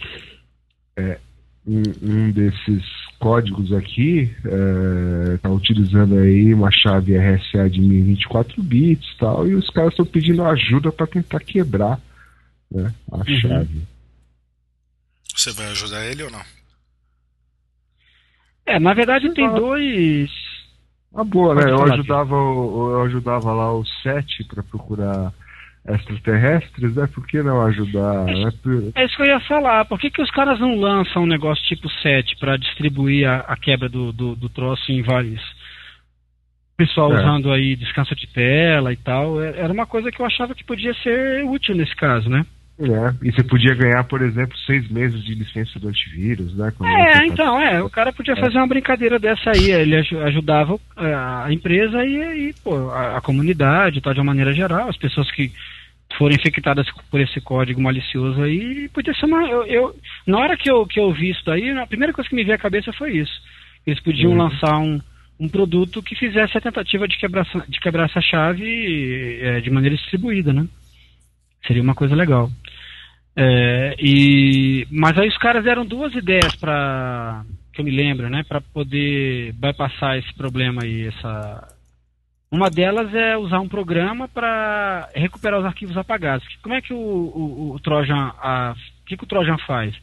é, 0.97 1.19
um, 1.65 1.81
um 2.03 2.31
desses 2.31 2.83
códigos 3.19 3.71
aqui 3.73 4.33
está 5.35 5.49
utilizando 5.49 6.17
aí 6.17 6.53
uma 6.53 6.71
chave 6.71 7.17
RSA 7.17 7.69
de 7.69 7.81
1024 7.81 8.63
bits 8.63 9.07
e 9.13 9.17
tal, 9.17 9.47
e 9.47 9.55
os 9.55 9.69
caras 9.69 9.91
estão 9.91 10.05
pedindo 10.05 10.43
ajuda 10.45 10.91
para 10.91 11.05
tentar 11.05 11.39
quebrar 11.41 11.99
né, 12.71 12.93
a 13.11 13.17
Uhum. 13.17 13.39
chave. 13.39 13.81
Você 15.35 15.51
vai 15.51 15.67
ajudar 15.67 16.05
ele 16.05 16.23
ou 16.23 16.31
não? 16.31 16.41
É, 18.65 18.79
na 18.79 18.93
verdade 18.93 19.33
tem 19.33 19.45
Ah. 19.47 19.53
dois. 19.53 20.29
Ah, 21.15 21.23
boa, 21.23 21.55
né? 21.55 21.71
Eu 21.71 21.81
ajudava, 21.91 22.35
eu 22.35 23.01
ajudava 23.03 23.51
lá 23.51 23.73
o 23.73 23.83
SET 24.03 24.43
para 24.47 24.61
procurar 24.61 25.33
extraterrestres, 25.89 26.95
né? 26.95 27.07
Por 27.13 27.25
que 27.27 27.41
não 27.41 27.61
ajudar? 27.65 28.25
Né? 28.25 28.51
Por- 28.61 28.91
É 28.95 29.05
isso 29.05 29.15
que 29.15 29.21
eu 29.23 29.27
ia 29.27 29.39
falar. 29.41 29.85
Por 29.85 29.99
que, 29.99 30.09
que 30.09 30.21
os 30.21 30.31
caras 30.31 30.59
não 30.59 30.75
lançam 30.79 31.23
um 31.23 31.27
negócio 31.27 31.63
tipo 31.65 31.89
7 32.01 32.35
para 32.37 32.57
distribuir 32.57 33.27
a, 33.27 33.37
a 33.39 33.57
quebra 33.57 33.89
do, 33.89 34.11
do, 34.11 34.35
do 34.35 34.49
troço 34.49 34.91
em 34.91 35.01
vários. 35.01 35.41
Pessoal 36.77 37.11
É. 37.11 37.15
usando 37.15 37.51
aí 37.51 37.75
descanso 37.75 38.15
de 38.15 38.27
tela 38.27 38.93
e 38.93 38.97
tal. 38.97 39.41
É- 39.43 39.59
Era 39.59 39.73
uma 39.73 39.85
coisa 39.85 40.11
que 40.11 40.21
eu 40.21 40.25
achava 40.25 40.55
que 40.55 40.63
podia 40.63 40.93
ser 41.03 41.43
útil 41.45 41.75
nesse 41.75 41.95
caso, 41.95 42.29
né? 42.29 42.45
É, 42.81 43.13
e 43.27 43.29
você 43.33 43.43
podia 43.43 43.75
ganhar, 43.75 44.01
por 44.05 44.21
exemplo, 44.21 44.57
seis 44.59 44.89
meses 44.89 45.21
de 45.25 45.35
licença 45.35 45.77
do 45.77 45.89
antivírus, 45.89 46.55
né? 46.55 46.71
quando 46.77 46.89
É, 46.89 47.25
então, 47.25 47.59
é, 47.59 47.83
o 47.83 47.89
cara 47.89 48.13
podia 48.13 48.37
fazer 48.37 48.57
uma 48.57 48.67
brincadeira 48.67 49.19
dessa 49.19 49.49
aí, 49.51 49.69
ele 49.69 49.97
aju- 49.97 50.21
ajudava 50.21 50.75
o- 50.75 50.81
a 50.95 51.51
empresa 51.51 52.05
e, 52.05 52.47
e, 52.51 52.53
pô, 52.63 52.89
a, 52.91 53.17
a 53.17 53.21
comunidade, 53.21 53.99
tal, 53.99 54.13
de 54.13 54.21
uma 54.21 54.27
maneira 54.27 54.53
geral, 54.53 54.87
as 54.87 54.95
pessoas 54.95 55.29
que 55.31 55.51
forem 56.17 56.35
infectadas 56.37 56.87
por 57.09 57.19
esse 57.19 57.39
código 57.41 57.81
malicioso 57.81 58.41
aí, 58.41 58.89
podia 58.89 59.13
ser 59.13 59.25
uma, 59.25 59.43
eu, 59.47 59.63
eu- 59.65 59.95
na 60.25 60.39
hora 60.39 60.57
que 60.57 60.69
eu, 60.69 60.85
que 60.85 60.99
eu 60.99 61.11
vi 61.13 61.29
isso 61.29 61.43
daí, 61.45 61.69
a 61.71 61.87
primeira 61.87 62.13
coisa 62.13 62.29
que 62.29 62.35
me 62.35 62.43
veio 62.43 62.55
à 62.55 62.59
cabeça 62.59 62.91
foi 62.93 63.13
isso, 63.17 63.31
eles 63.85 63.99
podiam 64.01 64.31
Uhum. 64.31 64.37
lançar 64.37 64.77
um, 64.79 64.99
um 65.39 65.47
produto 65.47 66.01
que 66.03 66.15
fizesse 66.15 66.57
a 66.57 66.61
tentativa 66.61 67.07
de 67.07 67.17
quebrar, 67.17 67.41
essa- 67.47 67.65
de 67.67 67.79
quebrar 67.79 68.05
essa 68.09 68.21
chave 68.21 69.39
é, 69.41 69.61
de 69.61 69.69
maneira 69.69 69.95
distribuída, 69.95 70.51
né? 70.51 70.67
Seria 71.65 71.81
uma 71.83 71.95
coisa 71.95 72.15
legal. 72.15 72.49
É, 73.35 73.95
e, 73.99 74.85
mas 74.91 75.17
aí 75.17 75.27
os 75.29 75.37
caras 75.37 75.63
deram 75.63 75.85
duas 75.85 76.13
ideias 76.13 76.55
para 76.55 77.43
que 77.71 77.79
eu 77.81 77.85
me 77.85 77.91
lembro, 77.91 78.29
né, 78.29 78.43
para 78.47 78.59
poder 78.59 79.53
bypassar 79.53 80.17
esse 80.17 80.33
problema 80.33 80.83
aí, 80.83 81.07
essa 81.07 81.75
Uma 82.51 82.69
delas 82.69 83.13
é 83.13 83.37
usar 83.37 83.59
um 83.59 83.67
programa 83.67 84.27
para 84.27 85.07
recuperar 85.13 85.59
os 85.59 85.65
arquivos 85.65 85.95
apagados. 85.95 86.47
Como 86.63 86.73
é 86.73 86.81
que 86.81 86.91
o, 86.93 86.97
o, 86.97 87.73
o 87.75 87.79
Trojan, 87.79 88.31
a, 88.41 88.73
o 89.03 89.05
que, 89.05 89.15
que 89.15 89.23
o 89.23 89.27
Trojan 89.27 89.57
faz? 89.67 89.93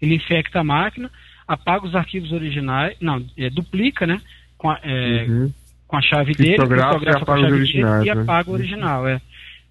Ele 0.00 0.14
infecta 0.14 0.60
a 0.60 0.64
máquina, 0.64 1.10
apaga 1.48 1.84
os 1.84 1.96
arquivos 1.96 2.30
originais, 2.30 2.96
não, 3.00 3.24
é, 3.36 3.50
duplica, 3.50 4.06
né? 4.06 4.20
Com 4.56 4.70
a, 4.70 4.78
é, 4.84 5.26
Uhum. 5.28 5.52
com 5.88 5.96
a 5.96 6.02
chave 6.02 6.32
dele, 6.34 6.50
Criptografa 6.56 7.04
e 7.04 7.08
apaga 7.08 7.46
os 7.46 7.52
originais, 7.52 8.06
e 8.06 8.14
né? 8.14 8.22
apaga 8.22 8.50
o 8.50 8.54
original, 8.54 9.08
é. 9.08 9.20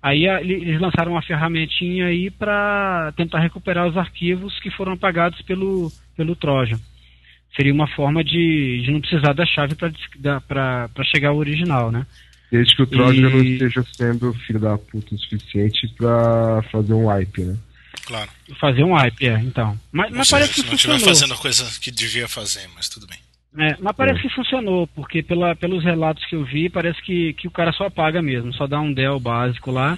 Aí 0.03 0.27
a- 0.27 0.41
ele- 0.41 0.55
eles 0.55 0.79
lançaram 0.81 1.13
uma 1.13 1.21
ferramentinha 1.21 2.07
aí 2.07 2.29
para 2.29 3.13
tentar 3.15 3.39
recuperar 3.39 3.87
os 3.87 3.95
arquivos 3.97 4.59
que 4.59 4.69
foram 4.71 4.91
apagados 4.93 5.41
pelo, 5.43 5.89
pelo 6.17 6.35
Trojan. 6.35 6.79
Seria 7.55 7.73
uma 7.73 7.87
forma 7.87 8.21
de, 8.23 8.81
de 8.83 8.91
não 8.91 8.99
precisar 8.99 9.31
da 9.33 9.45
chave 9.45 9.75
para 9.75 10.89
chegar 11.05 11.29
ao 11.29 11.37
original, 11.37 11.89
né? 11.91 12.05
Desde 12.51 12.75
que 12.75 12.81
o 12.83 12.87
Trojan 12.87 13.29
não 13.29 13.41
E- 13.43 13.53
esteja 13.53 13.83
sendo 13.93 14.33
filho 14.33 14.59
da 14.59 14.77
puta 14.77 15.15
o 15.15 15.17
suficiente 15.17 15.87
pra 15.97 16.61
fazer 16.71 16.93
um 16.93 17.07
wipe, 17.07 17.41
né? 17.41 17.57
Claro. 18.05 18.29
Fazer 18.59 18.83
um 18.83 18.93
wipe, 18.93 19.27
é, 19.27 19.39
então. 19.39 19.79
Mas, 19.91 20.11
mas 20.11 20.29
parece 20.29 20.53
que 20.53 20.61
se 20.61 20.67
não 20.67 20.75
estiver 20.75 20.93
funcionou. 20.93 21.15
fazendo 21.15 21.33
a 21.33 21.37
coisa 21.37 21.79
que 21.79 21.89
devia 21.91 22.27
fazer, 22.27 22.67
mas 22.75 22.87
tudo 22.87 23.07
bem. 23.07 23.17
É, 23.57 23.77
mas 23.79 23.95
parece 23.95 24.21
que 24.21 24.29
funcionou, 24.29 24.85
porque 24.87 25.23
pela, 25.23 25.55
pelos 25.55 25.83
relatos 25.83 26.23
que 26.25 26.35
eu 26.35 26.43
vi, 26.43 26.69
parece 26.69 27.01
que, 27.01 27.33
que 27.33 27.47
o 27.47 27.51
cara 27.51 27.71
só 27.71 27.85
apaga 27.85 28.21
mesmo, 28.21 28.53
só 28.53 28.67
dá 28.67 28.79
um 28.79 28.93
Dell 28.93 29.19
básico 29.19 29.71
lá. 29.71 29.97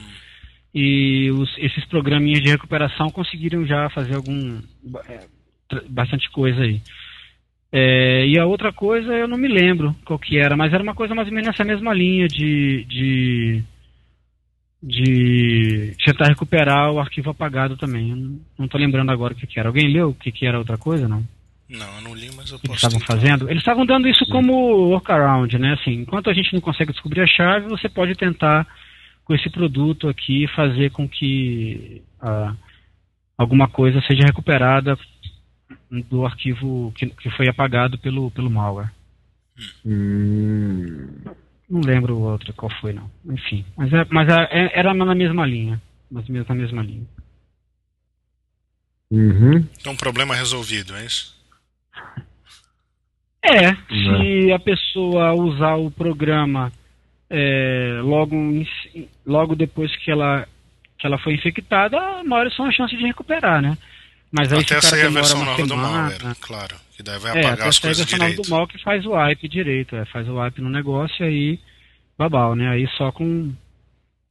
E 0.74 1.32
os, 1.32 1.50
esses 1.58 1.84
programinhas 1.86 2.42
de 2.44 2.50
recuperação 2.50 3.10
conseguiram 3.10 3.66
já 3.66 3.90
fazer 3.90 4.16
algum. 4.16 4.62
é, 5.10 5.20
bastante 5.90 6.30
coisa 6.30 6.62
aí. 6.62 6.82
É, 7.72 8.26
e 8.26 8.40
a 8.40 8.46
outra 8.46 8.72
coisa 8.72 9.14
eu 9.14 9.28
não 9.28 9.38
me 9.38 9.48
lembro 9.48 9.96
qual 10.06 10.18
que 10.18 10.38
era, 10.38 10.56
mas 10.56 10.74
era 10.74 10.82
uma 10.82 10.96
coisa 10.96 11.14
mais 11.14 11.28
ou 11.28 11.34
menos 11.34 11.48
nessa 11.48 11.64
mesma 11.64 11.94
linha 11.94 12.28
de. 12.28 12.86
de 12.86 13.64
de 14.82 15.96
tentar 16.06 16.28
recuperar 16.28 16.92
o 16.92 17.00
arquivo 17.00 17.32
apagado 17.32 17.76
também. 17.76 18.12
Eu 18.12 18.40
não, 18.60 18.68
tô 18.68 18.78
lembrando 18.78 19.12
agora 19.12 19.34
o 19.34 19.36
que, 19.36 19.48
que 19.48 19.60
era. 19.60 19.70
Alguém 19.70 19.92
leu 19.92 20.10
o 20.10 20.14
que, 20.14 20.32
que 20.32 20.46
era 20.46 20.60
outra 20.60 20.78
coisa, 20.78 21.08
não? 21.08 21.28
Não, 21.68 21.96
eu 21.96 22.02
não 22.02 22.16
li, 22.16 22.30
mas 22.36 22.52
eu 22.52 22.60
que 22.60 22.68
eles 22.68 22.80
posso. 22.80 22.96
estavam 22.96 23.00
fazendo, 23.00 23.50
eles 23.50 23.62
estavam 23.62 23.86
dando 23.86 24.08
isso 24.08 24.26
como 24.28 24.54
workaround, 24.90 25.58
né? 25.58 25.74
Assim, 25.74 25.92
enquanto 26.02 26.30
a 26.30 26.34
gente 26.34 26.54
não 26.54 26.62
consegue 26.62 26.94
descobrir 26.94 27.22
a 27.22 27.28
chave, 27.28 27.68
você 27.68 27.90
pode 27.90 28.16
tentar 28.16 28.66
com 29.26 29.34
esse 29.36 29.50
produto 29.50 30.08
aqui 30.08 30.48
fazer 30.56 30.92
com 30.92 31.10
que 31.10 32.02
ah, 32.22 32.54
alguma 33.38 33.68
coisa 33.68 34.02
seja 34.08 34.24
recuperada 34.26 34.98
do 36.10 36.26
arquivo 36.26 36.92
que, 36.96 37.08
que 37.08 37.30
foi 37.32 37.48
apagado 37.48 37.98
pelo, 37.98 38.32
pelo 38.32 38.50
malware. 38.50 38.92
Hum. 39.86 41.08
Não 41.70 41.82
lembro 41.82 42.16
o 42.16 42.22
outro 42.22 42.54
qual 42.54 42.72
foi 42.80 42.94
não. 42.94 43.10
Enfim, 43.26 43.66
mas, 43.76 43.92
é, 43.92 44.06
mas 44.10 44.30
é- 44.30 44.48
é- 44.52 44.80
era 44.80 44.94
na 44.94 45.16
mesma 45.16 45.46
linha, 45.46 45.82
ou 46.12 46.24
menos 46.30 46.48
na 46.48 46.56
mesma 46.56 46.82
linha. 46.82 47.06
Uhum. 49.12 49.66
Então, 49.80 49.96
problema 49.96 50.36
resolvido, 50.36 50.96
é 50.96 51.06
isso? 51.06 51.36
É, 53.44 53.74
se 53.76 54.52
a 54.52 54.60
pessoa 54.60 55.34
usar 55.34 55.76
o 55.76 55.90
programa 55.90 56.72
é, 57.30 58.00
logo, 58.04 58.36
logo 59.26 59.56
depois 59.56 59.96
que 59.98 60.12
ela, 60.12 60.48
que 60.98 61.08
ela 61.08 61.18
foi 61.18 61.34
infectada, 61.34 62.24
maiores 62.24 62.56
são 62.56 62.66
as 62.66 62.76
chances 62.76 62.98
de 62.98 63.06
recuperar, 63.06 63.62
né? 63.62 63.78
Mas 64.32 64.52
aí 64.52 64.60
Até 64.60 64.82
sair 64.82 65.06
a 65.06 65.10
versão 65.10 65.44
nova 65.44 65.62
do 65.62 65.68
semana, 65.68 65.90
malware, 65.90 66.36
claro. 66.42 66.76
Que 66.96 67.04
daí 67.04 67.20
vai 67.20 67.38
é, 67.38 67.40
apagar 67.40 67.54
até 67.54 67.68
as 67.68 67.76
sair 67.76 67.92
a 67.92 67.96
coisas 67.96 68.06
versão 68.06 68.20
nova 68.20 68.32
do 68.32 68.42
direito. 68.42 68.52
mal 68.52 68.68
que 68.68 68.84
faz 68.84 69.06
o 69.06 69.12
wipe 69.12 69.48
direito, 69.48 69.96
é, 69.96 70.06
faz 70.06 70.28
o 70.28 70.40
wipe 70.40 70.62
no 70.62 70.70
negócio 70.70 71.24
e 71.24 71.28
aí 71.28 71.60
babau, 72.18 72.56
né? 72.56 72.70
Aí 72.70 72.88
só 72.98 73.12
com 73.12 73.54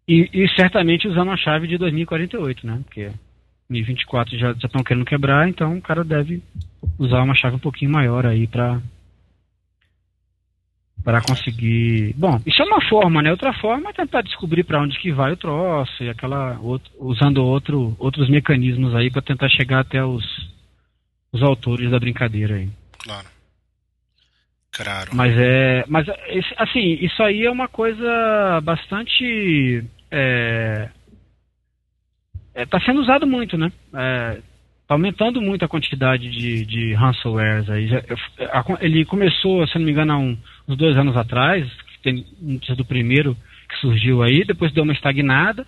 e, 0.09 0.29
e 0.33 0.49
certamente 0.55 1.09
usando 1.09 1.31
a 1.31 1.37
chave 1.37 1.67
de 1.67 1.79
2048, 1.79 2.67
né? 2.67 2.81
Porque 2.85 3.11
2024 3.69 4.39
já 4.39 4.53
estão 4.53 4.85
querendo 4.85 5.05
quebrar, 5.05 5.49
então 5.49 5.77
o 5.77 5.83
cara 5.83 6.05
deve 6.05 6.43
usar 6.99 7.23
uma 7.23 7.35
chave 7.35 7.57
um 7.57 7.61
pouquinho 7.61 7.91
maior 7.91 8.25
aí 8.25 8.47
para 8.47 8.81
para 11.07 11.21
conseguir. 11.23 12.13
Bom, 12.17 12.41
isso 12.45 12.61
é 12.61 12.65
uma 12.65 12.81
forma, 12.89 13.23
né? 13.23 13.31
Outra 13.31 13.53
forma 13.53 13.91
é 13.91 13.93
tentar 13.93 14.23
descobrir 14.23 14.65
para 14.65 14.83
onde 14.83 14.99
que 14.99 15.13
vai 15.13 15.31
o 15.31 15.37
troço 15.37 16.03
e 16.03 16.09
aquela 16.09 16.59
outro, 16.59 16.91
usando 16.99 17.45
outro, 17.45 17.95
outros 17.97 18.29
mecanismos 18.29 18.93
aí 18.93 19.09
para 19.09 19.23
tentar 19.23 19.49
chegar 19.49 19.79
até 19.79 20.05
os 20.05 20.25
os 21.33 21.43
autores 21.45 21.93
da 21.93 22.01
brincadeira 22.01 22.57
aí. 22.57 22.69
Claro. 22.99 23.29
Claro. 24.73 25.11
Mas 25.15 25.33
é, 25.39 25.85
mas 25.87 26.09
esse- 26.27 26.55
assim, 26.57 26.99
isso 27.01 27.23
aí 27.23 27.45
é 27.45 27.51
uma 27.53 27.69
coisa 27.69 28.61
bastante 28.65 29.85
é, 30.11 30.89
é, 32.53 32.67
tá 32.67 32.81
sendo 32.81 33.01
usado 33.01 33.29
muito, 33.29 33.57
né? 33.57 33.71
É, 33.95 34.39
aumentando 34.89 35.41
muito 35.43 35.65
a 35.65 35.69
quantidade 35.69 36.31
de, 36.31 36.65
de 36.65 36.95
ransomwares 36.95 37.69
aí. 37.69 37.89
Ele 38.81 39.05
começou, 39.05 39.67
se 39.67 39.79
não 39.79 39.85
me 39.85 39.91
engano, 39.93 40.13
há 40.13 40.19
um- 40.19 40.37
uns 40.69 40.77
dois 40.77 40.97
anos 40.97 41.17
atrás, 41.17 41.69
tem 42.03 42.25
notícia 42.41 42.77
do 42.77 42.85
primeiro 42.85 43.37
que 43.69 43.77
surgiu 43.81 44.23
aí, 44.23 44.45
depois 44.45 44.73
deu 44.73 44.85
uma 44.85 44.93
estagnada 44.93 45.67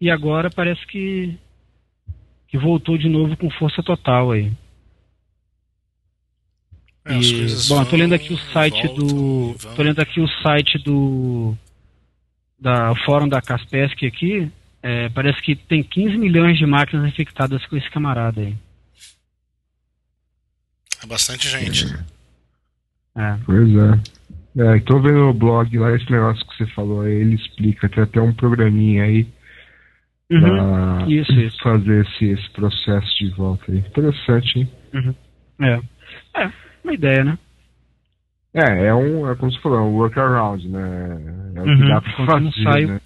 e 0.00 0.10
agora 0.10 0.50
parece 0.50 0.86
que 0.86 1.36
que 2.48 2.58
voltou 2.58 2.98
de 2.98 3.08
novo 3.08 3.36
com 3.36 3.48
força 3.48 3.80
total 3.80 4.32
aí. 4.32 4.50
É, 7.04 7.14
E, 7.16 7.46
bom, 7.68 7.82
vão, 7.84 7.98
lendo 7.98 8.12
aqui 8.14 8.32
o 8.32 8.36
site 8.36 8.86
voltam 8.88 9.06
do. 9.06 9.52
vão. 9.54 9.74
Tô 9.76 9.82
lendo 9.82 10.00
aqui 10.00 10.20
o 10.20 10.28
site 10.42 10.78
do. 10.78 11.56
Da 12.58 12.92
o 12.92 12.96
fórum 13.04 13.28
da 13.28 13.40
Kaspersky 13.40 14.06
aqui. 14.06 14.50
É, 14.82 15.08
parece 15.10 15.40
que 15.42 15.54
tem 15.56 15.82
15 15.82 16.16
milhões 16.16 16.58
de 16.58 16.66
máquinas 16.66 17.06
infectadas 17.08 17.64
com 17.66 17.76
esse 17.76 17.90
camarada 17.90 18.40
aí. 18.40 18.56
É 21.02 21.06
bastante 21.06 21.48
gente. 21.48 21.86
É. 23.16 23.38
Pois 23.44 23.68
é. 23.68 24.20
É, 24.76 24.80
tô 24.80 25.00
vendo 25.00 25.18
no 25.26 25.32
blog 25.34 25.78
lá 25.78 25.94
esse 25.94 26.10
negócio 26.10 26.44
que 26.46 26.56
você 26.56 26.66
falou 26.72 27.02
aí, 27.02 27.12
ele 27.12 27.36
explica, 27.36 27.88
tem 27.88 28.02
até 28.02 28.20
um 28.20 28.34
programinha 28.34 29.04
aí 29.04 29.26
Uhum. 30.30 30.40
pra 30.40 31.06
Isso, 31.08 31.32
isso. 31.32 31.60
fazer 31.60 32.04
esse, 32.06 32.24
esse 32.26 32.50
processo 32.50 33.18
de 33.18 33.30
volta 33.30 33.64
aí. 33.70 33.78
Interessante, 33.78 34.60
hein? 34.60 34.70
É. 35.60 35.80
É, 36.40 36.52
uma 36.84 36.92
ideia, 36.94 37.24
né? 37.24 37.38
É, 38.54 38.86
é 38.86 38.94
um, 38.94 39.28
é 39.30 39.34
como 39.36 39.50
você 39.52 39.60
falou, 39.60 39.78
é 39.78 39.82
um 39.82 39.94
workaround, 39.94 40.68
né? 40.68 40.80
É 41.56 41.60
o 41.62 41.64
que 41.64 41.70
Uhum, 41.82 41.88
dá 41.88 42.00
pra 42.00 42.12
fazer, 42.26 42.52
sai 42.62 42.84
o- 42.84 42.88
né? 42.88 43.00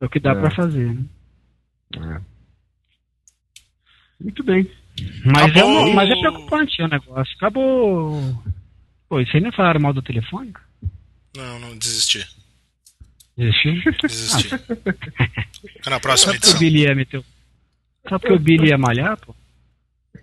É 0.00 0.04
o 0.06 0.08
que 0.10 0.20
dá 0.20 0.30
É. 0.32 0.34
pra 0.34 0.50
fazer, 0.50 0.92
né? 0.94 1.04
É. 1.96 2.20
Muito 4.20 4.42
bem. 4.42 4.70
Mas, 5.24 5.54
é, 5.54 5.64
uma- 5.64 5.94
mas 5.94 6.10
é 6.10 6.16
preocupante 6.16 6.82
o 6.82 6.88
negócio. 6.88 7.34
Acabou. 7.36 8.42
Pô, 9.08 9.20
isso 9.20 9.36
aí 9.36 9.42
nem 9.42 9.52
falaram 9.52 9.80
mal 9.80 9.92
da 9.92 10.02
telefônica? 10.02 10.60
Não, 11.36 11.58
não 11.60 11.78
desisti. 11.78 12.26
Desistiu? 13.36 13.74
Desisti. 14.02 14.48
Fica 15.72 15.90
na 15.90 16.00
próxima 16.00 16.32
Só 16.32 16.38
porque 16.38 16.46
o 16.46 16.50
edição. 16.50 16.58
Billy 16.58 16.82
ia 16.82 16.94
meter. 16.94 17.22
Só 18.08 18.18
porque 18.18 18.34
o 18.34 18.38
Billy 18.38 18.68
ia 18.70 18.78
malhar, 18.78 19.16
pô. 19.18 19.34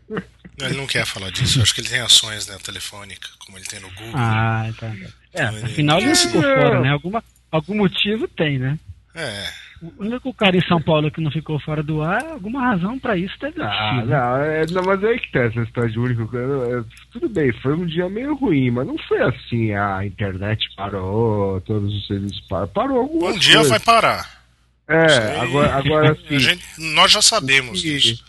Não, 0.09 0.67
Ele 0.67 0.77
não 0.77 0.87
quer 0.87 1.05
falar 1.05 1.31
disso. 1.31 1.59
Eu 1.59 1.63
acho 1.63 1.73
que 1.73 1.81
ele 1.81 1.89
tem 1.89 2.01
ações 2.01 2.47
na 2.47 2.57
telefônica, 2.59 3.27
como 3.45 3.57
ele 3.57 3.65
tem 3.65 3.79
no 3.79 3.89
Google. 3.91 4.13
Ah, 4.15 4.69
tá. 4.77 4.89
tá. 4.89 4.95
É, 5.33 5.43
Então, 5.43 5.57
ele- 5.57 5.65
afinal 5.65 5.97
ele 5.99 6.07
não 6.07 6.15
ficou 6.15 6.43
É. 6.43 6.61
fora, 6.61 6.81
né? 6.81 6.89
Alguma, 6.89 7.23
algum 7.51 7.75
motivo 7.75 8.27
tem, 8.27 8.59
né? 8.59 8.77
É, 9.13 9.49
O 9.81 9.91
único 10.03 10.33
cara 10.33 10.55
em 10.55 10.65
São 10.67 10.81
Paulo 10.81 11.11
que 11.11 11.19
não 11.21 11.29
ficou 11.29 11.59
fora 11.59 11.83
do 11.83 12.01
ar, 12.01 12.23
alguma 12.31 12.61
razão 12.61 12.97
pra 12.97 13.17
isso 13.17 13.33
deve 13.39 13.61
Ah, 13.61 14.03
né? 14.03 14.05
não, 14.05 14.37
é, 14.37 14.65
não, 14.71 14.83
mas 14.83 15.03
aí 15.03 15.19
que 15.19 15.31
tá 15.31 15.39
essa 15.41 15.61
história 15.61 15.89
de 15.89 15.99
único. 15.99 16.23
é, 16.37 16.83
tudo 17.11 17.27
bem, 17.27 17.51
foi 17.61 17.73
um 17.75 17.85
dia 17.85 18.07
meio 18.09 18.33
ruim, 18.35 18.71
mas 18.71 18.87
não 18.87 18.97
foi 18.99 19.21
assim, 19.21 19.73
a 19.73 20.05
internet 20.05 20.67
parou, 20.75 21.59
todos 21.61 21.93
os 21.93 22.07
serviços 22.07 22.39
pararam. 22.47 22.67
Parou 22.69 22.99
algumas 22.99 23.35
um 23.35 23.39
dia 23.39 23.55
coisas. 23.55 23.69
vai 23.69 23.79
parar. 23.79 24.43
É, 24.87 25.39
agora, 25.39 25.75
agora 25.75 26.11
assim. 26.13 26.35
A 26.35 26.39
gente, 26.39 26.63
nós 26.93 27.11
já 27.11 27.21
sabemos 27.21 27.81
que- 27.81 27.97
disso. 27.99 28.23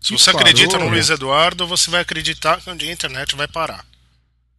Se 0.00 0.12
você 0.12 0.30
acredita 0.30 0.72
parou, 0.72 0.86
no 0.86 0.92
Luiz 0.92 1.10
Eduardo, 1.10 1.66
você 1.66 1.90
vai 1.90 2.00
acreditar 2.00 2.60
que 2.60 2.70
um 2.70 2.76
dia 2.76 2.88
a 2.88 2.92
internet 2.92 3.34
vai 3.36 3.48
parar. 3.48 3.84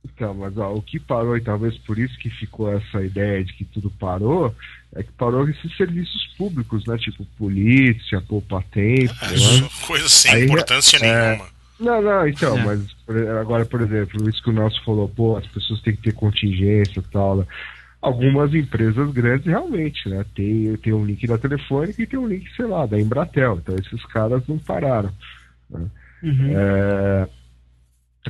Então, 0.04 0.34
mas 0.34 0.58
ó, 0.58 0.74
o 0.74 0.82
que 0.82 1.00
parou, 1.00 1.38
e 1.38 1.42
talvez 1.42 1.78
por 1.80 1.98
isso 1.98 2.18
que 2.20 2.30
ficou 2.30 2.72
essa 2.72 3.02
ideia 3.02 3.44
de 3.44 3.54
que 3.54 3.64
tudo 3.66 3.90
parou, 3.92 4.54
é 4.96 5.04
que 5.04 5.12
parou 5.12 5.48
esses 5.48 5.76
serviços 5.78 6.26
públicos, 6.38 6.86
né? 6.88 6.98
Tipo 6.98 7.26
polícia, 7.38 8.22
poupa 8.28 8.64
tempo. 8.72 9.14
É, 9.22 9.28
né? 9.30 9.36
isso, 9.36 9.70
coisa 9.88 10.10
sem 10.10 10.32
Aí, 10.32 10.46
importância 10.46 10.98
é, 10.98 11.30
nenhuma. 11.30 11.50
Não, 11.80 12.02
não, 12.02 12.28
então, 12.28 12.58
É. 12.58 12.66
mas 12.66 12.86
agora, 13.40 13.66
por 13.66 13.82
exemplo, 13.82 14.30
isso 14.30 14.44
que 14.44 14.50
o 14.50 14.54
Nelson 14.54 14.82
falou, 14.84 15.08
pô, 15.08 15.38
as 15.38 15.48
pessoas 15.48 15.82
têm 15.82 15.96
que 15.96 16.02
ter 16.02 16.14
contingência 16.14 17.00
e 17.00 17.04
tal. 17.12 17.38
né? 17.38 17.46
Algumas 18.02 18.54
empresas 18.54 19.12
grandes 19.12 19.46
realmente, 19.46 20.08
né? 20.10 20.26
Tem, 20.36 20.76
tem 20.78 20.94
um 20.94 21.06
link 21.06 21.26
da 21.28 21.38
Telefônica 21.38 22.02
e 22.02 22.08
tem 22.08 22.18
um 22.20 22.28
link, 22.28 22.50
sei 22.56 22.66
lá, 22.66 22.86
da 22.86 23.00
Embratel. 23.00 23.60
Então 23.62 23.76
esses 23.76 24.06
caras 24.08 24.42
não 24.48 24.58
pararam. 24.58 25.12
Uhum. 25.70 26.52
É, 26.52 27.28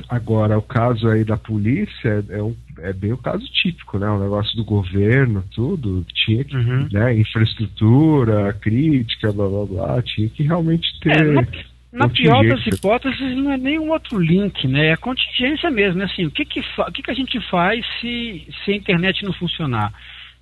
Agora, 0.08 0.58
o 0.58 0.62
caso 0.62 1.08
aí 1.08 1.24
da 1.24 1.36
polícia 1.36 2.24
é, 2.30 2.38
é 2.38 2.42
um, 2.42 2.54
é 2.78 2.92
bem 2.92 3.12
o 3.12 3.18
caso 3.18 3.44
típico, 3.52 3.98
né? 3.98 4.08
O 4.08 4.18
negócio 4.18 4.56
do 4.56 4.64
governo, 4.64 5.44
tudo, 5.54 6.04
tinha 6.14 6.44
que, 6.44 6.56
Uhum. 6.56 6.88
né? 6.90 7.14
Infraestrutura, 7.16 8.52
crítica, 8.54 9.32
blá 9.32 9.46
blá 9.48 9.66
blá, 9.66 10.02
tinha 10.02 10.28
que 10.28 10.42
realmente 10.42 10.88
ter. 11.00 11.12
É, 11.20 11.22
na, 11.32 11.46
na 11.92 12.08
pior 12.08 12.46
das 12.46 12.64
hipóteses, 12.66 13.36
não 13.36 13.52
é 13.52 13.56
nenhum 13.56 13.90
outro 13.90 14.18
link, 14.18 14.66
né? 14.68 14.86
É 14.86 14.92
a 14.92 14.96
contingência 14.96 15.70
mesmo. 15.70 15.98
né? 15.98 16.04
Assim, 16.04 16.26
o 16.26 16.30
que, 16.30 16.44
que, 16.44 16.60
o 16.60 16.92
que, 16.92 17.02
que 17.02 17.10
a 17.10 17.14
gente 17.14 17.40
faz 17.50 17.84
se, 18.00 18.46
se 18.64 18.72
a 18.72 18.76
internet 18.76 19.24
não 19.24 19.32
funcionar? 19.32 19.92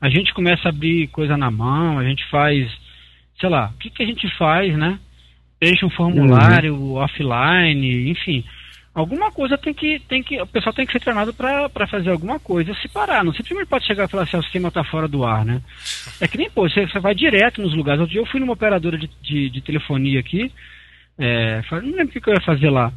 A 0.00 0.08
gente 0.08 0.32
começa 0.34 0.68
a 0.68 0.70
abrir 0.70 1.08
coisa 1.08 1.36
na 1.36 1.50
mão, 1.50 1.98
a 1.98 2.04
gente 2.04 2.24
faz, 2.30 2.70
sei 3.40 3.48
lá, 3.48 3.72
o 3.74 3.78
que, 3.78 3.90
que 3.90 4.02
a 4.02 4.06
gente 4.06 4.28
faz, 4.36 4.76
né? 4.76 4.98
Deixa 5.60 5.84
um 5.84 5.90
formulário 5.90 6.92
offline, 6.92 8.10
enfim. 8.10 8.44
Alguma 8.98 9.30
coisa 9.30 9.56
tem 9.56 9.72
que, 9.72 10.00
tem 10.08 10.24
que. 10.24 10.42
O 10.42 10.46
pessoal 10.48 10.72
tem 10.74 10.84
que 10.84 10.90
ser 10.92 10.98
treinado 10.98 11.32
para 11.32 11.86
fazer 11.86 12.10
alguma 12.10 12.40
coisa, 12.40 12.74
se 12.82 12.88
parar. 12.88 13.22
Não 13.22 13.32
simplesmente 13.32 13.68
pode 13.68 13.86
chegar 13.86 14.06
e 14.06 14.08
falar 14.08 14.24
assim, 14.24 14.36
"Ah, 14.36 14.40
o 14.40 14.42
sistema 14.42 14.66
está 14.68 14.82
fora 14.82 15.06
do 15.06 15.24
ar, 15.24 15.44
né? 15.44 15.62
É 16.20 16.26
que 16.26 16.36
nem, 16.36 16.50
pô, 16.50 16.68
você, 16.68 16.84
você 16.84 16.98
vai 16.98 17.14
direto 17.14 17.62
nos 17.62 17.76
lugares. 17.76 18.00
Outro 18.00 18.12
dia 18.12 18.20
eu 18.20 18.26
fui 18.26 18.40
numa 18.40 18.54
operadora 18.54 18.98
de, 18.98 19.08
de, 19.22 19.50
de 19.50 19.60
telefonia 19.60 20.18
aqui, 20.18 20.52
é, 21.16 21.62
não 21.70 21.78
lembro 21.92 22.06
o 22.06 22.08
que, 22.08 22.20
que 22.20 22.28
eu 22.28 22.34
ia 22.34 22.40
fazer 22.40 22.70
lá. 22.70 22.92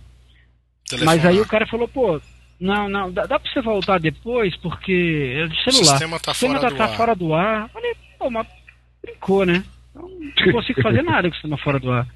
Telefonar. 0.89 1.15
Mas 1.17 1.23
aí 1.23 1.39
o 1.39 1.47
cara 1.47 1.67
falou, 1.67 1.87
pô, 1.87 2.19
não, 2.59 2.89
não, 2.89 3.11
dá, 3.11 3.27
dá 3.27 3.39
pra 3.39 3.51
você 3.51 3.61
voltar 3.61 3.99
depois, 3.99 4.57
porque 4.57 5.35
é 5.35 5.47
de 5.47 5.53
O 5.59 5.63
celular. 5.71 5.91
sistema 5.91 6.19
tá 6.19 6.31
O 6.31 6.33
sistema 6.33 6.59
fora 6.59 6.61
tá, 6.61 6.69
do 6.69 6.77
tá 6.77 6.97
fora 6.97 7.15
do 7.15 7.33
ar. 7.35 7.69
Falei, 7.69 7.93
pô, 8.17 8.31
mas 8.31 8.47
brincou, 9.03 9.45
né? 9.45 9.63
Então, 9.91 10.09
não 10.47 10.51
consigo 10.53 10.81
fazer 10.81 11.03
nada 11.05 11.27
com 11.29 11.29
o 11.29 11.33
sistema 11.33 11.57
fora 11.59 11.79
do 11.79 11.91
ar. 11.91 12.07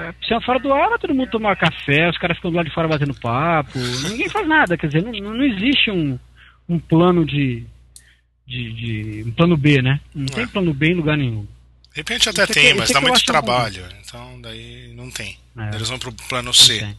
É, 0.00 0.10
o 0.10 0.14
sistema 0.20 0.40
fora 0.42 0.58
do 0.58 0.72
ar, 0.72 0.98
todo 0.98 1.14
mundo 1.14 1.30
tomar 1.30 1.56
café, 1.56 2.08
os 2.08 2.16
caras 2.18 2.36
ficam 2.36 2.50
do 2.50 2.56
lado 2.56 2.66
de 2.68 2.74
fora 2.74 2.88
batendo 2.88 3.14
papo, 3.14 3.78
ninguém 4.08 4.28
faz 4.28 4.46
nada, 4.48 4.76
quer 4.76 4.86
dizer, 4.86 5.02
não, 5.02 5.12
não 5.12 5.44
existe 5.44 5.90
um, 5.90 6.18
um 6.68 6.78
plano 6.78 7.24
de, 7.26 7.64
de, 8.46 8.72
de- 8.72 9.24
um 9.28 9.32
plano 9.32 9.56
B, 9.56 9.82
né? 9.82 10.00
Não 10.14 10.26
tem 10.26 10.44
É. 10.44 10.46
plano 10.46 10.72
B 10.72 10.88
em 10.92 10.94
lugar 10.94 11.16
nenhum. 11.18 11.42
De 11.92 11.96
repente 11.98 12.28
até 12.28 12.46
tem, 12.46 12.72
mas 12.74 12.90
dá 12.90 13.00
muito 13.02 13.22
trabalho. 13.24 13.84
Então 14.02 14.40
daí 14.40 14.92
não 14.96 15.10
tem. 15.10 15.36
É. 15.58 15.74
Eles 15.74 15.88
vão 15.90 15.98
pro 15.98 16.12
plano 16.28 16.54
C. 16.54 16.78
tem. 16.78 16.96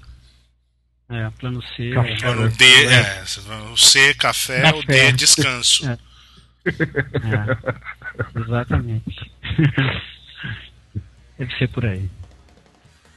É, 1.09 1.29
plano 1.31 1.61
C. 1.75 1.89
Café, 1.91 2.11
é. 2.13 2.17
Plano? 2.17 2.49
D, 2.49 2.65
é. 2.85 3.23
O 3.71 3.77
C, 3.77 4.13
café, 4.13 4.69
o 4.69 4.81
D, 4.81 4.85
Café. 4.85 5.11
descanso. 5.13 5.83
É. 6.65 6.71
É, 8.39 8.39
exatamente. 8.39 9.31
Deve 11.37 11.57
ser 11.57 11.67
por 11.69 11.85
aí. 11.85 12.09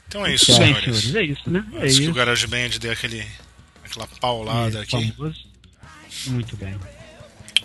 Então 0.07 0.25
é 0.25 0.33
isso, 0.33 0.45
Bem, 0.47 0.55
senhores. 0.73 0.83
senhores, 1.01 1.15
é 1.15 1.23
isso, 1.23 1.49
né? 1.49 1.65
É 1.73 1.77
Antes 1.83 1.95
que 1.95 2.01
o 2.01 2.03
isso. 2.05 2.13
GarageBand 2.13 2.69
dê 2.79 2.89
aquele, 2.89 3.25
aquela 3.83 4.07
paulada 4.21 4.79
É, 4.79 4.81
aqui. 4.83 5.11
famoso. 5.13 5.45
Muito 6.27 6.55
bem. 6.57 6.75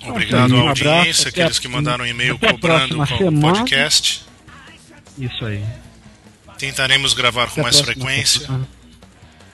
Obrigado 0.05 0.53
Um 0.55 0.67
à 0.67 0.73
abraço, 0.73 0.89
audiência, 0.99 1.29
até 1.29 1.43
a- 1.43 1.45
aqueles 1.45 1.59
que 1.61 1.69
mandaram 1.69 2.05
um 2.05 2.09
e-mail 2.09 2.37
cobrando 2.39 2.97
com 3.07 3.29
o 3.29 3.41
podcast. 3.41 4.25
Isso 5.17 5.45
aí. 5.45 5.65
Tentaremos 6.59 7.15
gravar 7.15 7.47
com 7.47 7.53
Até 7.53 7.61
a 7.61 7.63
mais 7.65 7.81
frequência. 7.81 8.41
semana. 8.47 8.69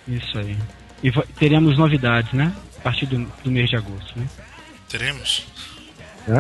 Isso 0.07 0.39
aí. 0.39 0.57
E 1.03 1.11
teremos 1.39 1.77
novidades, 1.79 2.33
né? 2.33 2.55
A 2.79 2.81
partir 2.81 3.07
do, 3.07 3.19
do 3.45 3.51
mês 3.51 3.69
de 3.69 3.77
agosto, 3.77 4.19
né? 4.19 4.27
Teremos? 4.89 5.47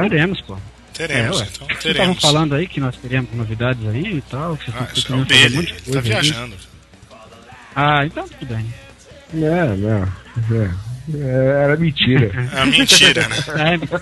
Teremos, 0.08 0.40
pô. 0.40 0.58
Teremos, 0.98 1.40
é, 1.40 1.44
então 1.44 1.66
Vocês 1.66 1.78
estavam 1.78 1.94
teremos. 1.94 2.20
falando 2.20 2.54
aí 2.54 2.68
que 2.68 2.78
nós 2.80 2.96
teremos 2.96 3.32
novidades 3.32 3.86
aí 3.88 4.16
e 4.18 4.22
tal. 4.22 4.56
Que 4.56 4.70
vocês 4.70 4.82
Ah, 4.82 4.92
estão 4.92 4.94
isso 4.94 5.12
é 5.12 5.16
o 5.16 5.20
um 5.20 5.24
dele, 5.24 5.62
de 5.62 5.72
ele 5.72 5.80
tá 5.92 5.98
aí. 5.98 6.04
viajando. 6.04 6.56
Ah, 7.74 8.04
então 8.04 8.28
tudo 8.28 8.46
bem. 8.54 8.66
Não, 9.32 9.76
não. 9.76 10.02
É, 10.50 10.70
é, 11.14 11.62
era 11.64 11.76
mentira. 11.76 12.30
É 12.56 12.64
mentira, 12.66 13.28
né? 13.28 13.36
É, 13.70 13.74
então 13.76 13.98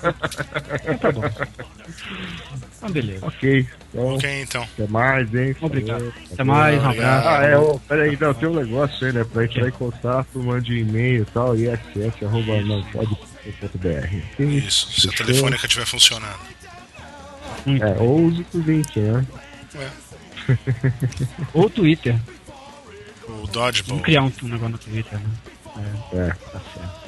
tá 0.98 1.12
bom. 1.12 1.22
Então, 2.78 2.90
beleza. 2.90 3.26
ok. 3.26 3.66
Então, 3.92 4.14
Ok, 4.14 4.42
então. 4.42 4.62
até 4.62 4.86
mais, 4.88 5.34
hein? 5.34 5.54
Obrigado. 5.60 5.98
Falou. 6.00 6.12
Até 6.32 6.44
mais, 6.44 6.82
um 6.82 6.88
abraço. 6.90 7.28
Ah, 7.28 7.42
é, 7.44 7.56
ô, 7.58 7.78
peraí, 7.80 8.16
não, 8.20 8.32
tem 8.34 8.48
um 8.48 8.54
negócio 8.54 9.06
aí, 9.06 9.12
né? 9.12 9.24
Pra 9.24 9.44
entrar 9.44 9.68
em 9.68 9.72
contato, 9.72 10.38
mande 10.38 10.72
um 10.72 10.76
e-mail 10.76 11.22
e 11.22 11.24
tal, 11.26 11.54
iss.nãopode.br. 11.56 14.42
Isso, 14.42 14.92
se 14.92 15.08
a 15.08 15.12
telefônica 15.12 15.66
estiver 15.66 15.86
funcionando. 15.86 16.55
É, 17.66 18.00
ou 18.00 18.26
use 18.26 18.46
o 18.54 18.58
link, 18.58 19.00
né? 19.00 19.26
Ou 21.52 21.68
Twitter. 21.68 22.16
O 23.28 23.46
Dodgeball. 23.48 23.88
Vamos 23.88 24.04
criar 24.04 24.22
um, 24.22 24.32
um 24.42 24.48
negócio 24.48 24.68
no 24.68 24.78
Twitter, 24.78 25.18
né? 25.18 25.30
É. 26.12 26.28
Tá 26.30 26.60
certo. 26.72 27.06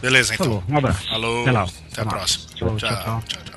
Beleza, 0.00 0.34
então. 0.34 0.46
Falou, 0.46 0.64
um 0.68 0.76
abraço. 0.78 1.12
Alô, 1.12 1.42
Até 1.42 1.50
lá. 1.50 1.66
até 1.92 2.02
a 2.02 2.06
próxima. 2.06 2.46
Tchau, 2.54 2.76
tchau. 2.76 2.88
tchau. 2.88 3.22
tchau, 3.26 3.42
tchau. 3.44 3.55